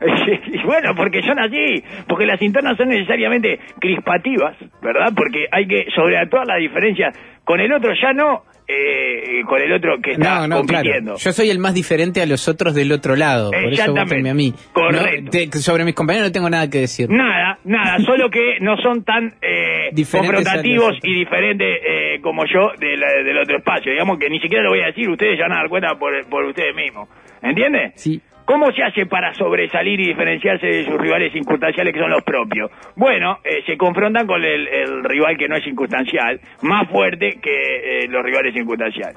y 0.46 0.62
bueno, 0.64 0.94
porque 0.94 1.22
son 1.22 1.38
así, 1.38 1.82
porque 2.08 2.26
las 2.26 2.40
internas 2.42 2.76
son 2.76 2.88
necesariamente 2.88 3.60
crispativas, 3.78 4.56
¿verdad? 4.82 5.12
Porque 5.14 5.46
hay 5.50 5.66
que 5.66 5.86
sobreactuar 5.94 6.46
las 6.46 6.58
diferencias 6.58 7.16
con 7.44 7.60
el 7.60 7.72
otro, 7.72 7.92
ya 8.00 8.12
no 8.12 8.42
eh, 8.68 9.42
con 9.46 9.60
el 9.62 9.72
otro 9.72 9.96
que 10.02 10.12
está 10.12 10.40
No, 10.40 10.48
no, 10.48 10.62
claro. 10.62 10.66
compitiendo. 10.66 11.16
Yo 11.16 11.32
soy 11.32 11.50
el 11.50 11.58
más 11.58 11.74
diferente 11.74 12.20
a 12.22 12.26
los 12.26 12.48
otros 12.48 12.74
del 12.74 12.90
otro 12.92 13.16
lado. 13.16 13.50
Por 13.50 13.72
eso 13.72 13.92
votenme 13.94 14.30
a 14.30 14.34
mí. 14.34 14.52
Correcto. 14.72 15.22
No, 15.24 15.30
te- 15.30 15.58
sobre 15.58 15.84
mis 15.84 15.94
compañeros 15.94 16.28
no 16.28 16.32
tengo 16.32 16.50
nada 16.50 16.68
que 16.68 16.78
decir. 16.80 17.08
Nada, 17.10 17.58
nada, 17.64 17.98
solo 18.04 18.28
que 18.30 18.58
no 18.60 18.76
son 18.78 19.04
tan 19.04 19.34
eh, 19.42 19.90
confrontativos 20.10 20.96
y 21.02 21.14
diferentes 21.20 21.78
eh, 21.86 22.18
como 22.22 22.44
yo 22.46 22.72
de 22.78 22.96
la- 22.96 23.22
del 23.24 23.38
otro 23.38 23.58
espacio. 23.58 23.92
Digamos 23.92 24.18
que 24.18 24.28
ni 24.30 24.40
siquiera 24.40 24.64
lo 24.64 24.70
voy 24.70 24.80
a 24.82 24.86
decir, 24.86 25.08
ustedes 25.08 25.38
ya 25.38 25.44
van 25.44 25.52
a 25.52 25.56
dar 25.62 25.68
cuenta 25.68 25.94
por, 25.98 26.12
por 26.28 26.44
ustedes 26.44 26.74
mismos. 26.74 27.08
¿Entiende? 27.42 27.92
Sí. 27.96 28.20
¿Cómo 28.46 28.70
se 28.70 28.82
hace 28.84 29.06
para 29.06 29.34
sobresalir 29.34 30.00
y 30.00 30.06
diferenciarse 30.06 30.66
de 30.66 30.84
sus 30.84 30.96
rivales 30.96 31.32
circunstanciales 31.32 31.92
que 31.92 31.98
son 31.98 32.10
los 32.10 32.22
propios? 32.22 32.70
Bueno, 32.94 33.38
eh, 33.42 33.64
se 33.66 33.76
confrontan 33.76 34.26
con 34.26 34.42
el, 34.42 34.68
el 34.68 35.02
rival 35.02 35.36
que 35.36 35.48
no 35.48 35.56
es 35.56 35.64
circunstancial, 35.64 36.40
más 36.62 36.88
fuerte 36.88 37.40
que 37.42 37.50
eh, 37.50 38.08
los 38.08 38.22
rivales 38.22 38.54
circunstanciales. 38.54 39.16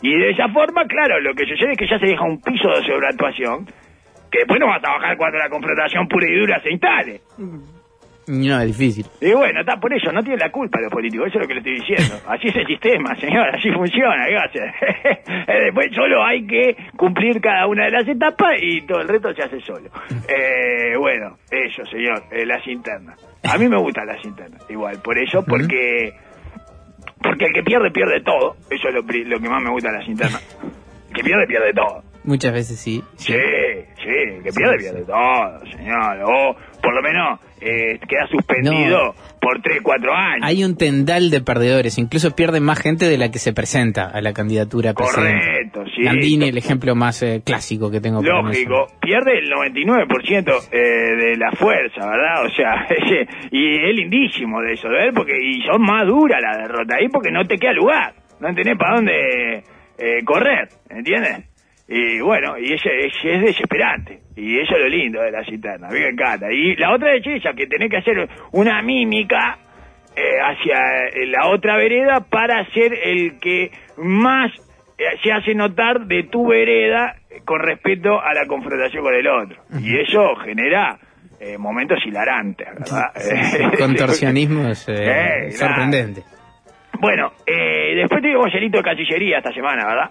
Y 0.00 0.16
de 0.16 0.30
esa 0.30 0.48
forma, 0.48 0.86
claro, 0.86 1.20
lo 1.20 1.34
que 1.34 1.44
sucede 1.44 1.72
es 1.72 1.78
que 1.78 1.86
ya 1.86 1.98
se 1.98 2.06
deja 2.06 2.24
un 2.24 2.40
piso 2.40 2.70
de 2.70 2.82
sobreactuación 2.82 3.66
que 4.30 4.38
después 4.38 4.58
no 4.58 4.68
va 4.68 4.76
a 4.76 4.80
trabajar 4.80 5.16
cuando 5.18 5.36
la 5.36 5.50
confrontación 5.50 6.08
pura 6.08 6.26
y 6.26 6.38
dura 6.38 6.60
se 6.62 6.72
instale. 6.72 7.20
No, 8.26 8.60
es 8.60 8.66
difícil. 8.66 9.06
Y 9.20 9.32
bueno, 9.32 9.60
está 9.60 9.76
por 9.78 9.92
eso, 9.92 10.12
no 10.12 10.22
tiene 10.22 10.38
la 10.38 10.50
culpa 10.50 10.80
los 10.80 10.92
políticos, 10.92 11.28
eso 11.28 11.38
es 11.38 11.42
lo 11.42 11.48
que 11.48 11.54
le 11.54 11.60
estoy 11.60 11.74
diciendo. 11.74 12.20
Así 12.26 12.48
es 12.48 12.56
el 12.56 12.66
sistema, 12.66 13.14
señor, 13.16 13.48
así 13.54 13.70
funciona, 13.70 14.26
¿qué 14.26 14.34
va 14.34 14.42
a 14.42 14.46
hacer? 14.46 14.74
Eh, 15.48 15.64
Después 15.64 15.86
solo 15.94 16.24
hay 16.24 16.46
que 16.46 16.76
cumplir 16.96 17.40
cada 17.40 17.66
una 17.66 17.84
de 17.86 17.90
las 17.90 18.08
etapas 18.08 18.52
y 18.60 18.82
todo 18.82 19.00
el 19.00 19.08
resto 19.08 19.34
se 19.34 19.42
hace 19.42 19.60
solo. 19.60 19.90
Eh, 20.28 20.96
bueno, 20.96 21.36
eso, 21.50 21.84
señor, 21.86 22.22
eh, 22.30 22.46
las 22.46 22.66
internas. 22.66 23.18
A 23.42 23.58
mí 23.58 23.68
me 23.68 23.76
gustan 23.76 24.06
las 24.06 24.24
internas, 24.24 24.64
igual, 24.70 24.98
por 25.02 25.18
eso, 25.18 25.44
porque 25.44 26.14
porque 27.22 27.46
el 27.46 27.52
que 27.52 27.62
pierde, 27.62 27.90
pierde 27.90 28.20
todo. 28.20 28.56
Eso 28.70 28.88
es 28.88 28.94
lo, 28.94 29.06
que 29.06 29.48
más 29.48 29.62
me 29.62 29.70
gusta 29.70 29.90
de 29.90 29.98
las 29.98 30.08
internas. 30.08 30.58
El 31.08 31.14
que 31.14 31.22
pierde, 31.22 31.46
pierde 31.46 31.72
todo. 31.72 32.02
Muchas 32.24 32.52
veces 32.52 32.78
sí. 32.78 33.02
Sí, 33.16 33.32
sí, 33.32 34.08
el 34.08 34.42
que 34.42 34.50
pierde, 34.52 34.78
pierde 34.78 35.04
todo, 35.04 35.66
señor. 35.66 36.18
O 36.24 36.56
por 36.82 36.94
lo 36.94 37.02
menos 37.02 37.40
eh, 37.60 37.98
queda 38.08 38.26
suspendido 38.28 39.14
por 39.40 39.62
3, 39.62 39.80
4 39.82 40.12
años. 40.12 40.40
Hay 40.42 40.64
un 40.64 40.76
tendal 40.76 41.30
de 41.30 41.40
perdedores. 41.40 41.96
Incluso 41.98 42.32
pierde 42.32 42.60
más 42.60 42.80
gente 42.80 43.06
de 43.06 43.16
la 43.16 43.30
que 43.30 43.38
se 43.38 43.52
presenta 43.52 44.08
a 44.08 44.20
la 44.20 44.32
candidatura. 44.32 44.92
Correcto, 44.92 45.84
sí. 45.94 46.02
Landini, 46.02 46.48
el 46.48 46.58
ejemplo 46.58 46.94
más 46.94 47.22
eh, 47.22 47.42
clásico 47.44 47.90
que 47.90 48.00
tengo. 48.00 48.22
Lógico, 48.22 48.88
pierde 49.00 49.38
el 49.38 49.50
99% 49.50 50.68
eh, 50.72 50.78
de 50.78 51.36
la 51.36 51.52
fuerza, 51.52 52.06
¿verdad? 52.06 52.44
O 52.44 52.50
sea, 52.50 52.86
y 53.50 53.76
es 53.76 53.94
lindísimo 53.94 54.60
de 54.60 54.72
eso, 54.72 54.88
de 54.88 54.94
ver, 54.94 55.14
porque 55.14 55.32
y 55.40 55.62
son 55.62 55.82
más 55.82 56.06
duras 56.06 56.40
la 56.42 56.56
derrota 56.62 56.96
ahí 56.96 57.08
porque 57.08 57.30
no 57.30 57.44
te 57.44 57.58
queda 57.58 57.72
lugar, 57.72 58.14
no 58.40 58.52
tenés 58.54 58.76
para 58.76 58.96
dónde 58.96 59.64
eh, 59.98 60.24
correr, 60.24 60.68
¿entiendes? 60.90 61.48
Y 61.88 62.20
bueno, 62.20 62.58
y 62.58 62.72
ese, 62.72 63.06
ese 63.06 63.34
es 63.34 63.42
desesperante, 63.42 64.20
y 64.36 64.58
eso 64.60 64.74
es 64.74 64.80
lo 64.80 64.88
lindo 64.88 65.20
de 65.22 65.30
la 65.30 65.44
cisterna, 65.44 65.88
a 65.88 65.90
mí 65.90 66.00
me 66.00 66.08
encanta. 66.08 66.50
Y 66.52 66.74
la 66.76 66.92
otra 66.94 67.14
es 67.14 67.26
esa, 67.26 67.52
que 67.52 67.66
tenés 67.66 67.90
que 67.90 67.98
hacer 67.98 68.28
una 68.52 68.80
mímica 68.82 69.58
eh, 70.16 70.20
hacia 70.42 70.76
eh, 71.08 71.26
la 71.26 71.48
otra 71.48 71.76
vereda 71.76 72.20
para 72.28 72.64
ser 72.72 72.92
el 73.02 73.38
que 73.40 73.70
más 73.96 74.50
eh, 74.98 75.04
se 75.22 75.32
hace 75.32 75.54
notar 75.54 76.06
de 76.06 76.24
tu 76.24 76.46
vereda 76.48 77.16
con 77.44 77.60
respecto 77.60 78.20
a 78.20 78.34
la 78.34 78.46
confrontación 78.46 79.02
con 79.02 79.14
el 79.14 79.26
otro. 79.26 79.62
Y 79.80 79.98
eso 80.00 80.34
genera 80.44 80.98
eh, 81.40 81.56
momentos 81.58 81.98
hilarantes, 82.06 82.66
¿verdad? 82.68 83.04
nosotros. 83.14 83.78
Contorsionismos 83.78 84.88
eh, 84.88 85.46
Eh, 85.46 85.50
sorprendentes. 85.52 86.24
Bueno, 87.00 87.32
eh, 87.46 87.94
después 87.96 88.22
tuvimos 88.22 88.54
el 88.54 88.64
hito 88.64 88.78
de 88.78 88.84
Cancillería 88.84 89.38
esta 89.38 89.52
semana, 89.52 89.84
¿verdad? 89.86 90.10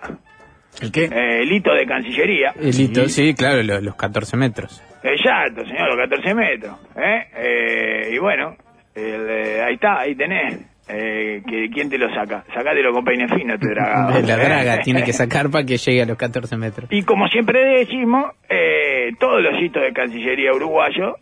¿El 0.82 0.92
qué? 0.92 1.06
Eh, 1.06 1.42
el 1.42 1.52
hito 1.52 1.74
de 1.74 1.86
Cancillería. 1.86 2.54
El 2.60 2.80
hito, 2.80 3.08
sí, 3.10 3.34
claro, 3.34 3.62
lo- 3.64 3.82
los, 3.82 3.96
14 3.96 4.38
metros. 4.38 4.82
Exacto, 5.04 5.66
señor, 5.66 5.88
los 5.96 6.10
14 6.10 6.34
metros. 6.36 6.76
¿eh? 6.96 7.28
Eh, 7.36 8.10
y 8.14 8.18
bueno, 8.20 8.56
el, 8.96 9.30
eh, 9.30 9.62
ahí 9.64 9.74
está, 9.76 10.00
ahí 10.00 10.16
tenés. 10.16 10.60
Eh, 10.88 11.42
que, 11.48 11.70
¿Quién 11.70 11.90
te 11.90 11.98
lo 11.98 12.14
saca? 12.14 12.44
Sacátelo 12.54 12.92
con 12.92 13.06
peine 13.06 13.28
fino, 13.30 13.58
te 13.58 13.68
dragado. 13.70 14.20
La 14.28 14.36
draga 14.38 14.80
tiene 14.84 15.04
que 15.04 15.14
sacar 15.14 15.50
para 15.50 15.64
que 15.66 15.78
llegue 15.78 16.02
a 16.02 16.06
los 16.06 16.18
14 16.18 16.58
metros. 16.58 16.88
Y 16.92 17.04
como 17.04 17.28
siempre 17.28 17.80
decimos, 17.80 18.32
eh, 18.50 19.12
todos 19.20 19.42
los 19.42 19.62
hitos 19.62 19.82
de 19.84 19.94
Cancillería 19.94 20.52
uruguayo, 20.54 21.16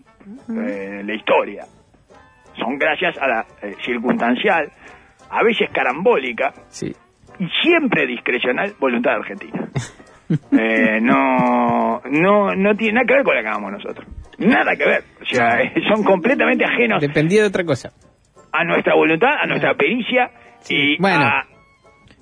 eh, 0.58 1.02
la 1.06 1.14
historia, 1.14 1.66
son 2.58 2.78
gracias 2.78 3.16
a 3.20 3.28
la 3.28 3.46
eh, 3.62 3.76
circunstancial, 3.86 4.72
a 5.30 5.44
veces 5.44 5.70
carambólica 5.72 6.54
Sí. 6.70 6.96
Y 7.40 7.48
siempre 7.64 8.06
discrecional 8.08 8.74
voluntad 8.80 9.14
argentina. 9.14 9.68
Eh, 10.52 11.02
no, 11.02 12.02
no, 12.06 12.54
no 12.56 12.76
tiene 12.76 12.94
nada 12.94 13.08
que 13.08 13.14
ver 13.16 13.24
con 13.24 13.34
la 13.36 13.42
que 13.42 13.48
hagamos 13.48 13.72
nosotros. 13.72 14.08
Nada 14.38 14.76
que 14.76 14.86
ver. 14.86 15.04
O 15.24 15.26
sea, 15.26 15.58
son 15.90 16.04
completamente 16.04 16.64
ajenos 16.64 17.02
Dependía 17.02 17.42
de 17.42 17.48
otra 17.48 17.64
cosa. 17.64 17.90
a 18.52 18.64
nuestra 18.64 18.94
voluntad, 18.94 19.32
a 19.42 19.48
nuestra 19.48 19.74
pericia 19.74 20.30
y 20.70 21.02
Bueno. 21.02 21.26
a... 21.26 21.46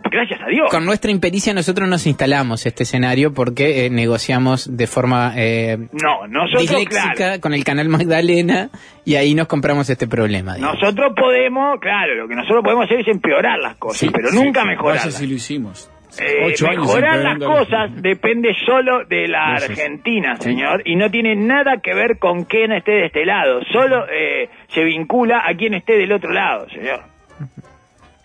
Gracias 0.10 0.42
a 0.42 0.48
Dios. 0.48 0.70
Con 0.70 0.86
nuestra 0.86 1.12
impericia 1.12 1.54
nosotros 1.54 1.88
nos 1.90 2.06
instalamos 2.08 2.66
este 2.66 2.84
escenario 2.84 3.34
porque 3.34 3.86
eh, 3.86 3.90
negociamos 3.90 4.76
de 4.78 4.88
forma 4.88 5.34
eh, 5.36 5.78
No, 5.92 6.28
nosotros, 6.28 6.62
disléxica 6.62 7.14
claro, 7.16 7.42
con 7.42 7.54
el 7.54 7.64
canal 7.64 7.90
Magdalena 7.90 8.70
y 9.06 9.16
ahí 9.16 9.34
nos 9.36 9.48
compramos 9.48 9.90
este 9.90 10.08
problema. 10.08 10.56
digamos. 10.56 10.80
nosotros 10.82 11.14
podemos, 11.16 11.80
claro, 11.80 12.16
lo 12.16 12.28
que 12.28 12.36
nosotros 12.36 12.64
podemos 12.64 12.86
hacer 12.86 13.02
es 13.02 13.08
empeorar 13.08 13.60
las 13.60 13.76
cosas, 13.78 14.00
Sí, 14.00 14.10
pero 14.14 14.30
Sí, 14.30 14.36
nunca 14.36 14.62
Vaya 14.62 14.72
mejorarlas. 14.72 15.14
si 15.14 15.28
lo 15.28 15.34
hicimos. 15.34 15.92
Eh, 16.20 16.46
Ocho 16.46 16.68
años 16.68 16.88
mejorar 16.88 17.20
las 17.20 17.38
cosas 17.38 17.92
depende 18.02 18.50
solo 18.66 19.04
de 19.06 19.28
la 19.28 19.58
sí. 19.60 19.66
Argentina, 19.72 20.36
señor, 20.38 20.82
y 20.86 20.96
no 20.96 21.12
tiene 21.12 21.36
nada 21.36 21.80
que 21.84 21.94
ver 21.94 22.18
con 22.18 22.46
quién 22.46 22.72
esté 22.72 22.92
de 22.94 23.06
este 23.08 23.26
lado, 23.26 23.60
solo 23.72 24.06
eh, 24.10 24.50
se 24.70 24.84
vincula 24.84 25.44
a 25.46 25.54
quien 25.56 25.74
esté 25.76 25.94
del 25.98 26.12
otro 26.14 26.32
lado, 26.32 26.68
señor. 26.70 27.02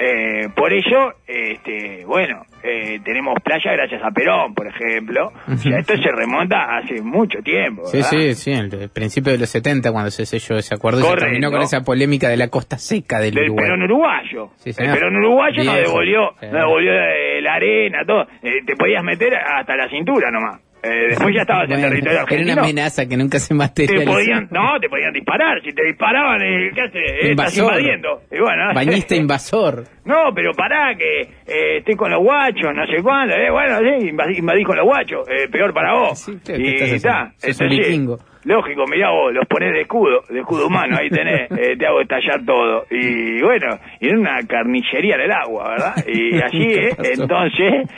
Eh, 0.05 0.49
por 0.57 0.73
ello, 0.73 1.13
este, 1.29 2.05
bueno, 2.07 2.43
eh, 2.65 2.99
tenemos 3.05 3.35
playa 3.45 3.73
gracias 3.73 4.03
a 4.03 4.11
Perón, 4.11 4.53
por 4.55 4.67
ejemplo. 4.67 5.31
O 5.47 5.57
sea, 5.57 5.79
esto 5.79 5.95
se 5.97 6.11
remonta 6.11 6.77
hace 6.77 7.01
mucho 7.03 7.39
tiempo. 7.41 7.85
Sí, 7.87 7.99
¿verdad? 7.99 8.11
sí, 8.11 8.35
sí, 8.35 8.51
en 8.53 8.73
el 8.73 8.89
principio 8.91 9.31
de 9.33 9.39
los 9.39 9.49
70 9.51 9.93
cuando 9.93 10.11
se 10.11 10.27
selló 10.27 10.57
ese 10.57 10.75
acuerdo 10.75 10.99
y 10.99 11.03
se 11.03 11.09
Correcto. 11.09 11.27
terminó 11.27 11.51
con 11.53 11.63
esa 11.63 11.83
polémica 11.83 12.29
de 12.29 12.37
la 12.37 12.49
costa 12.49 12.79
seca 12.79 13.21
del, 13.21 13.35
del 13.35 13.45
Uruguay. 13.51 13.65
Perón 13.67 13.83
uruguayo. 13.83 14.51
Sí, 14.57 14.71
el. 14.77 14.93
Perón 14.93 15.17
uruguayo 15.17 15.63
nos 15.65 15.77
devolvió, 15.77 16.31
Sí. 16.41 16.47
nos 16.47 16.53
devolvió 16.55 16.93
eh, 16.93 17.41
la 17.43 17.55
arena, 17.55 17.99
todo. 18.05 18.23
Eh, 18.43 18.63
te 18.67 18.75
podías 18.75 19.05
meter 19.05 19.35
hasta 19.37 19.77
la 19.77 19.89
cintura 19.89 20.31
nomás. 20.33 20.61
Eh, 20.83 21.09
después 21.11 21.35
ya 21.35 21.43
estabas 21.43 21.71
en 21.71 21.81
territorio 21.81 22.13
era 22.13 22.23
argentino. 22.23 22.53
una 22.55 22.63
amenaza 22.63 23.07
que 23.07 23.17
nunca 23.17 23.39
se 23.39 23.49
te 23.49 23.55
materializó. 23.55 24.11
podían, 24.13 24.49
no, 24.51 24.81
te 24.81 24.89
podían 24.89 25.13
disparar. 25.13 25.63
Si 25.63 25.73
te 25.73 25.85
disparaban, 25.85 26.43
eh, 26.43 26.71
¿qué 26.75 26.81
haces? 26.81 27.03
Eh, 27.23 27.31
Estás 27.31 27.57
invadiendo. 27.57 28.23
Y 28.31 28.39
bueno, 28.41 28.65
no 28.67 28.69
sé. 28.71 28.75
Bañista 28.75 29.15
invasor. 29.15 29.85
No, 30.05 30.35
pero 30.35 30.53
pará, 30.53 30.95
que 30.97 31.21
eh, 31.47 31.79
estoy 31.79 31.95
con 31.95 32.11
los 32.11 32.21
guachos, 32.21 32.75
no 32.75 32.85
sé 32.87 33.01
cuándo. 33.03 33.35
Eh, 33.37 33.51
bueno, 33.51 33.79
sí, 33.79 34.09
invadí, 34.09 34.39
invadí 34.39 34.65
con 34.65 34.77
los 34.77 34.85
guachos. 34.85 35.29
Eh, 35.29 35.49
peor 35.49 35.73
para 35.73 35.95
vos. 35.95 36.19
Sí, 36.19 36.33
claro, 36.45 36.61
¿qué 36.61 36.69
y 36.69 36.75
estás 36.75 36.93
está. 36.93 37.33
Entonces, 37.43 37.69
vikingo. 37.69 38.19
Lógico, 38.45 38.85
mirá 38.89 39.11
vos, 39.11 39.33
los 39.33 39.47
ponés 39.47 39.73
de 39.73 39.83
escudo, 39.83 40.25
de 40.29 40.41
escudo 40.41 40.67
humano, 40.67 40.97
ahí 41.01 41.09
tenés, 41.11 41.49
te 41.79 41.87
hago 41.87 42.01
estallar 42.01 42.45
todo. 42.45 42.87
Y 42.91 43.41
bueno, 43.41 43.79
y 44.01 44.09
en 44.09 44.19
una 44.19 44.41
carnicería 44.49 45.15
en 45.15 45.21
el 45.21 45.31
agua, 45.31 45.69
¿verdad? 45.71 45.95
Y 46.09 46.35
allí, 46.43 46.67
¿Qué 46.75 46.89
eh, 46.89 47.13
entonces, 47.21 47.89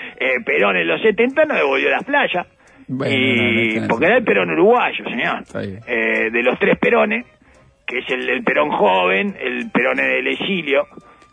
Perón 0.44 0.76
en 0.76 0.86
los 0.86 1.00
70 1.00 1.46
nos 1.46 1.56
devolvió 1.56 1.88
las 1.88 2.04
playas. 2.04 2.46
Bueno, 2.88 3.14
y, 3.14 3.68
no, 3.68 3.74
no, 3.74 3.80
no, 3.82 3.88
porque 3.88 4.06
era 4.06 4.16
el 4.18 4.24
Perón 4.24 4.50
uruguayo, 4.50 5.04
señor. 5.04 5.44
Eh, 5.86 6.30
de 6.30 6.42
los 6.42 6.58
tres 6.58 6.78
Perones, 6.78 7.26
que 7.86 7.98
es 7.98 8.10
el, 8.10 8.28
el 8.28 8.42
Perón 8.44 8.70
joven, 8.70 9.34
el 9.40 9.70
Perón 9.70 9.98
en 10.00 10.10
el 10.10 10.26
exilio, 10.28 10.86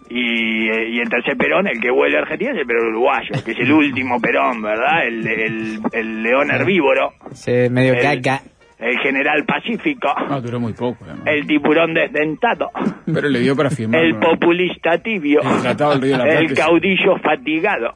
y, 0.10 0.70
eh, 0.70 0.90
y 0.90 1.00
el 1.00 1.10
tercer 1.10 1.38
Perón, 1.38 1.68
el 1.68 1.80
que 1.80 1.90
vuelve 1.90 2.18
a 2.18 2.22
Argentina, 2.22 2.52
es 2.52 2.58
el 2.60 2.66
Perón 2.66 2.88
uruguayo, 2.88 3.30
que 3.46 3.52
es 3.52 3.60
el 3.60 3.72
último 3.72 4.20
Perón, 4.20 4.62
¿verdad? 4.62 5.06
El, 5.08 5.26
el, 5.28 5.80
el 5.94 6.24
león 6.24 6.52
herbívoro, 6.52 7.14
Se 7.34 7.70
medio 7.70 7.94
El- 7.94 8.02
caca. 8.02 8.42
el 8.80 8.98
general 9.00 9.46
pacífico, 9.46 10.10
No, 10.30 10.42
duró 10.42 10.60
muy 10.60 10.74
poco. 10.74 11.06
además. 11.06 11.24
el 11.28 11.46
tiburón 11.48 11.94
desdentado, 11.94 12.72
Pero 13.06 13.30
le 13.30 13.40
dio 13.40 13.56
para 13.56 13.70
firmar. 13.70 14.02
el 14.04 14.14
¿no? 14.14 14.20
populista 14.20 14.98
tibio, 14.98 15.40
El 15.42 15.62
Tratado 15.62 15.92
del 15.92 16.02
Río 16.02 16.12
de 16.14 16.18
la 16.18 16.24
Plata, 16.26 16.40
el 16.40 16.48
que- 16.48 16.54
caudillo 16.56 17.18
fatigado, 17.24 17.94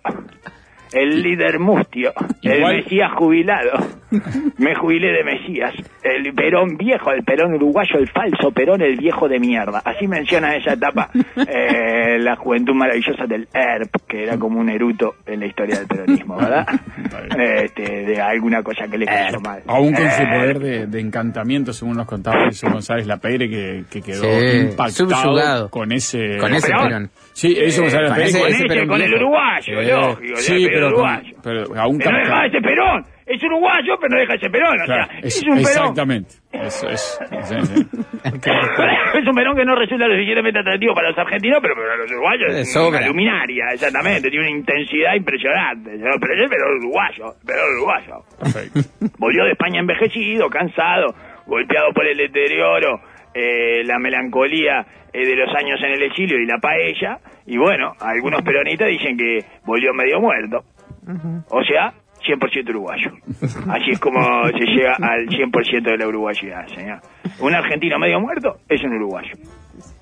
el 0.95 1.21
líder 1.21 1.59
mustio, 1.59 2.13
el 2.41 2.57
Igual- 2.59 2.75
Mesías 2.77 3.11
jubilado. 3.15 3.71
Me 4.57 4.73
jubilé 4.75 5.11
de 5.11 5.23
Mesías. 5.23 5.73
El 6.03 6.33
Perón 6.33 6.77
viejo, 6.77 7.11
el 7.11 7.23
Perón 7.23 7.53
uruguayo, 7.55 7.97
el 7.99 8.07
falso 8.09 8.51
Perón, 8.51 8.81
el 8.81 8.95
viejo 8.95 9.27
de 9.27 9.39
mierda. 9.39 9.81
Así 9.83 10.07
menciona 10.07 10.55
esa 10.55 10.73
etapa 10.73 11.09
eh, 11.35 12.17
la 12.19 12.35
juventud 12.37 12.73
maravillosa 12.73 13.25
del 13.27 13.47
ERP, 13.53 13.95
que 14.07 14.23
era 14.23 14.37
como 14.37 14.59
un 14.59 14.69
eruto 14.69 15.15
en 15.25 15.41
la 15.41 15.47
historia 15.47 15.77
del 15.79 15.87
peronismo, 15.87 16.37
¿verdad? 16.37 16.65
Este, 17.37 18.05
de 18.05 18.21
alguna 18.21 18.61
cosa 18.63 18.87
que 18.87 18.97
le 18.97 19.05
cayó 19.05 19.39
mal. 19.39 19.61
Aún 19.67 19.93
con 19.93 20.09
su 20.11 20.21
Eh, 20.21 20.27
poder 20.27 20.59
de, 20.59 20.87
de 20.87 20.99
encantamiento, 21.01 21.73
según 21.73 21.97
nos 21.97 22.05
contaba 22.07 22.45
Jesús 22.45 22.69
González 22.71 23.07
Lapeyre, 23.07 23.49
que, 23.49 23.83
que 23.89 24.01
quedó 24.01 24.23
Sí, 24.23 24.57
impactado 24.69 25.09
subyugado. 25.09 25.69
con 25.69 25.91
ese... 25.91 26.37
Con 26.39 26.53
ese 26.53 26.67
Perón. 26.67 26.83
Perón. 26.87 27.09
Sí, 27.35 27.53
González 27.53 27.91
con 27.91 28.03
Lapeyre. 28.03 28.25
ese- 28.29 28.39
con, 28.39 28.47
ese 28.47 28.57
ese, 28.57 28.67
Perón 28.67 28.87
con 28.87 29.01
el 29.01 29.13
uruguayo, 29.13 29.61
Sí, 29.61 29.71
lógico, 29.91 30.35
sí, 30.37 30.67
pero, 30.71 30.85
con- 30.87 30.93
uruguayo. 30.93 31.35
pero 31.43 31.59
aún 31.81 31.99
Que 31.99 32.09
no 32.09 32.17
deja 32.17 32.43
de 32.43 32.49
ser 32.51 32.61
Perón. 32.61 33.05
Es 33.25 33.43
uruguayo, 33.43 33.97
pero 33.99 34.09
no 34.15 34.19
deja 34.21 34.33
de 34.33 34.39
ser 34.39 34.51
Perón. 34.51 34.79
O 34.81 34.85
Claro, 34.85 35.05
sea, 35.07 35.19
es- 35.19 35.25
es, 35.37 35.43
un 35.43 35.49
Perón. 35.49 35.59
exactamente. 35.59 36.29
Eso 36.53 36.89
es. 36.89 37.19
sí, 37.43 37.55
sí. 37.61 37.87
es 38.23 39.27
un 39.27 39.35
Perón 39.35 39.55
que 39.57 39.65
no 39.65 39.75
resulta 39.75 40.07
lo 40.07 40.13
suficientemente 40.13 40.59
atractivo 40.59 40.93
para 40.93 41.09
los 41.09 41.17
argentinos, 41.17 41.59
pero 41.61 41.75
para 41.75 41.97
los 41.97 42.09
uruguayos 42.11 42.53
es 42.55 42.71
sobra. 42.73 42.99
una 42.99 43.07
luminaria, 43.07 43.65
exactamente. 43.73 44.29
Tiene 44.29 44.47
una 44.47 44.57
intensidad 44.57 45.15
impresionante. 45.15 45.91
Pero 45.99 46.33
es 46.35 46.41
el 46.43 46.49
Perón 46.49 46.77
uruguayo. 46.79 47.33
Perón 47.45 47.69
uruguayo. 47.75 48.15
Perfecto. 48.39 48.79
Volvió 49.19 49.43
de 49.43 49.51
España 49.51 49.79
envejecido, 49.81 50.49
cansado, 50.49 51.13
golpeado 51.45 51.91
por 51.93 52.07
el 52.07 52.17
deterioro, 52.17 53.01
eh, 53.35 53.83
la 53.83 53.99
melancolía 53.99 54.85
eh, 55.11 55.25
de 55.25 55.35
los 55.35 55.53
años 55.53 55.77
en 55.83 55.91
el 55.91 56.03
exilio 56.03 56.39
y 56.39 56.45
la 56.45 56.57
paella. 56.57 57.19
Y 57.45 57.57
bueno, 57.57 57.91
algunos 57.99 58.41
peronistas 58.41 58.87
dicen 58.87 59.17
que 59.17 59.39
volvió 59.65 59.93
medio 59.93 60.21
muerto. 60.21 60.63
O 61.49 61.61
sea, 61.63 61.93
100% 62.25 62.69
uruguayo. 62.69 63.11
Así 63.69 63.91
es 63.91 63.99
como 63.99 64.21
se 64.47 64.65
llega 64.65 64.95
al 64.95 65.27
100% 65.27 65.83
de 65.83 65.97
la 65.97 66.07
uruguayidad, 66.07 66.65
señor. 66.67 66.99
Un 67.39 67.53
argentino 67.53 67.99
medio 67.99 68.19
muerto 68.19 68.55
es 68.67 68.81
un 68.83 68.93
uruguayo. 68.93 69.33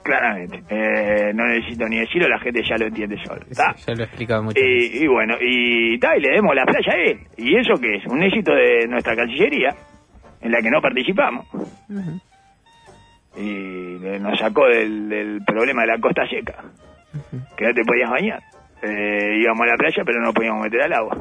Claramente. 0.03 0.63
Eh, 0.69 1.34
no 1.34 1.47
necesito 1.47 1.88
ni 1.88 1.99
decirlo, 1.99 2.29
la 2.29 2.39
gente 2.39 2.61
ya 2.63 2.77
lo 2.77 2.86
entiende 2.86 3.17
solo. 3.25 3.41
¿tá? 3.55 3.73
Ya 3.88 3.93
lo 3.95 4.01
he 4.01 4.05
explicado 4.05 4.43
mucho. 4.43 4.59
Y, 4.59 5.03
y 5.03 5.07
bueno, 5.07 5.36
y, 5.41 5.97
ta, 5.97 6.15
y 6.15 6.21
le 6.21 6.36
demos 6.36 6.55
la 6.55 6.65
playa 6.65 6.93
a 6.93 7.01
él. 7.01 7.19
¿Y 7.38 7.57
eso 7.57 7.73
qué 7.81 7.95
es? 7.95 8.05
Un 8.05 8.21
éxito 8.21 8.53
de 8.53 8.88
nuestra 8.88 9.15
Cancillería, 9.15 9.69
en 10.41 10.51
la 10.51 10.61
que 10.61 10.69
no 10.69 10.81
participamos. 10.81 11.47
Y 13.36 13.97
nos 14.19 14.38
sacó 14.39 14.67
del, 14.67 15.09
del 15.09 15.41
problema 15.45 15.81
de 15.81 15.88
la 15.88 15.99
costa 15.99 16.27
seca, 16.27 16.63
que 17.57 17.65
no 17.65 17.73
te 17.73 17.84
podías 17.84 18.09
bañar. 18.09 18.41
Eh, 18.81 19.38
íbamos 19.41 19.61
a 19.61 19.71
la 19.71 19.77
playa, 19.77 20.03
pero 20.05 20.21
no 20.21 20.34
podíamos 20.34 20.63
meter 20.63 20.81
al 20.81 20.93
agua. 20.93 21.17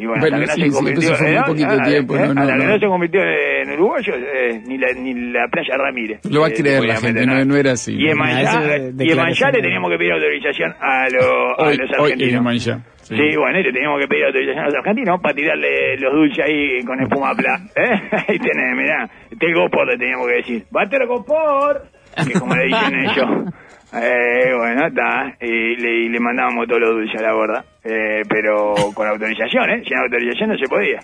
Y 0.00 0.06
bueno, 0.06 0.20
Bueno, 0.22 0.36
hasta 0.38 0.54
que 0.54 0.54
sí, 0.54 0.60
no 0.60 0.64
se 0.64 0.70
sí, 0.70 0.76
convirtió 0.76 1.10
muy 1.26 1.34
¿no? 1.36 1.44
poquito 1.44 1.68
Ah, 1.70 1.82
tiempo, 1.84 2.16
eh, 2.16 2.18
no, 2.20 2.34
no, 2.34 2.40
hasta 2.40 2.56
que 2.56 2.64
no. 2.64 2.78
se 2.78 2.86
convirtió 2.86 3.20
en 3.22 3.70
uruguayo, 3.72 4.14
eh, 4.16 4.62
ni, 4.66 4.78
la, 4.78 4.86
ni 4.94 5.14
la 5.32 5.46
playa 5.48 5.76
Ramírez. 5.76 6.20
Lo 6.30 6.40
va 6.40 6.46
a 6.46 6.50
eh, 6.50 6.54
creer 6.54 6.80
se 6.80 6.86
la 6.86 6.96
gente, 6.96 7.26
no, 7.26 7.56
era 7.56 7.72
así. 7.72 7.94
Y 7.94 8.08
en 8.08 8.16
Manchá, 8.16 8.62
y 8.98 9.10
en 9.10 9.16
Manchá 9.16 9.50
le 9.50 9.60
teníamos 9.62 9.90
que 9.90 9.98
pedir 9.98 10.12
autorización 10.12 10.72
a, 10.80 11.06
lo- 11.10 11.60
a 11.60 11.68
Hoy, 11.68 11.76
los 11.76 11.90
hoy 11.98 12.12
argentinos. 12.12 12.34
en 12.34 12.42
Mancha. 12.44 12.78
Sí. 13.02 13.16
bueno, 13.36 13.58
y 13.58 13.62
le 13.64 13.72
teníamos 13.72 14.00
que 14.00 14.06
pedir 14.06 14.24
autorización 14.26 14.64
a 14.64 14.66
los 14.66 14.74
argentinos 14.76 15.20
para 15.20 15.34
tirarle 15.34 15.96
los 15.98 16.12
dulces 16.14 16.44
ahí 16.46 16.82
con 16.84 17.00
espuma 17.02 17.34
pla. 17.34 17.58
¿Eh? 17.74 18.00
Ahí 18.28 18.38
tenés, 18.38 18.76
mirá. 18.76 19.10
Este 19.30 19.52
gopor 19.52 19.86
le 19.88 19.98
teníamos 19.98 20.28
que 20.28 20.34
decir. 20.34 20.64
¡Bater 20.70 21.06
gopor! 21.06 21.82
Que 22.26 22.38
como 22.38 22.54
le 22.54 22.66
dicen 22.66 22.94
ellos. 23.00 23.52
Eh, 23.92 24.54
bueno, 24.56 24.86
está. 24.86 25.34
Y 25.40 25.74
le, 25.74 26.04
y 26.04 26.08
le 26.10 26.20
mandábamos 26.20 26.68
todos 26.68 26.80
los 26.80 26.90
dulces 26.90 27.18
a 27.20 27.24
la 27.24 27.32
gorda. 27.32 27.64
Eh, 27.82 28.22
pero 28.28 28.74
con 28.94 29.08
autorización, 29.08 29.70
¿eh? 29.70 29.82
Sin 29.86 29.96
autorización 29.96 30.50
no 30.50 30.56
se 30.58 30.66
podía. 30.68 31.00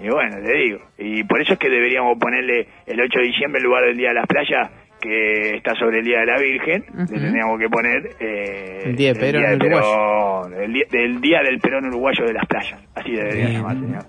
Y 0.00 0.08
bueno, 0.10 0.36
te 0.44 0.52
digo. 0.52 0.78
Y 0.98 1.24
por 1.24 1.40
eso 1.40 1.54
es 1.54 1.58
que 1.58 1.70
deberíamos 1.70 2.18
ponerle 2.18 2.66
el 2.86 3.00
8 3.00 3.18
de 3.20 3.26
diciembre 3.26 3.60
en 3.60 3.66
lugar 3.66 3.84
del 3.84 3.96
Día 3.96 4.08
de 4.08 4.14
las 4.14 4.26
Playas, 4.26 4.70
que 5.00 5.56
está 5.56 5.74
sobre 5.74 6.00
el 6.00 6.04
Día 6.04 6.20
de 6.20 6.26
la 6.26 6.38
Virgen. 6.38 6.84
Le 6.96 7.06
tendríamos 7.06 7.58
que 7.58 7.68
poner... 7.68 8.10
Eh, 8.20 8.82
El 8.86 8.96
Día 8.96 9.12
de 9.12 9.20
Perón 9.20 9.42
del 9.58 9.62
uruguayo. 9.72 10.48
Perón, 10.50 10.62
el, 10.62 10.72
día, 10.72 10.84
del 10.90 11.20
Día 11.20 11.40
del 11.42 11.58
Perón 11.60 11.86
Uruguayo 11.86 12.24
de 12.26 12.32
las 12.32 12.46
Playas. 12.46 12.82
Así 12.94 13.12
debería 13.12 13.48
llamarse, 13.50 13.80
señor. 13.80 14.04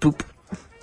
Pup. 0.00 0.16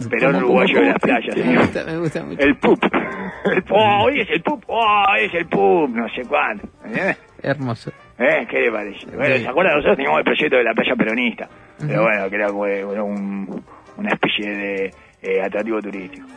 Perón 0.10 0.34
¿Cómo, 0.34 0.46
Uruguayo 0.46 0.74
cómo, 0.76 0.86
de 0.86 0.92
las 0.92 1.00
Playas, 1.02 1.36
Me 1.38 1.44
señor. 1.44 1.62
gusta, 1.64 1.84
me 1.86 1.98
gusta 1.98 2.24
mucho. 2.24 2.42
El 2.42 2.56
pup. 2.58 2.80
El 3.46 3.64
pup. 3.64 3.72
Oh, 3.78 4.04
hoy 4.06 4.22
es 4.22 4.30
el 4.32 4.42
pup. 4.42 4.64
Oh, 4.68 5.04
hoy 5.14 5.26
es 5.26 5.34
el 5.34 5.46
pup. 5.48 5.90
No 5.96 6.08
sé 6.10 6.22
cuándo. 6.28 6.64
¿Eh? 6.86 7.16
Hermoso. 7.42 7.92
¿Eh? 8.18 8.46
¿Qué 8.50 8.60
le 8.60 8.72
parece? 8.72 9.16
Bueno, 9.16 9.38
¿se 9.38 9.48
acuerdan? 9.48 9.76
Nosotros 9.76 9.98
teníamos 9.98 10.20
el 10.20 10.26
proyecto 10.26 10.58
de 10.58 10.64
la 10.64 10.74
playa 10.74 10.96
peronista. 10.96 11.48
Pero 11.80 12.04
bueno, 12.04 12.30
que 12.30 12.36
era 12.36 12.52
un, 12.52 13.64
una 13.98 14.10
especie 14.10 14.50
de 14.50 14.92
eh, 15.22 15.42
atractivo 15.42 15.82
turístico. 15.82 16.28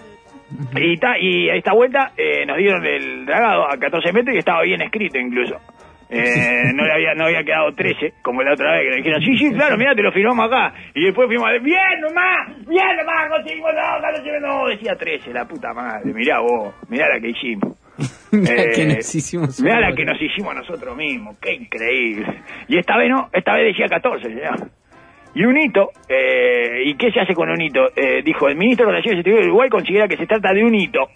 Y, 0.77 0.97
ta, 0.99 1.19
y 1.19 1.49
a 1.49 1.55
esta 1.55 1.73
vuelta 1.73 2.13
eh, 2.17 2.45
nos 2.45 2.59
dieron 2.59 2.85
el 2.85 3.25
dragado 3.25 3.65
a 3.71 3.77
14 3.79 4.13
metros 4.13 4.35
y 4.35 4.39
estaba 4.39 4.63
bien 4.63 4.83
escrito 4.83 5.19
incluso. 5.19 5.57
Eh, 6.11 6.73
no 6.75 6.85
le 6.85 6.93
había 6.93 7.15
no 7.15 7.25
había 7.25 7.43
quedado 7.43 7.73
13, 7.75 8.15
como 8.23 8.43
la 8.43 8.53
otra 8.53 8.73
vez 8.73 8.83
que 8.83 8.91
le 8.91 8.97
dijeron, 8.97 9.23
sí, 9.23 9.39
sí, 9.39 9.51
claro, 9.55 9.79
mira, 9.79 9.95
te 9.95 10.03
lo 10.03 10.13
firmamos 10.13 10.47
acá. 10.47 10.75
Y 10.95 11.07
después 11.07 11.27
fuimos 11.27 11.49
a 11.49 11.53
bien 11.53 12.01
nomás, 12.01 12.67
bien 12.67 12.97
nomás, 12.99 13.31
conseguimos 13.31 13.71
no, 13.75 14.03
14 14.03 14.31
metros, 14.31 14.43
no, 14.43 14.69
decía 14.69 14.95
13, 14.95 15.33
la 15.33 15.45
puta 15.47 15.73
madre, 15.73 16.13
mirá 16.13 16.41
vos, 16.41 16.75
mirá 16.89 17.09
la 17.09 17.19
que 17.19 17.31
hicimos. 17.31 17.82
Mirá 18.33 18.63
Eh, 18.63 18.73
que 18.75 18.87
nos 18.87 19.15
hicimos. 19.15 19.61
Mirá 19.61 19.81
la 19.81 19.95
que 19.95 20.05
nos 20.05 20.21
hicimos 20.21 20.55
nosotros 20.55 20.97
mismos, 20.97 21.39
qué 21.39 21.55
increíble. 21.55 22.43
Y 22.69 22.79
esta 22.79 22.97
vez 22.97 23.11
no, 23.11 23.29
esta 23.33 23.55
vez 23.55 23.67
decía 23.67 23.87
14, 23.89 24.29
señor. 24.29 24.71
Y 25.35 25.45
un 25.45 25.57
hito, 25.57 25.91
eh, 26.09 26.83
¿y 26.85 26.95
qué 26.95 27.11
se 27.11 27.21
hace 27.21 27.35
con 27.35 27.49
un 27.49 27.61
hito? 27.61 27.81
Eh, 27.97 28.23
dijo, 28.23 28.49
el 28.49 28.57
ministro 28.57 28.87
de 28.87 28.93
Relaciones 28.93 29.21
Exteriores 29.21 29.47
de 29.47 29.51
Uruguay 29.51 29.71
considera 29.71 30.07
que 30.07 30.17
se 30.17 30.27
trata 30.27 30.53
de 30.53 30.63
un 30.63 30.75
hito 30.75 31.09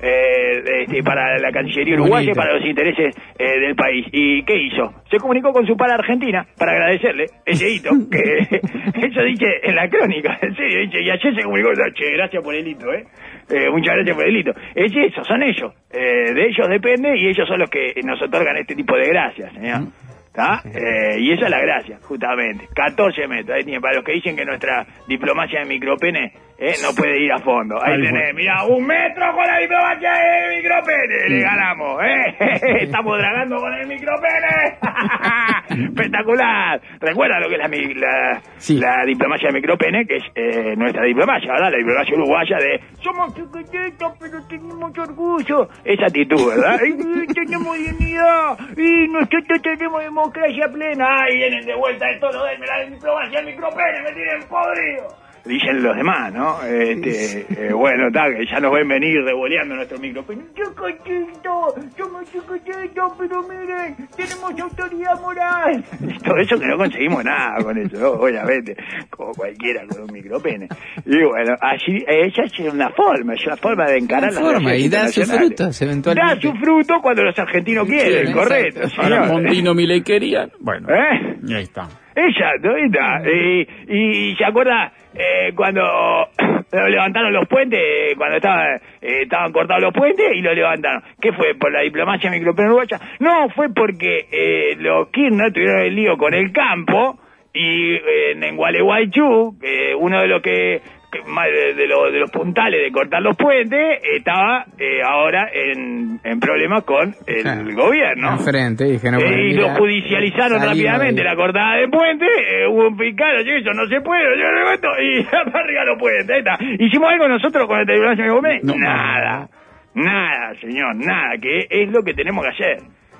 eh, 0.00 0.82
este, 0.82 1.02
para 1.02 1.38
la 1.38 1.50
Cancillería 1.50 1.94
uruguaya 1.94 2.32
y 2.32 2.34
para 2.34 2.54
los 2.54 2.66
intereses 2.66 3.16
eh, 3.38 3.60
del 3.60 3.74
país. 3.74 4.06
¿Y 4.12 4.42
qué 4.44 4.56
hizo? 4.56 4.92
Se 5.10 5.16
comunicó 5.18 5.52
con 5.52 5.66
su 5.66 5.76
par 5.76 5.90
Argentina 5.90 6.46
para 6.58 6.72
agradecerle 6.72 7.26
ese 7.44 7.70
hito, 7.70 7.90
que 8.10 8.20
eso 9.06 9.22
dice 9.22 9.46
en 9.62 9.74
la 9.74 9.88
crónica, 9.88 10.38
en 10.42 10.54
serio, 10.54 10.80
dice, 10.80 11.02
y 11.02 11.10
ayer 11.10 11.34
se 11.34 11.42
comunicó, 11.42 11.70
che, 11.94 12.10
gracias 12.12 12.42
por 12.42 12.54
el 12.54 12.66
hito, 12.66 12.92
¿eh? 12.92 13.04
Eh, 13.48 13.70
muchas 13.70 13.94
gracias 13.94 14.16
por 14.16 14.26
el 14.26 14.36
hito. 14.36 14.52
Es 14.74 14.92
eso, 14.94 15.24
son 15.24 15.42
ellos. 15.42 15.72
Eh, 15.90 16.34
de 16.34 16.46
ellos 16.46 16.68
depende 16.68 17.16
y 17.16 17.28
ellos 17.28 17.46
son 17.46 17.60
los 17.60 17.70
que 17.70 17.94
nos 18.04 18.20
otorgan 18.20 18.56
este 18.56 18.74
tipo 18.74 18.96
de 18.96 19.08
gracias, 19.08 19.52
señor. 19.52 19.82
¿Está? 20.26 20.60
Eh, 20.64 21.18
y 21.20 21.32
esa 21.32 21.44
es 21.46 21.50
la 21.50 21.60
gracia, 21.60 21.98
justamente. 22.02 22.68
14 22.74 23.26
metros. 23.26 23.56
Ahí 23.56 23.64
tiene, 23.64 23.80
para 23.80 23.94
los 23.94 24.04
que 24.04 24.12
dicen 24.12 24.36
que 24.36 24.44
nuestra 24.44 24.86
diplomacia 25.08 25.60
de 25.60 25.66
micropene 25.66 26.32
eh, 26.58 26.72
no 26.82 26.94
puede 26.96 27.20
ir 27.22 27.32
a 27.32 27.38
fondo. 27.40 27.76
Ahí 27.82 28.00
tenés, 28.02 28.34
mira, 28.34 28.64
un 28.64 28.86
metro 28.86 29.32
con 29.34 29.46
la 29.46 29.58
diplomacia 29.58 30.12
de 30.12 30.56
micropene, 30.56 31.28
le 31.28 31.40
ganamos, 31.40 32.02
¿eh? 32.02 32.36
Estamos 32.82 33.18
dragando 33.18 33.56
con 33.56 33.74
el 33.74 33.86
micropene. 33.86 34.78
Espectacular. 35.88 36.80
Recuerda 37.00 37.40
lo 37.40 37.48
que 37.48 37.54
es 37.56 37.60
la, 37.60 37.68
la, 37.68 38.40
Sí. 38.58 38.78
la 38.78 39.04
diplomacia 39.04 39.48
de 39.48 39.54
micropene, 39.54 40.06
que 40.06 40.16
es 40.16 40.24
eh, 40.34 40.74
nuestra 40.76 41.04
diplomacia, 41.04 41.52
¿verdad? 41.52 41.70
La 41.72 41.78
diplomacia 41.78 42.14
uruguaya 42.14 42.56
de 42.58 42.80
somos 43.02 43.34
chiquititos, 43.34 44.12
pero 44.18 44.38
tenemos 44.48 44.98
orgullo. 44.98 45.68
Esa 45.84 46.06
actitud, 46.06 46.48
¿verdad? 46.48 46.80
Y 46.86 47.26
tenemos 47.34 47.76
dignidad 47.76 48.56
y 48.76 49.08
nosotros 49.08 49.60
tenemos 49.62 50.02
democracia 50.02 50.68
plena. 50.72 51.06
Ahí 51.22 51.36
vienen 51.36 51.64
de 51.66 51.74
vuelta 51.74 52.06
de 52.06 52.18
todo, 52.18 52.44
denme 52.44 52.66
la 52.66 52.80
diplomacia 52.88 53.40
del 53.40 53.46
micropene, 53.54 54.02
me 54.02 54.12
tienen 54.12 54.48
podrido. 54.48 55.25
Dicen 55.46 55.82
los 55.82 55.96
demás, 55.96 56.32
¿no? 56.32 56.60
Este, 56.62 57.46
eh, 57.50 57.72
bueno, 57.72 58.10
que 58.10 58.46
ya 58.46 58.58
nos 58.58 58.72
ven 58.72 58.88
venir 58.88 59.22
revoleando 59.24 59.76
nuestro 59.76 59.98
micropene. 59.98 60.42
Chiquitito, 60.54 61.74
somos 61.96 62.24
chiquititos, 62.32 63.12
pero 63.18 63.42
miren, 63.42 63.96
tenemos 64.16 64.60
autoridad 64.60 65.20
moral. 65.20 65.84
Todo 66.24 66.36
eso 66.38 66.58
que 66.58 66.66
no 66.66 66.76
conseguimos 66.76 67.24
nada 67.24 67.62
con 67.62 67.78
eso, 67.78 67.96
¿no? 67.98 68.08
obviamente, 68.10 68.76
como 69.10 69.32
cualquiera 69.32 69.86
con 69.86 70.02
un 70.02 70.12
micropene. 70.12 70.68
Y 71.04 71.22
bueno, 71.24 71.54
allí, 71.60 72.04
ella 72.08 72.44
es 72.44 72.58
una 72.72 72.90
forma, 72.90 73.34
es 73.34 73.46
una 73.46 73.56
forma 73.56 73.84
de 73.86 73.98
encarar 73.98 74.32
las 74.32 74.40
forma, 74.42 74.74
y 74.74 74.88
da 74.88 75.06
sus 75.08 75.18
internacionales. 75.18 75.46
frutos, 75.56 75.82
eventualmente. 75.82 76.34
Da 76.34 76.40
su 76.40 76.52
fruto 76.58 76.94
cuando 77.00 77.22
los 77.22 77.38
argentinos 77.38 77.86
quieren, 77.86 78.12
Quieren, 78.12 78.32
correcto. 78.32 78.80
Ahora. 78.98 79.26
Mondino 79.26 79.74
Milei 79.74 80.02
querían. 80.02 80.50
Bueno, 80.58 80.88
¿Eh? 80.88 81.36
y 81.46 81.54
ahí 81.54 81.62
está. 81.62 81.88
Exacto, 82.18 82.70
ahí 82.74 82.86
está. 82.86 83.22
Y, 83.28 84.30
y 84.32 84.36
se 84.36 84.44
acuerda 84.44 84.90
eh, 85.18 85.52
cuando 85.54 85.82
levantaron 86.72 87.32
los 87.32 87.46
puentes, 87.48 87.80
cuando 88.16 88.36
estaba, 88.36 88.76
eh, 88.76 89.22
estaban 89.22 89.52
cortados 89.52 89.82
los 89.82 89.94
puentes 89.94 90.26
y 90.34 90.42
lo 90.42 90.54
levantaron. 90.54 91.02
¿Qué 91.20 91.32
fue? 91.32 91.54
¿Por 91.54 91.72
la 91.72 91.80
diplomacia 91.80 92.30
uruguaya? 92.30 93.00
No, 93.20 93.48
fue 93.50 93.68
porque 93.74 94.26
eh, 94.30 94.76
los 94.78 95.08
Kirchner 95.08 95.52
tuvieron 95.52 95.80
el 95.82 95.94
lío 95.94 96.16
con 96.16 96.34
el 96.34 96.52
campo 96.52 97.18
y 97.56 97.94
eh, 97.94 98.32
en 98.32 98.56
Gualeguaychú, 98.56 99.56
eh, 99.62 99.94
uno 99.94 100.20
de 100.20 100.28
los 100.28 100.42
que, 100.42 100.82
de, 101.24 101.74
de 101.74 101.86
los, 101.86 102.12
de 102.12 102.18
los 102.20 102.30
puntales 102.30 102.82
de 102.82 102.90
cortar 102.92 103.22
los 103.22 103.36
puentes 103.36 104.00
estaba 104.16 104.64
eh, 104.78 105.00
ahora 105.02 105.48
en, 105.52 106.20
en 106.22 106.40
problemas 106.40 106.84
con 106.84 107.14
el 107.26 107.42
Claro. 107.42 107.64
gobierno. 107.74 108.32
Enfrente, 108.32 108.84
dije, 108.84 109.10
no, 109.10 109.18
Eh, 109.18 109.48
y 109.50 109.54
lo 109.54 109.70
judicializaron 109.76 110.60
rápidamente 110.62 111.22
la 111.24 111.36
cortada 111.36 111.76
de 111.76 111.88
puente, 111.88 112.26
eh, 112.26 112.66
hubo 112.66 112.88
un 112.88 112.96
picado, 112.96 113.40
y 113.40 113.50
eso 113.50 113.72
no 113.72 113.86
se 113.86 114.00
puede, 114.00 114.22
yo 114.38 114.50
le 114.52 114.64
meto 114.70 114.88
y 115.00 115.26
arriba 115.56 115.84
los 115.84 115.98
puentes, 115.98 116.30
ahí 116.30 116.38
está. 116.38 116.58
¿Hicimos 116.84 117.08
algo 117.10 117.28
nosotros 117.28 117.66
con 117.66 117.80
el 117.80 117.86
tribunal 117.86 118.16
de 118.16 118.28
Gómez? 118.28 118.64
No. 118.64 118.74
Nada, 118.76 119.48
nada, 119.94 120.54
señor, 120.60 120.94
nada, 120.96 121.36
que 121.40 121.66
es 121.70 121.90
lo 121.90 122.02
que 122.02 122.14
tenemos 122.14 122.44
que 122.44 122.50
hacer. 122.50 122.78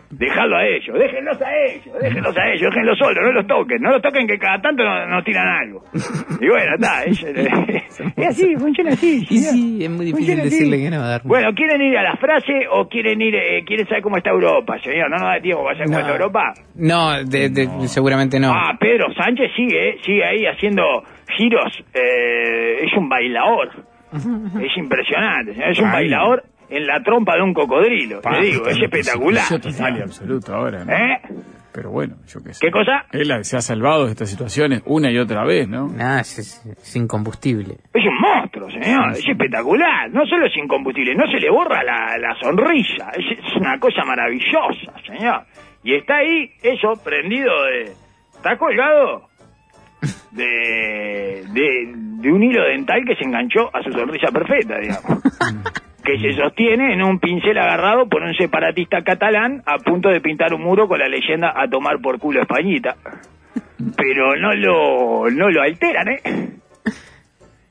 Dejarlo 0.09 0.57
a 0.57 0.65
ellos, 0.65 0.97
déjenlos 0.99 1.43
a 1.43 1.51
ellos, 1.67 1.95
déjenlos 2.01 2.37
a 2.39 2.49
ellos, 2.53 2.71
déjenlos 2.71 2.97
solos, 2.99 3.17
no 3.25 3.33
los 3.33 3.47
toquen, 3.47 3.83
no 3.83 3.91
los 3.91 4.01
toquen 4.03 4.27
que 4.29 4.39
cada 4.39 4.61
tanto 4.63 4.85
nos, 4.85 5.09
nos 5.09 5.25
tiran 5.25 5.49
algo. 5.49 5.83
Y 6.41 6.49
bueno, 6.49 6.75
está, 6.77 7.05
es, 7.05 7.23
es 8.17 8.27
así, 8.29 8.55
funciona 8.57 8.91
así. 8.91 9.27
Y 9.29 9.39
señor. 9.39 9.53
sí, 9.55 9.85
es 9.85 9.91
muy 9.91 10.05
difícil 10.07 10.37
decirle 10.43 10.79
que 10.79 10.91
no, 10.91 11.01
Darwin. 11.03 11.29
Bueno, 11.29 11.49
¿quieren 11.55 11.81
ir 11.83 11.97
a 11.99 12.03
la 12.03 12.17
frase 12.17 12.67
o 12.71 12.87
quieren 12.89 13.21
ir, 13.21 13.35
eh, 13.35 13.65
quieren 13.67 13.87
saber 13.89 14.03
cómo 14.03 14.17
está 14.19 14.31
Europa, 14.31 14.79
señor? 14.79 15.11
No 15.11 15.17
nos 15.17 15.29
da 15.35 15.41
tiempo 15.41 15.65
para 15.65 15.77
saber 15.79 15.87
cómo 15.89 15.99
No. 15.99 16.05
está 16.07 16.13
Europa. 16.13 16.55
No, 16.77 17.25
de- 17.25 17.49
de- 17.51 17.89
seguramente 17.89 18.39
no. 18.39 18.53
Ah, 18.53 18.77
Pedro 18.79 19.07
Sánchez 19.15 19.51
sigue, 19.57 19.89
eh, 19.91 19.97
sigue 20.05 20.25
ahí 20.25 20.47
haciendo 20.47 20.83
giros. 21.37 21.83
eh, 21.95 22.85
es 22.85 22.93
un 22.97 23.09
bailador. 23.09 23.71
es 24.13 24.77
impresionante. 24.77 25.55
señor, 25.55 25.71
Es 25.71 25.79
un 25.81 25.87
Ay. 25.87 25.93
bailador 25.93 26.45
en 26.69 26.87
la 26.87 27.03
trompa 27.03 27.37
de 27.37 27.43
un 27.43 27.55
cocodrilo. 27.55 28.21
Te 28.21 28.41
digo, 28.41 28.67
es 28.67 28.79
espectacular. 28.81 29.45
Eso 29.45 29.59
total 29.61 29.99
y 29.99 30.03
absoluto 30.03 30.55
ahora, 30.55 30.85
¿no? 30.85 30.93
¿Eh? 30.93 31.21
Pero 31.73 31.91
bueno, 31.91 32.17
yo 32.27 32.43
qué 32.43 32.55
sé. 32.55 32.67
¿Qué 32.67 32.71
cosa? 32.73 33.05
Él 33.13 33.45
se 33.45 33.57
ha 33.57 33.61
salvado 33.61 34.07
de 34.07 34.13
estas 34.13 34.31
situaciones 34.31 34.83
una 34.87 35.11
y 35.11 35.19
otra 35.19 35.45
vez, 35.45 35.69
¿no? 35.69 35.89
Nada, 35.89 36.21
es, 36.21 36.39
es- 36.39 36.65
es 36.67 36.97
incombustible. 36.97 37.75
Es 37.93 38.03
un 38.07 38.19
monstruo, 38.19 38.71
señor. 38.71 39.13
Es 39.13 39.29
espectacular. 39.29 40.11
No 40.11 40.25
solo 40.27 40.47
es 40.47 40.57
incombustible, 40.57 41.15
no 41.15 41.27
se 41.27 41.39
le 41.39 41.51
borra 41.51 41.83
la, 41.85 42.17
la 42.17 42.35
sonrisa. 42.41 43.11
Es, 43.11 43.39
es 43.47 43.57
una 43.57 43.79
cosa 43.79 44.05
maravillosa, 44.07 44.95
señor. 45.07 45.45
Y 45.85 45.95
está 45.95 46.17
ahí, 46.17 46.51
eso, 46.63 46.95
prendido 47.05 47.53
de... 47.67 47.93
Está 48.35 48.57
colgado 48.57 49.29
de, 50.33 51.45
de, 51.53 51.93
de 51.95 52.33
un 52.33 52.43
hilo 52.43 52.63
dental 52.65 53.03
que 53.07 53.15
se 53.17 53.25
enganchó 53.25 53.75
a 53.75 53.83
su 53.83 53.93
sonrisa 53.93 54.29
perfecta, 54.33 54.79
digamos. 54.79 55.23
que 56.07 56.21
se 56.21 56.33
sostiene 56.35 56.95
en 56.95 57.03
un 57.03 57.19
pincel 57.19 57.59
agarrado 57.59 58.09
por 58.09 58.23
un 58.23 58.33
separatista 58.35 59.03
catalán 59.03 59.63
a 59.67 59.79
punto 59.79 60.09
de 60.09 60.21
pintar 60.21 60.55
un 60.55 60.63
muro 60.63 60.87
con 60.87 61.01
la 61.01 61.09
leyenda 61.09 61.53
a 61.55 61.69
tomar 61.69 62.01
por 62.01 62.21
culo 62.21 62.41
Españita. 62.41 62.95
Pero 63.97 64.37
no 64.37 64.55
lo, 64.55 65.29
no 65.31 65.51
lo 65.51 65.63
alteran, 65.63 66.09
¿eh? 66.09 66.21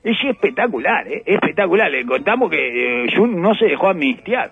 Es 0.03 0.17
espectacular, 0.29 1.07
¿eh? 1.07 1.23
Espectacular. 1.25 1.89
Le 1.89 2.05
contamos 2.05 2.51
que 2.51 3.05
eh, 3.05 3.07
Jun 3.15 3.41
no 3.41 3.55
se 3.55 3.65
dejó 3.65 3.87
amnistiar. 3.87 4.51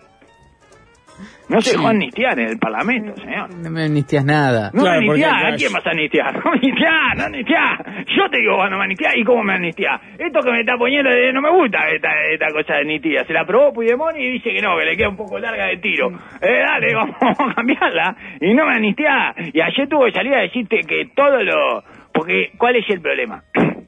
No 1.50 1.62
se 1.62 1.72
dejó 1.78 1.88
amnistiar 1.90 2.40
en 2.40 2.48
el 2.50 2.58
Parlamento, 2.58 3.16
señor. 3.22 3.54
No 3.54 3.70
me 3.70 3.86
amnistías 3.86 4.26
nada. 4.26 4.72
No 4.74 4.82
Claro, 4.82 5.02
me 5.02 5.08
amnistiás, 5.08 5.34
¿a 5.54 5.56
quién 5.56 5.74
vas 5.74 5.86
a 5.86 5.90
amnistiar? 5.92 6.34
No 6.44 6.52
amnistiás, 6.52 7.18
no 7.18 7.24
amnistiás. 7.26 7.80
Yo 8.18 8.30
te 8.30 8.40
digo, 8.40 8.70
no 8.70 8.78
me 8.78 8.84
amnistiás, 8.84 9.14
¿y 9.18 9.24
cómo 9.24 9.44
me 9.44 9.54
amnistiás? 9.56 10.02
Esto 10.18 10.40
que 10.42 10.52
me 10.52 10.62
está 10.62 10.78
poniendo, 10.78 11.10
de- 11.10 11.34
no 11.34 11.42
me 11.42 11.52
gusta 11.52 11.90
esta, 11.90 12.10
esta 12.32 12.48
cosa 12.52 12.74
de 12.76 12.82
amnistía. 12.82 13.24
Se 13.26 13.34
la 13.34 13.46
probó 13.46 13.74
Puigdemont 13.74 14.18
y 14.18 14.32
dice 14.32 14.52
que 14.54 14.62
no, 14.62 14.78
que 14.78 14.86
le 14.86 14.98
queda 14.98 15.10
un 15.10 15.18
poco 15.18 15.38
larga 15.38 15.66
de 15.68 15.78
tiro. 15.78 16.10
Eh, 16.42 16.60
dale, 16.66 16.94
vamos 16.96 17.16
a 17.22 17.54
cambiarla. 17.56 18.16
Y 18.42 18.54
no 18.54 18.66
me 18.66 18.76
amnistiás. 18.76 19.36
Y 19.54 19.62
ayer 19.62 19.88
tuvo 19.88 20.06
que 20.06 20.12
salir 20.14 20.34
a 20.34 20.42
decirte 20.42 20.82
que 20.88 21.10
todo 21.16 21.44
lo... 21.44 21.84
Porque, 22.14 22.52
¿cuál 22.58 22.76
es 22.78 22.90
el 22.90 23.02
problema? 23.02 23.44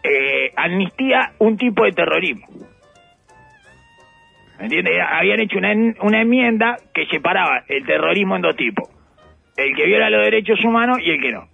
Eh, 0.00 0.52
amnistía 0.56 1.32
un 1.38 1.56
tipo 1.56 1.84
de 1.84 1.90
terrorismo. 1.90 2.46
¿Me 4.58 4.64
entiendes? 4.64 4.94
Habían 5.08 5.40
hecho 5.40 5.58
una, 5.58 5.72
una 6.02 6.22
enmienda 6.22 6.76
que 6.92 7.06
separaba 7.06 7.64
el 7.68 7.84
terrorismo 7.86 8.36
en 8.36 8.42
dos 8.42 8.56
tipos. 8.56 8.88
El 9.56 9.74
que 9.74 9.86
viola 9.86 10.10
los 10.10 10.22
derechos 10.22 10.64
humanos 10.64 10.98
y 11.00 11.10
el 11.10 11.20
que 11.20 11.32
no. 11.32 11.48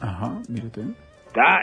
Ajá, 0.00 0.40
mire 0.48 0.68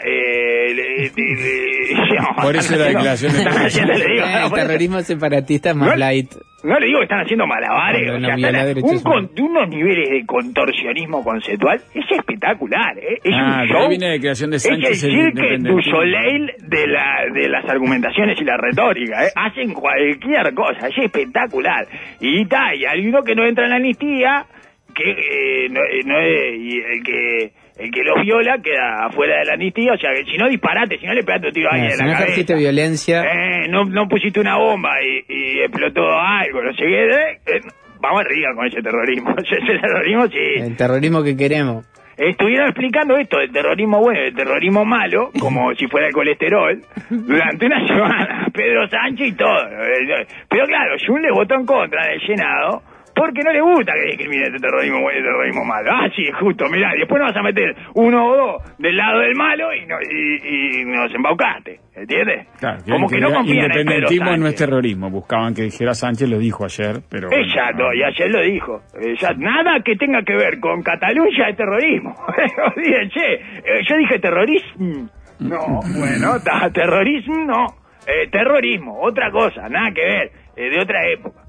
Eh, 0.04 0.74
le- 0.74 1.10
Por 2.42 2.56
eso 2.56 2.76
la 2.76 2.84
declaración 2.86 3.32
de 3.32 3.38
Están 3.42 3.66
haciendo- 3.66 3.92
le 3.94 4.04
digo, 4.06 4.24
Eh, 4.26 4.30
no, 4.32 4.36
el 4.44 4.50
por 4.50 4.58
eso- 4.58 4.66
terrorismo 4.68 5.00
separatista 5.00 5.70
es 5.70 5.76
más 5.76 5.98
light. 5.98 6.30
No 6.64 6.78
le 6.78 6.86
digo 6.86 6.98
que 7.00 7.04
están 7.04 7.20
haciendo 7.22 7.44
malabares, 7.44 8.08
o 8.08 8.20
sea, 8.20 8.34
están 8.36 8.84
un 8.84 9.02
con- 9.02 9.30
unos 9.40 9.68
niveles 9.68 10.10
de 10.10 10.24
contorsionismo 10.24 11.24
conceptual, 11.24 11.80
es 11.92 12.04
espectacular, 12.16 12.96
¿eh? 12.98 13.18
Es 13.24 13.34
Ah, 13.36 13.62
un 13.62 13.62
de 13.62 13.74
show. 13.74 13.88
viene 13.88 14.06
la 14.06 14.12
declaración 14.12 14.50
de 14.50 14.56
es 14.58 14.66
el 14.66 14.70
Sánchez, 14.80 15.00
Cirque 15.00 15.58
du. 15.58 15.82
Soleil 15.82 16.52
de, 16.68 16.86
la, 16.86 17.16
de 17.34 17.48
las 17.48 17.64
argumentaciones 17.68 18.40
y 18.40 18.44
la 18.44 18.56
retórica, 18.58 19.24
¿eh? 19.26 19.30
Hacen 19.34 19.72
cualquier 19.74 20.54
cosa, 20.54 20.86
es 20.86 20.98
espectacular. 20.98 21.84
Y 22.20 22.42
está, 22.42 22.72
y 22.76 22.84
hay 22.84 23.08
uno 23.08 23.24
que 23.24 23.34
no 23.34 23.44
entra 23.44 23.64
en 23.64 23.70
la 23.70 23.76
amnistía, 23.76 24.46
que 24.94 25.10
eh, 25.10 25.68
no, 25.68 25.80
eh, 25.80 26.00
no 26.04 26.20
es- 26.20 26.60
y 26.60 26.78
el 26.78 27.02
que 27.02 27.52
el 27.78 27.90
que 27.90 28.02
los 28.02 28.22
viola 28.24 28.58
queda 28.62 29.06
afuera 29.06 29.38
de 29.40 29.44
la 29.46 29.54
amnistía, 29.54 29.92
o 29.94 29.96
sea, 29.98 30.10
que 30.14 30.24
si 30.24 30.36
no 30.36 30.48
disparate, 30.48 30.98
si 30.98 31.06
no 31.06 31.14
le 31.14 31.22
pegaste 31.22 31.48
un 31.48 31.52
tiro 31.54 31.68
a 31.70 31.72
alguien 31.74 31.90
en 31.90 31.96
si 31.96 31.98
la 31.98 32.04
no 32.06 32.12
cabeza. 32.12 32.24
ejerciste 32.32 32.54
violencia, 32.56 33.22
Eh, 33.24 33.68
no, 33.68 33.84
no 33.84 34.08
pusiste 34.08 34.40
una 34.40 34.56
bomba 34.58 34.90
y, 35.02 35.24
y 35.28 35.60
explotó 35.60 36.02
algo, 36.10 36.62
no 36.62 36.72
sé 36.74 36.84
qué. 36.84 37.04
eh, 37.04 37.38
eh, 37.46 37.60
vamos 38.00 38.20
arriba 38.20 38.50
con 38.54 38.66
ese 38.66 38.82
terrorismo. 38.82 39.34
Ese 39.38 39.78
terrorismo 39.80 40.26
sí. 40.28 40.60
el 40.60 40.76
terrorismo 40.76 41.22
que 41.22 41.36
queremos. 41.36 41.86
Estuvieron 42.16 42.68
explicando 42.68 43.16
esto 43.16 43.38
del 43.38 43.50
terrorismo 43.50 43.98
bueno 44.00 44.20
y 44.20 44.24
del 44.24 44.34
terrorismo 44.34 44.84
malo, 44.84 45.30
como 45.40 45.74
si 45.76 45.86
fuera 45.86 46.08
el 46.08 46.12
colesterol, 46.12 46.80
durante 47.08 47.66
una 47.66 47.86
semana. 47.88 48.46
Pedro 48.52 48.86
Sánchez 48.88 49.28
y 49.28 49.32
todo. 49.32 49.66
Eh, 49.68 50.26
Pero 50.48 50.66
claro, 50.66 50.94
Jun 51.04 51.22
le 51.22 51.30
votó 51.32 51.54
en 51.54 51.64
contra 51.66 52.06
del 52.08 52.20
Senado. 52.26 52.82
Porque 53.14 53.42
no 53.42 53.52
le 53.52 53.60
gusta 53.60 53.92
que 53.92 54.06
discrimine 54.06 54.44
este 54.46 54.58
terrorismo 54.58 55.00
bueno 55.02 55.14
y 55.18 55.20
el 55.20 55.24
terrorismo 55.24 55.64
malo. 55.64 55.90
Ah, 55.92 56.08
sí, 56.16 56.24
justo, 56.40 56.64
mirá, 56.70 56.94
y 56.96 57.00
después 57.00 57.20
nos 57.20 57.30
vas 57.32 57.36
a 57.36 57.42
meter 57.42 57.76
uno 57.94 58.26
o 58.30 58.36
dos 58.36 58.78
del 58.78 58.96
lado 58.96 59.20
del 59.20 59.34
malo 59.36 59.74
y, 59.74 59.84
no, 59.86 59.96
y, 60.00 60.80
y 60.80 60.84
nos 60.86 61.14
embaucaste, 61.14 61.78
¿entiendes? 61.94 62.46
Claro, 62.58 62.78
Como 62.88 63.08
que 63.08 63.18
no 63.20 63.32
confían 63.32 63.58
en 63.58 63.64
Independentismo 63.64 64.36
no 64.36 64.46
es 64.46 64.54
terrorismo. 64.56 65.10
Buscaban 65.10 65.54
que 65.54 65.62
dijera 65.62 65.92
Sánchez, 65.94 66.28
lo 66.28 66.38
dijo 66.38 66.64
ayer, 66.64 67.00
pero... 67.10 67.28
bueno, 67.28 67.44
Exacto, 67.44 67.82
no. 67.84 67.94
y 67.94 68.02
ayer 68.02 68.30
lo 68.30 68.40
dijo. 68.40 68.80
Eh, 69.00 69.14
ya 69.20 69.30
nada 69.36 69.80
que 69.84 69.94
tenga 69.96 70.22
que 70.22 70.34
ver 70.34 70.58
con 70.58 70.82
Cataluña 70.82 71.48
es 71.50 71.56
terrorismo. 71.56 72.14
Fíjense, 72.74 73.34
eh, 73.34 73.80
yo 73.88 73.96
dije 73.98 74.18
terrorismo. 74.18 75.08
No, 75.38 75.80
bueno, 75.98 76.40
ta- 76.44 76.70
terrorismo 76.72 77.44
no. 77.44 77.66
Eh, 78.06 78.28
terrorismo, 78.30 78.98
otra 79.00 79.30
cosa, 79.30 79.68
nada 79.68 79.90
que 79.94 80.00
ver, 80.02 80.30
eh, 80.56 80.70
de 80.70 80.80
otra 80.80 81.00
época. 81.08 81.40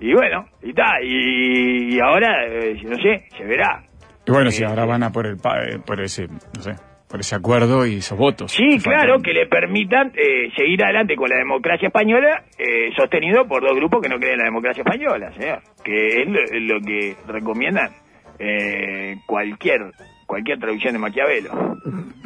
Y 0.00 0.14
bueno, 0.14 0.46
y 0.62 0.70
está, 0.70 1.00
y, 1.02 1.94
y 1.94 2.00
ahora, 2.00 2.46
eh, 2.46 2.80
no 2.84 2.96
sé, 2.96 3.24
se 3.36 3.44
verá. 3.44 3.84
Y 4.26 4.32
bueno, 4.32 4.50
si 4.50 4.64
ahora 4.64 4.86
van 4.86 5.02
a 5.02 5.10
por 5.10 5.26
el 5.26 5.34
eh, 5.34 5.78
por 5.84 6.00
ese, 6.00 6.26
no 6.26 6.62
sé, 6.62 6.72
por 7.08 7.20
ese 7.20 7.34
acuerdo 7.34 7.84
y 7.86 7.96
esos 7.96 8.16
votos. 8.16 8.52
Sí, 8.52 8.78
claro, 8.82 9.14
faltan. 9.14 9.22
que 9.22 9.32
le 9.32 9.46
permitan 9.46 10.12
eh, 10.14 10.50
seguir 10.56 10.82
adelante 10.84 11.16
con 11.16 11.28
la 11.28 11.36
democracia 11.36 11.88
española, 11.88 12.44
eh, 12.58 12.90
sostenido 12.96 13.46
por 13.46 13.62
dos 13.62 13.76
grupos 13.76 14.00
que 14.00 14.08
no 14.08 14.16
creen 14.16 14.34
en 14.34 14.38
la 14.38 14.44
democracia 14.44 14.82
española, 14.82 15.32
señor. 15.32 15.60
Que 15.84 16.22
es 16.22 16.28
lo, 16.28 16.76
lo 16.76 16.80
que 16.80 17.16
recomiendan 17.26 17.90
eh, 18.38 19.16
cualquier 19.26 19.90
cualquier 20.30 20.60
traducción 20.60 20.92
de 20.92 20.98
Maquiavelo. 21.00 21.76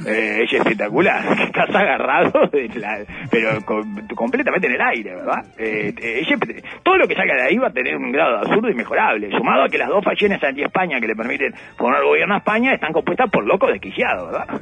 Eh, 0.06 0.42
es 0.44 0.52
espectacular. 0.52 1.24
Estás 1.40 1.74
agarrado, 1.74 2.46
de 2.52 2.68
la- 2.78 2.98
pero 3.30 3.48
completamente 4.14 4.66
en 4.66 4.74
el 4.74 4.80
aire, 4.82 5.14
¿verdad? 5.16 5.44
Eh, 5.56 5.94
eh, 5.98 6.62
todo 6.82 6.98
lo 6.98 7.08
que 7.08 7.14
salga 7.14 7.34
de 7.34 7.42
ahí 7.48 7.56
va 7.56 7.68
a 7.68 7.72
tener 7.72 7.96
un 7.96 8.12
grado 8.12 8.32
de 8.32 8.38
absurdo 8.40 8.68
inmejorable. 8.70 9.30
Sumado 9.30 9.64
a 9.64 9.68
que 9.70 9.78
las 9.78 9.88
dos 9.88 10.04
facciones 10.04 10.42
anti-España 10.44 11.00
que 11.00 11.06
le 11.06 11.16
permiten 11.16 11.54
formar 11.78 12.04
gobierno 12.04 12.34
a 12.34 12.38
España 12.38 12.74
están 12.74 12.92
compuestas 12.92 13.30
por 13.30 13.46
locos 13.46 13.70
desquiciados, 13.72 14.30
¿verdad? 14.30 14.60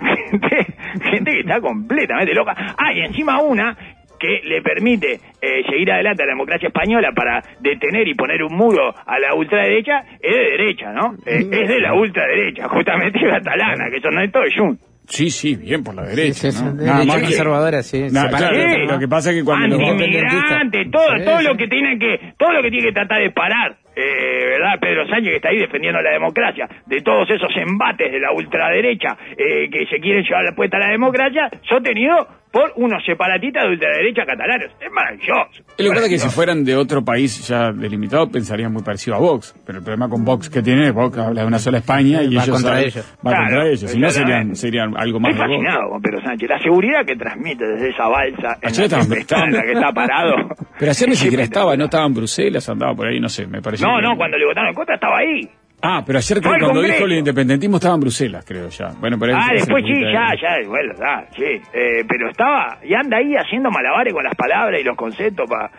gente, 0.30 0.66
gente 1.02 1.30
que 1.32 1.40
está 1.40 1.60
completamente 1.60 2.34
loca. 2.34 2.54
Ah, 2.76 2.92
y 2.92 3.00
encima 3.00 3.40
una 3.40 3.76
que 4.20 4.40
le 4.44 4.60
permite 4.62 5.14
eh, 5.40 5.62
seguir 5.68 5.90
adelante 5.90 6.22
a 6.22 6.26
la 6.26 6.32
democracia 6.32 6.68
española 6.68 7.10
para 7.16 7.42
detener 7.60 8.06
y 8.06 8.14
poner 8.14 8.42
un 8.44 8.54
muro 8.54 8.94
a 8.94 9.18
la 9.18 9.34
ultraderecha, 9.34 10.00
es 10.20 10.36
de 10.36 10.42
derecha, 10.56 10.92
¿no? 10.92 11.14
Eh, 11.26 11.48
es 11.50 11.68
de 11.68 11.80
la 11.80 11.94
ultraderecha, 11.94 12.68
justamente 12.68 13.18
catalana, 13.18 13.90
que 13.90 14.00
son 14.00 14.18
esto 14.20 14.40
de 14.40 14.50
Jun. 14.54 14.78
Sí, 15.06 15.28
sí, 15.30 15.56
bien 15.56 15.82
por 15.82 15.94
la 15.96 16.02
derecha. 16.02 16.34
Sí, 16.34 16.52
sí, 16.52 16.64
¿no? 16.64 16.72
Nada 16.74 17.04
más 17.04 17.18
conservadora, 17.22 17.82
sí. 17.82 18.00
Nah, 18.12 18.28
claro, 18.28 18.54
Sí. 18.54 18.86
lo 18.86 18.98
que 19.00 19.08
pasa 19.08 19.30
es 19.30 19.38
que 19.38 19.44
cuando 19.44 19.76
los- 19.76 19.88
Antimigrante, 19.90 20.84
todo, 20.92 21.06
todo 21.24 21.42
lo 21.42 21.56
que 21.56 21.66
tiene 21.66 21.98
que, 21.98 22.32
todo 22.38 22.52
lo 22.52 22.62
que 22.62 22.70
tiene 22.70 22.86
que 22.88 22.92
tratar 22.92 23.20
de 23.20 23.30
parar, 23.30 23.76
eh, 23.96 24.46
¿verdad? 24.50 24.78
Pedro 24.80 25.08
Sánchez 25.08 25.30
que 25.30 25.36
está 25.36 25.48
ahí 25.48 25.58
defendiendo 25.58 26.00
la 26.00 26.10
democracia, 26.12 26.68
de 26.86 27.00
todos 27.00 27.28
esos 27.28 27.50
embates 27.56 28.12
de 28.12 28.20
la 28.20 28.30
ultraderecha 28.32 29.16
eh, 29.36 29.68
que 29.68 29.86
se 29.86 29.98
quieren 30.00 30.22
llevar 30.22 30.44
la 30.44 30.54
puesta 30.54 30.76
a 30.76 30.80
la 30.80 30.90
democracia, 30.90 31.50
sostenido 31.68 32.28
por 32.52 32.72
unos 32.76 33.04
separatistas 33.04 33.62
de 33.64 33.70
ultraderecha 33.70 34.26
catalanes. 34.26 34.70
Es 34.80 34.90
maravilloso. 34.90 35.62
Lo 35.78 35.84
que 35.84 35.90
pasa 35.90 36.04
es 36.06 36.08
que 36.10 36.18
si 36.18 36.28
fueran 36.28 36.64
de 36.64 36.74
otro 36.76 37.04
país 37.04 37.46
ya 37.46 37.70
delimitado, 37.72 38.28
pensarían 38.28 38.72
muy 38.72 38.82
parecido 38.82 39.16
a 39.16 39.20
Vox. 39.20 39.54
Pero 39.64 39.78
el 39.78 39.84
problema 39.84 40.08
con 40.08 40.24
Vox 40.24 40.50
que 40.50 40.60
tiene 40.62 40.88
es 40.88 40.92
Vox 40.92 41.16
habla 41.18 41.42
de 41.42 41.46
una 41.46 41.58
sola 41.60 41.78
España 41.78 42.22
y 42.22 42.34
Va 42.34 42.42
ellos 42.42 42.56
contra 42.56 42.70
saben- 42.72 42.86
ellos. 42.88 43.16
Va 43.24 43.30
Claro, 43.30 43.44
contra 43.44 43.66
ellos. 43.68 43.90
Si 43.90 43.98
no, 44.00 44.10
serían, 44.10 44.56
serían 44.56 44.94
algo 44.96 45.20
más 45.20 45.32
Estoy 45.32 45.48
de 45.48 45.54
Vox. 45.54 45.64
fascinado 45.64 45.90
con 45.90 46.02
Pedro 46.02 46.20
Sánchez. 46.22 46.48
La 46.50 46.58
seguridad 46.58 47.06
que 47.06 47.16
transmite 47.16 47.64
desde 47.66 47.88
esa 47.90 48.08
balsa 48.08 48.58
en 48.60 48.68
Ayer 48.68 48.78
la, 48.78 48.84
estaba- 48.98 49.14
que 49.14 49.20
está, 49.20 49.44
en 49.44 49.52
la 49.52 49.62
que 49.62 49.72
está 49.72 49.92
parado. 49.92 50.34
Pero 50.78 50.90
ayer 50.90 51.08
ni 51.08 51.14
siquiera 51.16 51.42
Es 51.44 51.48
estaba, 51.50 51.76
no 51.76 51.84
estaba 51.84 52.06
en 52.06 52.14
Bruselas, 52.14 52.68
andaba 52.68 52.94
por 52.94 53.06
ahí, 53.06 53.20
no 53.20 53.28
sé, 53.28 53.46
me 53.46 53.62
pareció. 53.62 53.86
No, 53.86 53.96
que- 53.96 54.02
no, 54.02 54.16
cuando 54.16 54.36
le 54.36 54.46
votaron 54.46 54.70
en 54.70 54.74
contra 54.74 54.96
estaba 54.96 55.18
ahí. 55.18 55.48
Ah, 55.82 56.02
pero 56.06 56.18
ayer 56.18 56.40
creo 56.40 56.52
al 56.52 56.60
cuando 56.60 56.80
Congreso. 56.80 56.94
dijo 56.94 57.06
el 57.06 57.18
independentismo 57.18 57.76
estaba 57.76 57.94
en 57.94 58.00
Bruselas, 58.00 58.44
creo 58.46 58.68
ya. 58.68 58.88
Bueno, 59.00 59.16
pero 59.18 59.34
Ah, 59.36 59.48
después 59.52 59.82
sí, 59.86 60.00
ya, 60.12 60.34
ya, 60.40 60.68
bueno, 60.68 60.92
ya, 60.98 61.26
sí. 61.36 61.60
Eh, 61.72 62.04
pero 62.08 62.28
estaba, 62.30 62.78
y 62.84 62.94
anda 62.94 63.16
ahí 63.16 63.34
haciendo 63.34 63.70
malabares 63.70 64.12
con 64.12 64.24
las 64.24 64.34
palabras 64.34 64.80
y 64.80 64.84
los 64.84 64.96
conceptos 64.96 65.48
para 65.48 65.70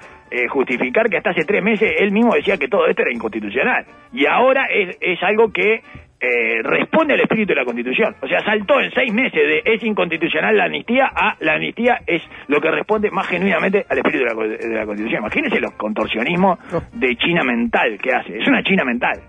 justificar 0.50 1.10
que 1.10 1.18
hasta 1.18 1.32
hace 1.32 1.44
tres 1.44 1.62
meses 1.62 1.92
él 2.00 2.12
mismo 2.14 2.34
decía 2.34 2.56
que 2.58 2.68
todo 2.70 2.88
esto 2.88 3.02
era 3.02 3.12
inconstitucional. 3.14 3.86
Y 4.14 4.26
ahora 4.26 4.66
es, 4.74 4.98
es 5.02 5.22
algo 5.24 5.52
que 5.52 5.82
eh, 6.24 6.62
responde 6.64 7.16
al 7.16 7.20
espíritu 7.20 7.50
de 7.50 7.56
la 7.56 7.66
Constitución. 7.66 8.16
O 8.22 8.28
sea, 8.28 8.40
saltó 8.46 8.80
en 8.80 8.92
seis 8.92 9.12
meses 9.12 9.34
de 9.34 9.62
es 9.66 9.84
inconstitucional 9.84 10.56
la 10.56 10.66
amnistía 10.66 11.08
a 11.14 11.36
la 11.42 11.56
amnistía 11.56 11.98
es 12.08 12.22
lo 12.48 12.62
que 12.62 12.72
responde 12.72 13.12
más 13.12 13.28
genuinamente 13.28 13.86
al 13.90 13.98
espíritu 13.98 14.24
de 14.24 14.34
la, 14.34 14.58
de 14.58 14.76
la 14.80 14.86
Constitución. 14.86 15.22
Imagínense 15.24 15.60
los 15.60 15.74
contorsionismos 15.74 16.60
de 16.94 17.16
China 17.18 17.44
mental 17.44 17.98
que 18.02 18.14
hace. 18.14 18.38
Es 18.38 18.48
una 18.48 18.64
China 18.64 18.84
mental. 18.86 19.20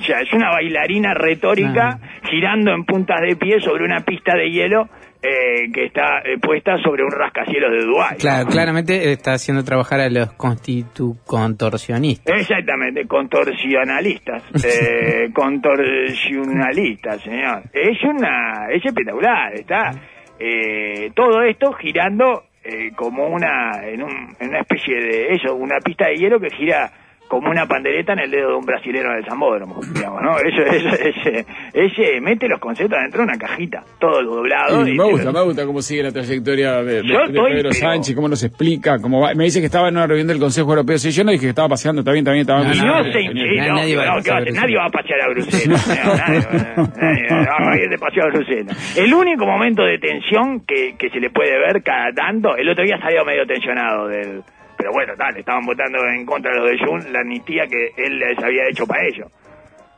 O 0.00 0.02
sea, 0.02 0.20
es 0.20 0.32
una 0.32 0.50
bailarina 0.50 1.12
retórica 1.14 1.98
girando 2.30 2.72
en 2.72 2.84
puntas 2.84 3.20
de 3.20 3.36
pie 3.36 3.60
sobre 3.60 3.84
una 3.84 4.00
pista 4.00 4.34
de 4.34 4.50
hielo 4.50 4.88
eh, 5.22 5.70
que 5.74 5.84
está 5.84 6.20
eh, 6.24 6.38
puesta 6.40 6.78
sobre 6.82 7.04
un 7.04 7.10
rascacielos 7.10 7.70
de 7.72 7.84
Dubái. 7.84 8.16
Claro, 8.18 8.46
claramente 8.48 9.12
está 9.12 9.34
haciendo 9.34 9.62
trabajar 9.62 10.00
a 10.00 10.08
los 10.08 10.32
constitucontorsionistas. 10.32 12.40
Exactamente, 12.40 13.06
contorsionalistas, 13.06 14.42
eh, 14.64 15.28
contorsionalistas, 15.34 17.22
señor. 17.22 17.62
Es 17.72 18.02
una, 18.04 18.66
es 18.72 18.84
espectacular, 18.84 19.54
está 19.54 19.90
eh, 20.38 21.10
todo 21.14 21.42
esto 21.42 21.72
girando 21.74 22.44
eh, 22.64 22.90
como 22.96 23.26
una, 23.28 23.86
en, 23.86 24.02
un- 24.02 24.36
en 24.38 24.48
una 24.48 24.60
especie 24.60 24.94
de 24.96 25.32
eso, 25.32 25.54
una 25.54 25.78
pista 25.80 26.08
de 26.08 26.16
hielo 26.16 26.40
que 26.40 26.50
gira 26.50 26.90
como 27.30 27.48
una 27.48 27.64
pandereta 27.66 28.12
en 28.14 28.18
el 28.18 28.30
dedo 28.32 28.48
de 28.48 28.54
un 28.56 28.66
brasilero 28.66 29.12
en 29.12 29.18
el 29.18 29.24
zambódromo, 29.24 29.80
digamos, 29.94 30.20
¿no? 30.20 30.36
Eso, 30.40 30.62
eso, 30.62 30.88
ese, 31.00 31.46
ese 31.72 32.20
mete 32.20 32.48
los 32.48 32.58
conceptos 32.58 32.98
dentro 33.00 33.18
de 33.20 33.24
una 33.28 33.38
cajita, 33.38 33.84
todo 34.00 34.20
doblado. 34.24 34.84
Y 34.84 34.94
y 34.94 34.98
me 34.98 35.04
gusta, 35.04 35.30
me 35.30 35.40
gusta 35.44 35.64
cómo 35.64 35.80
sigue 35.80 36.02
la 36.02 36.10
trayectoria 36.10 36.82
de, 36.82 37.02
Pedro 37.04 37.30
pero- 37.52 37.72
Sánchez, 37.72 38.16
cómo 38.16 38.26
nos 38.28 38.42
explica, 38.42 38.98
cómo 39.00 39.20
va. 39.20 39.32
Me 39.34 39.44
dice 39.44 39.60
que 39.60 39.66
estaba 39.66 39.88
en 39.88 39.96
una 39.96 40.08
reunión 40.08 40.26
del 40.26 40.40
Consejo 40.40 40.70
Europeo. 40.70 40.98
Si 40.98 41.12
yo 41.12 41.22
no 41.22 41.30
dije 41.30 41.44
que 41.44 41.50
estaba 41.50 41.68
paseando, 41.68 42.00
está 42.00 42.10
bien, 42.10 42.22
está 42.26 42.32
bien, 42.32 42.40
estaba 42.40 42.64
No, 42.64 42.74
no, 42.74 43.04
no, 43.04 43.12
se 43.12 43.22
no, 43.22 43.74
nadie 43.76 43.96
va 43.96 44.02
a 44.02 44.16
pasar 44.16 44.22
¿qué 44.24 44.30
va 44.32 44.36
a. 44.58 44.60
Nadie 44.62 44.76
va 44.76 44.86
a 44.86 44.90
pasear 44.90 45.20
a 45.20 45.28
Bruselas. 45.30 45.88
nadie, 45.88 47.26
nadie 47.30 47.46
va 47.64 47.72
a 47.72 47.76
ir 47.78 47.88
de 47.90 47.98
paseo 47.98 48.24
a 48.24 48.26
Bruselas. 48.26 48.96
El 48.98 49.14
único 49.14 49.46
momento 49.46 49.84
de 49.84 49.98
tensión 49.98 50.60
que, 50.66 50.96
que 50.98 51.08
se 51.10 51.20
le 51.20 51.30
puede 51.30 51.56
ver 51.58 51.82
cada 51.84 52.12
tanto, 52.12 52.56
el 52.56 52.68
otro 52.68 52.84
día 52.84 52.98
salió 53.00 53.24
medio 53.24 53.46
tensionado 53.46 54.08
del... 54.08 54.42
Pero 54.80 54.92
bueno, 54.92 55.12
tal, 55.14 55.36
estaban 55.36 55.66
votando 55.66 55.98
en 56.06 56.24
contra 56.24 56.52
de 56.52 56.58
los 56.58 56.70
de 56.70 56.78
Jun, 56.78 57.12
la 57.12 57.20
amnistía 57.20 57.66
que 57.66 57.92
él 57.98 58.18
les 58.18 58.38
había 58.42 58.66
hecho 58.66 58.86
para 58.86 59.06
ellos. 59.06 59.30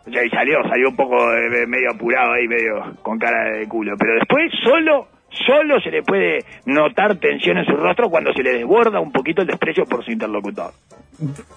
O 0.05 0.11
sea, 0.11 0.25
y 0.25 0.29
salió, 0.31 0.61
salió 0.69 0.89
un 0.89 0.97
poco 0.97 1.33
eh, 1.33 1.67
medio 1.69 1.93
apurado 1.93 2.33
ahí, 2.33 2.49
medio 2.49 2.97
con 3.01 3.17
cara 3.17 3.53
de 3.53 3.69
culo. 3.69 3.95
Pero 3.97 4.15
después 4.15 4.51
solo, 4.65 5.07
solo 5.47 5.81
se 5.81 5.93
le 5.93 6.03
puede 6.03 6.41
notar 6.67 7.15
tensión 7.21 7.59
en 7.59 7.65
su 7.65 7.77
rostro 7.77 8.11
cuando 8.11 8.33
se 8.33 8.43
le 8.43 8.55
desborda 8.55 8.99
un 8.99 9.13
poquito 9.13 9.43
el 9.43 9.47
desprecio 9.47 9.85
por 9.85 10.05
su 10.05 10.11
interlocutor. 10.11 10.73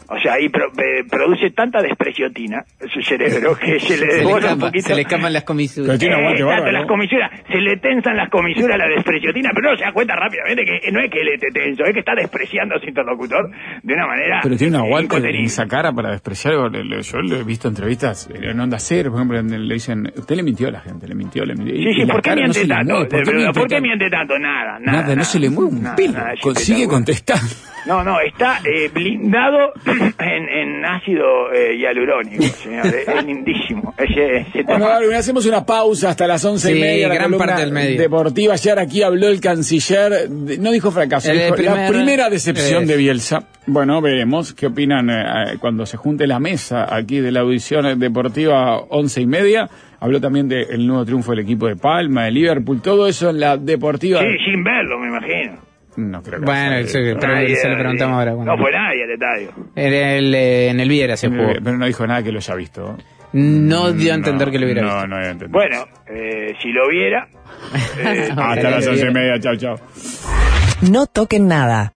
O 0.08 0.20
sea, 0.20 0.34
ahí 0.34 0.50
pro- 0.50 0.72
eh, 0.78 1.04
produce 1.10 1.50
tanta 1.52 1.82
despreciotina 1.82 2.64
en 2.80 2.90
su 2.90 3.02
cerebro 3.02 3.58
que 3.58 3.80
se 3.80 3.98
le 3.98 3.98
Se 3.98 4.06
le, 4.06 4.14
desborda 4.16 4.54
un 4.54 4.60
poquito. 4.60 4.88
se 4.88 4.96
le 4.96 5.02
escapan 5.02 5.34
las 5.34 5.44
comisuras. 5.44 5.98
tiene 6.00 6.16
aguante 6.16 6.42
Exacto, 6.42 6.48
bárbaro, 6.56 6.72
las 6.72 6.82
¿no? 6.84 6.88
comisuras, 6.88 7.32
se 7.52 7.58
le 7.58 7.78
tensan 7.78 8.18
las 8.18 8.30
comisuras 8.30 8.76
a 8.76 8.78
la 8.78 8.88
despreciotina, 8.88 9.50
pero 9.56 9.70
uno 9.70 9.78
se 9.78 9.84
da 9.86 9.92
cuenta 9.94 10.16
rápidamente 10.16 10.64
que 10.66 10.92
no 10.92 11.00
es 11.00 11.10
que 11.10 11.20
él 11.22 11.28
esté 11.34 11.48
tenso, 11.54 11.84
es 11.86 11.94
que 11.94 12.00
está 12.00 12.14
despreciando 12.16 12.76
a 12.76 12.80
su 12.80 12.86
interlocutor 12.88 13.50
de 13.84 13.94
una 13.94 14.08
manera 14.08 14.40
Pero 14.44 14.58
tiene 14.58 14.78
un 14.78 14.84
aguante 14.86 15.18
en 15.18 15.36
esa 15.46 15.66
cara 15.68 15.92
para 15.92 16.12
despreciar. 16.12 16.54
Le- 16.72 16.84
le- 16.84 17.02
Yo 17.02 17.18
lo 17.22 17.36
he 17.38 17.44
visto 17.44 17.68
en 17.68 17.74
entrevistas 17.74 18.30
en 18.34 18.60
Onda 18.60 18.78
Cero, 18.80 19.12
por 19.12 19.20
ejemplo, 19.20 19.40
en- 19.40 19.68
le 19.68 19.74
dicen, 19.74 20.12
usted 20.16 20.36
le 20.36 20.44
mintió 20.44 20.68
a 20.68 20.72
la 20.72 20.80
gente, 20.82 21.08
le 21.08 21.16
mintió, 21.16 21.44
le 21.46 21.56
mintió. 21.56 21.76
Sí, 21.76 21.90
Y 21.90 21.94
sí, 21.94 22.06
la 22.06 22.14
¿por 22.14 22.22
qué 22.22 22.30
no 22.32 22.36
miente 22.38 22.62
le 22.64 22.68
tanto? 22.68 22.94
¿Por 22.94 23.08
qué 23.08 23.18
¿Por 23.26 23.36
miente 23.36 23.54
qué 23.62 23.68
tanto? 23.68 23.82
miente 23.82 24.10
tanto? 24.10 24.40
Nada, 24.40 24.80
nada. 24.80 25.02
Nada, 25.02 25.16
no 25.16 25.24
se 25.24 25.40
le 25.40 25.50
mueve 25.50 25.72
un 25.72 25.96
pelo. 25.96 26.14
Consigue 26.42 26.88
contestar. 26.88 27.40
No, 27.86 28.04
no, 28.04 28.20
está 28.20 28.60
eh, 28.66 28.90
en, 30.20 30.50
en 30.50 30.86
ácido 30.86 31.52
eh, 31.54 31.78
hialurónico, 31.78 32.44
señor. 32.64 32.86
Es, 32.88 33.26
lindísimo. 33.26 33.94
Ese, 33.98 34.38
ese 34.38 34.64
Bueno. 34.64 34.88
Darwin, 34.88 35.14
hacemos 35.16 35.46
una 35.46 35.66
pausa 35.66 36.10
hasta 36.10 36.28
las 36.28 36.44
once 36.46 36.76
y 36.76 36.80
media. 36.80 37.08
La 37.08 37.16
gran 37.16 37.34
parte 37.38 37.62
del 37.62 37.72
medio. 37.72 38.00
deportiva. 38.00 38.54
Ayer 38.54 38.80
aquí 38.80 39.04
habló 39.04 39.28
el 39.28 39.40
canciller. 39.40 40.30
de- 40.30 40.58
No 40.58 40.72
dijo 40.72 40.92
fracaso, 40.92 41.32
El 41.32 41.38
dijo 41.38 41.50
la 41.50 41.56
primer- 41.56 41.92
primera 41.92 42.30
decepción 42.30 42.84
es- 42.84 42.90
de 42.90 42.98
Bielsa. 42.98 43.44
Bueno, 43.68 44.00
veremos 44.00 44.54
qué 44.54 44.68
opinan 44.68 45.10
eh, 45.10 45.14
eh, 45.54 45.58
cuando 45.60 45.86
se 45.88 45.98
junte 45.98 46.28
la 46.28 46.40
mesa 46.40 46.94
aquí 46.96 47.20
de 47.20 47.32
la 47.32 47.40
audición 47.42 48.00
deportiva 48.00 48.78
once 48.90 49.22
y 49.22 49.26
media. 49.26 49.68
Habló 50.00 50.22
también 50.22 50.48
del 50.48 50.86
nuevo 50.86 51.04
triunfo 51.04 51.32
del 51.32 51.40
equipo 51.40 51.68
de 51.68 51.76
Palma, 51.76 52.26
de 52.26 52.32
Liverpool, 52.32 52.80
todo 52.82 53.08
eso 53.08 53.32
en 53.32 53.40
la 53.40 53.58
deportiva. 53.58 54.20
Sí, 54.22 54.28
sin 54.46 54.64
verlo, 54.64 55.00
me 55.00 55.08
imagino. 55.08 55.54
No 55.98 56.22
creo 56.22 56.40
que 56.40 56.46
Bueno, 56.46 56.86
pero 56.92 57.28
Nadie, 57.28 57.56
se 57.56 57.70
lo 57.70 57.78
preguntamos 57.78 58.20
ahora. 58.20 58.32
No 58.34 58.58
fue 58.58 58.72
nadie 58.72 59.04
al 59.04 59.12
estadio. 59.12 59.52
En 59.76 59.94
el, 59.94 60.36
eh, 60.36 60.70
en 60.70 60.80
el 60.80 60.90
Viera 60.90 61.16
se 61.16 61.30
jugó. 61.30 61.54
Pero 61.64 61.78
no 61.78 61.86
dijo 61.86 62.06
nada 62.06 62.22
que 62.24 62.32
lo 62.32 62.40
haya 62.40 62.56
visto. 62.56 62.98
No 63.34 63.92
dio 63.92 64.14
a 64.14 64.16
entender 64.16 64.52
que 64.52 64.60
lo 64.60 64.66
hubiera 64.66 64.82
no, 64.82 64.94
visto. 64.94 65.08
No, 65.08 65.18
dio 65.18 65.28
a 65.28 65.32
entender. 65.32 65.50
Bueno, 65.50 65.86
eh, 66.08 66.54
si 66.62 66.72
lo 66.72 66.88
viera, 66.90 67.28
eh, 68.00 68.30
Hasta 68.36 68.70
las 68.70 68.88
once 68.88 69.08
y 69.08 69.12
media, 69.14 69.40
chao, 69.40 69.56
chao. 69.56 69.76
No 70.90 71.08
toquen 71.08 71.48
nada. 71.48 71.94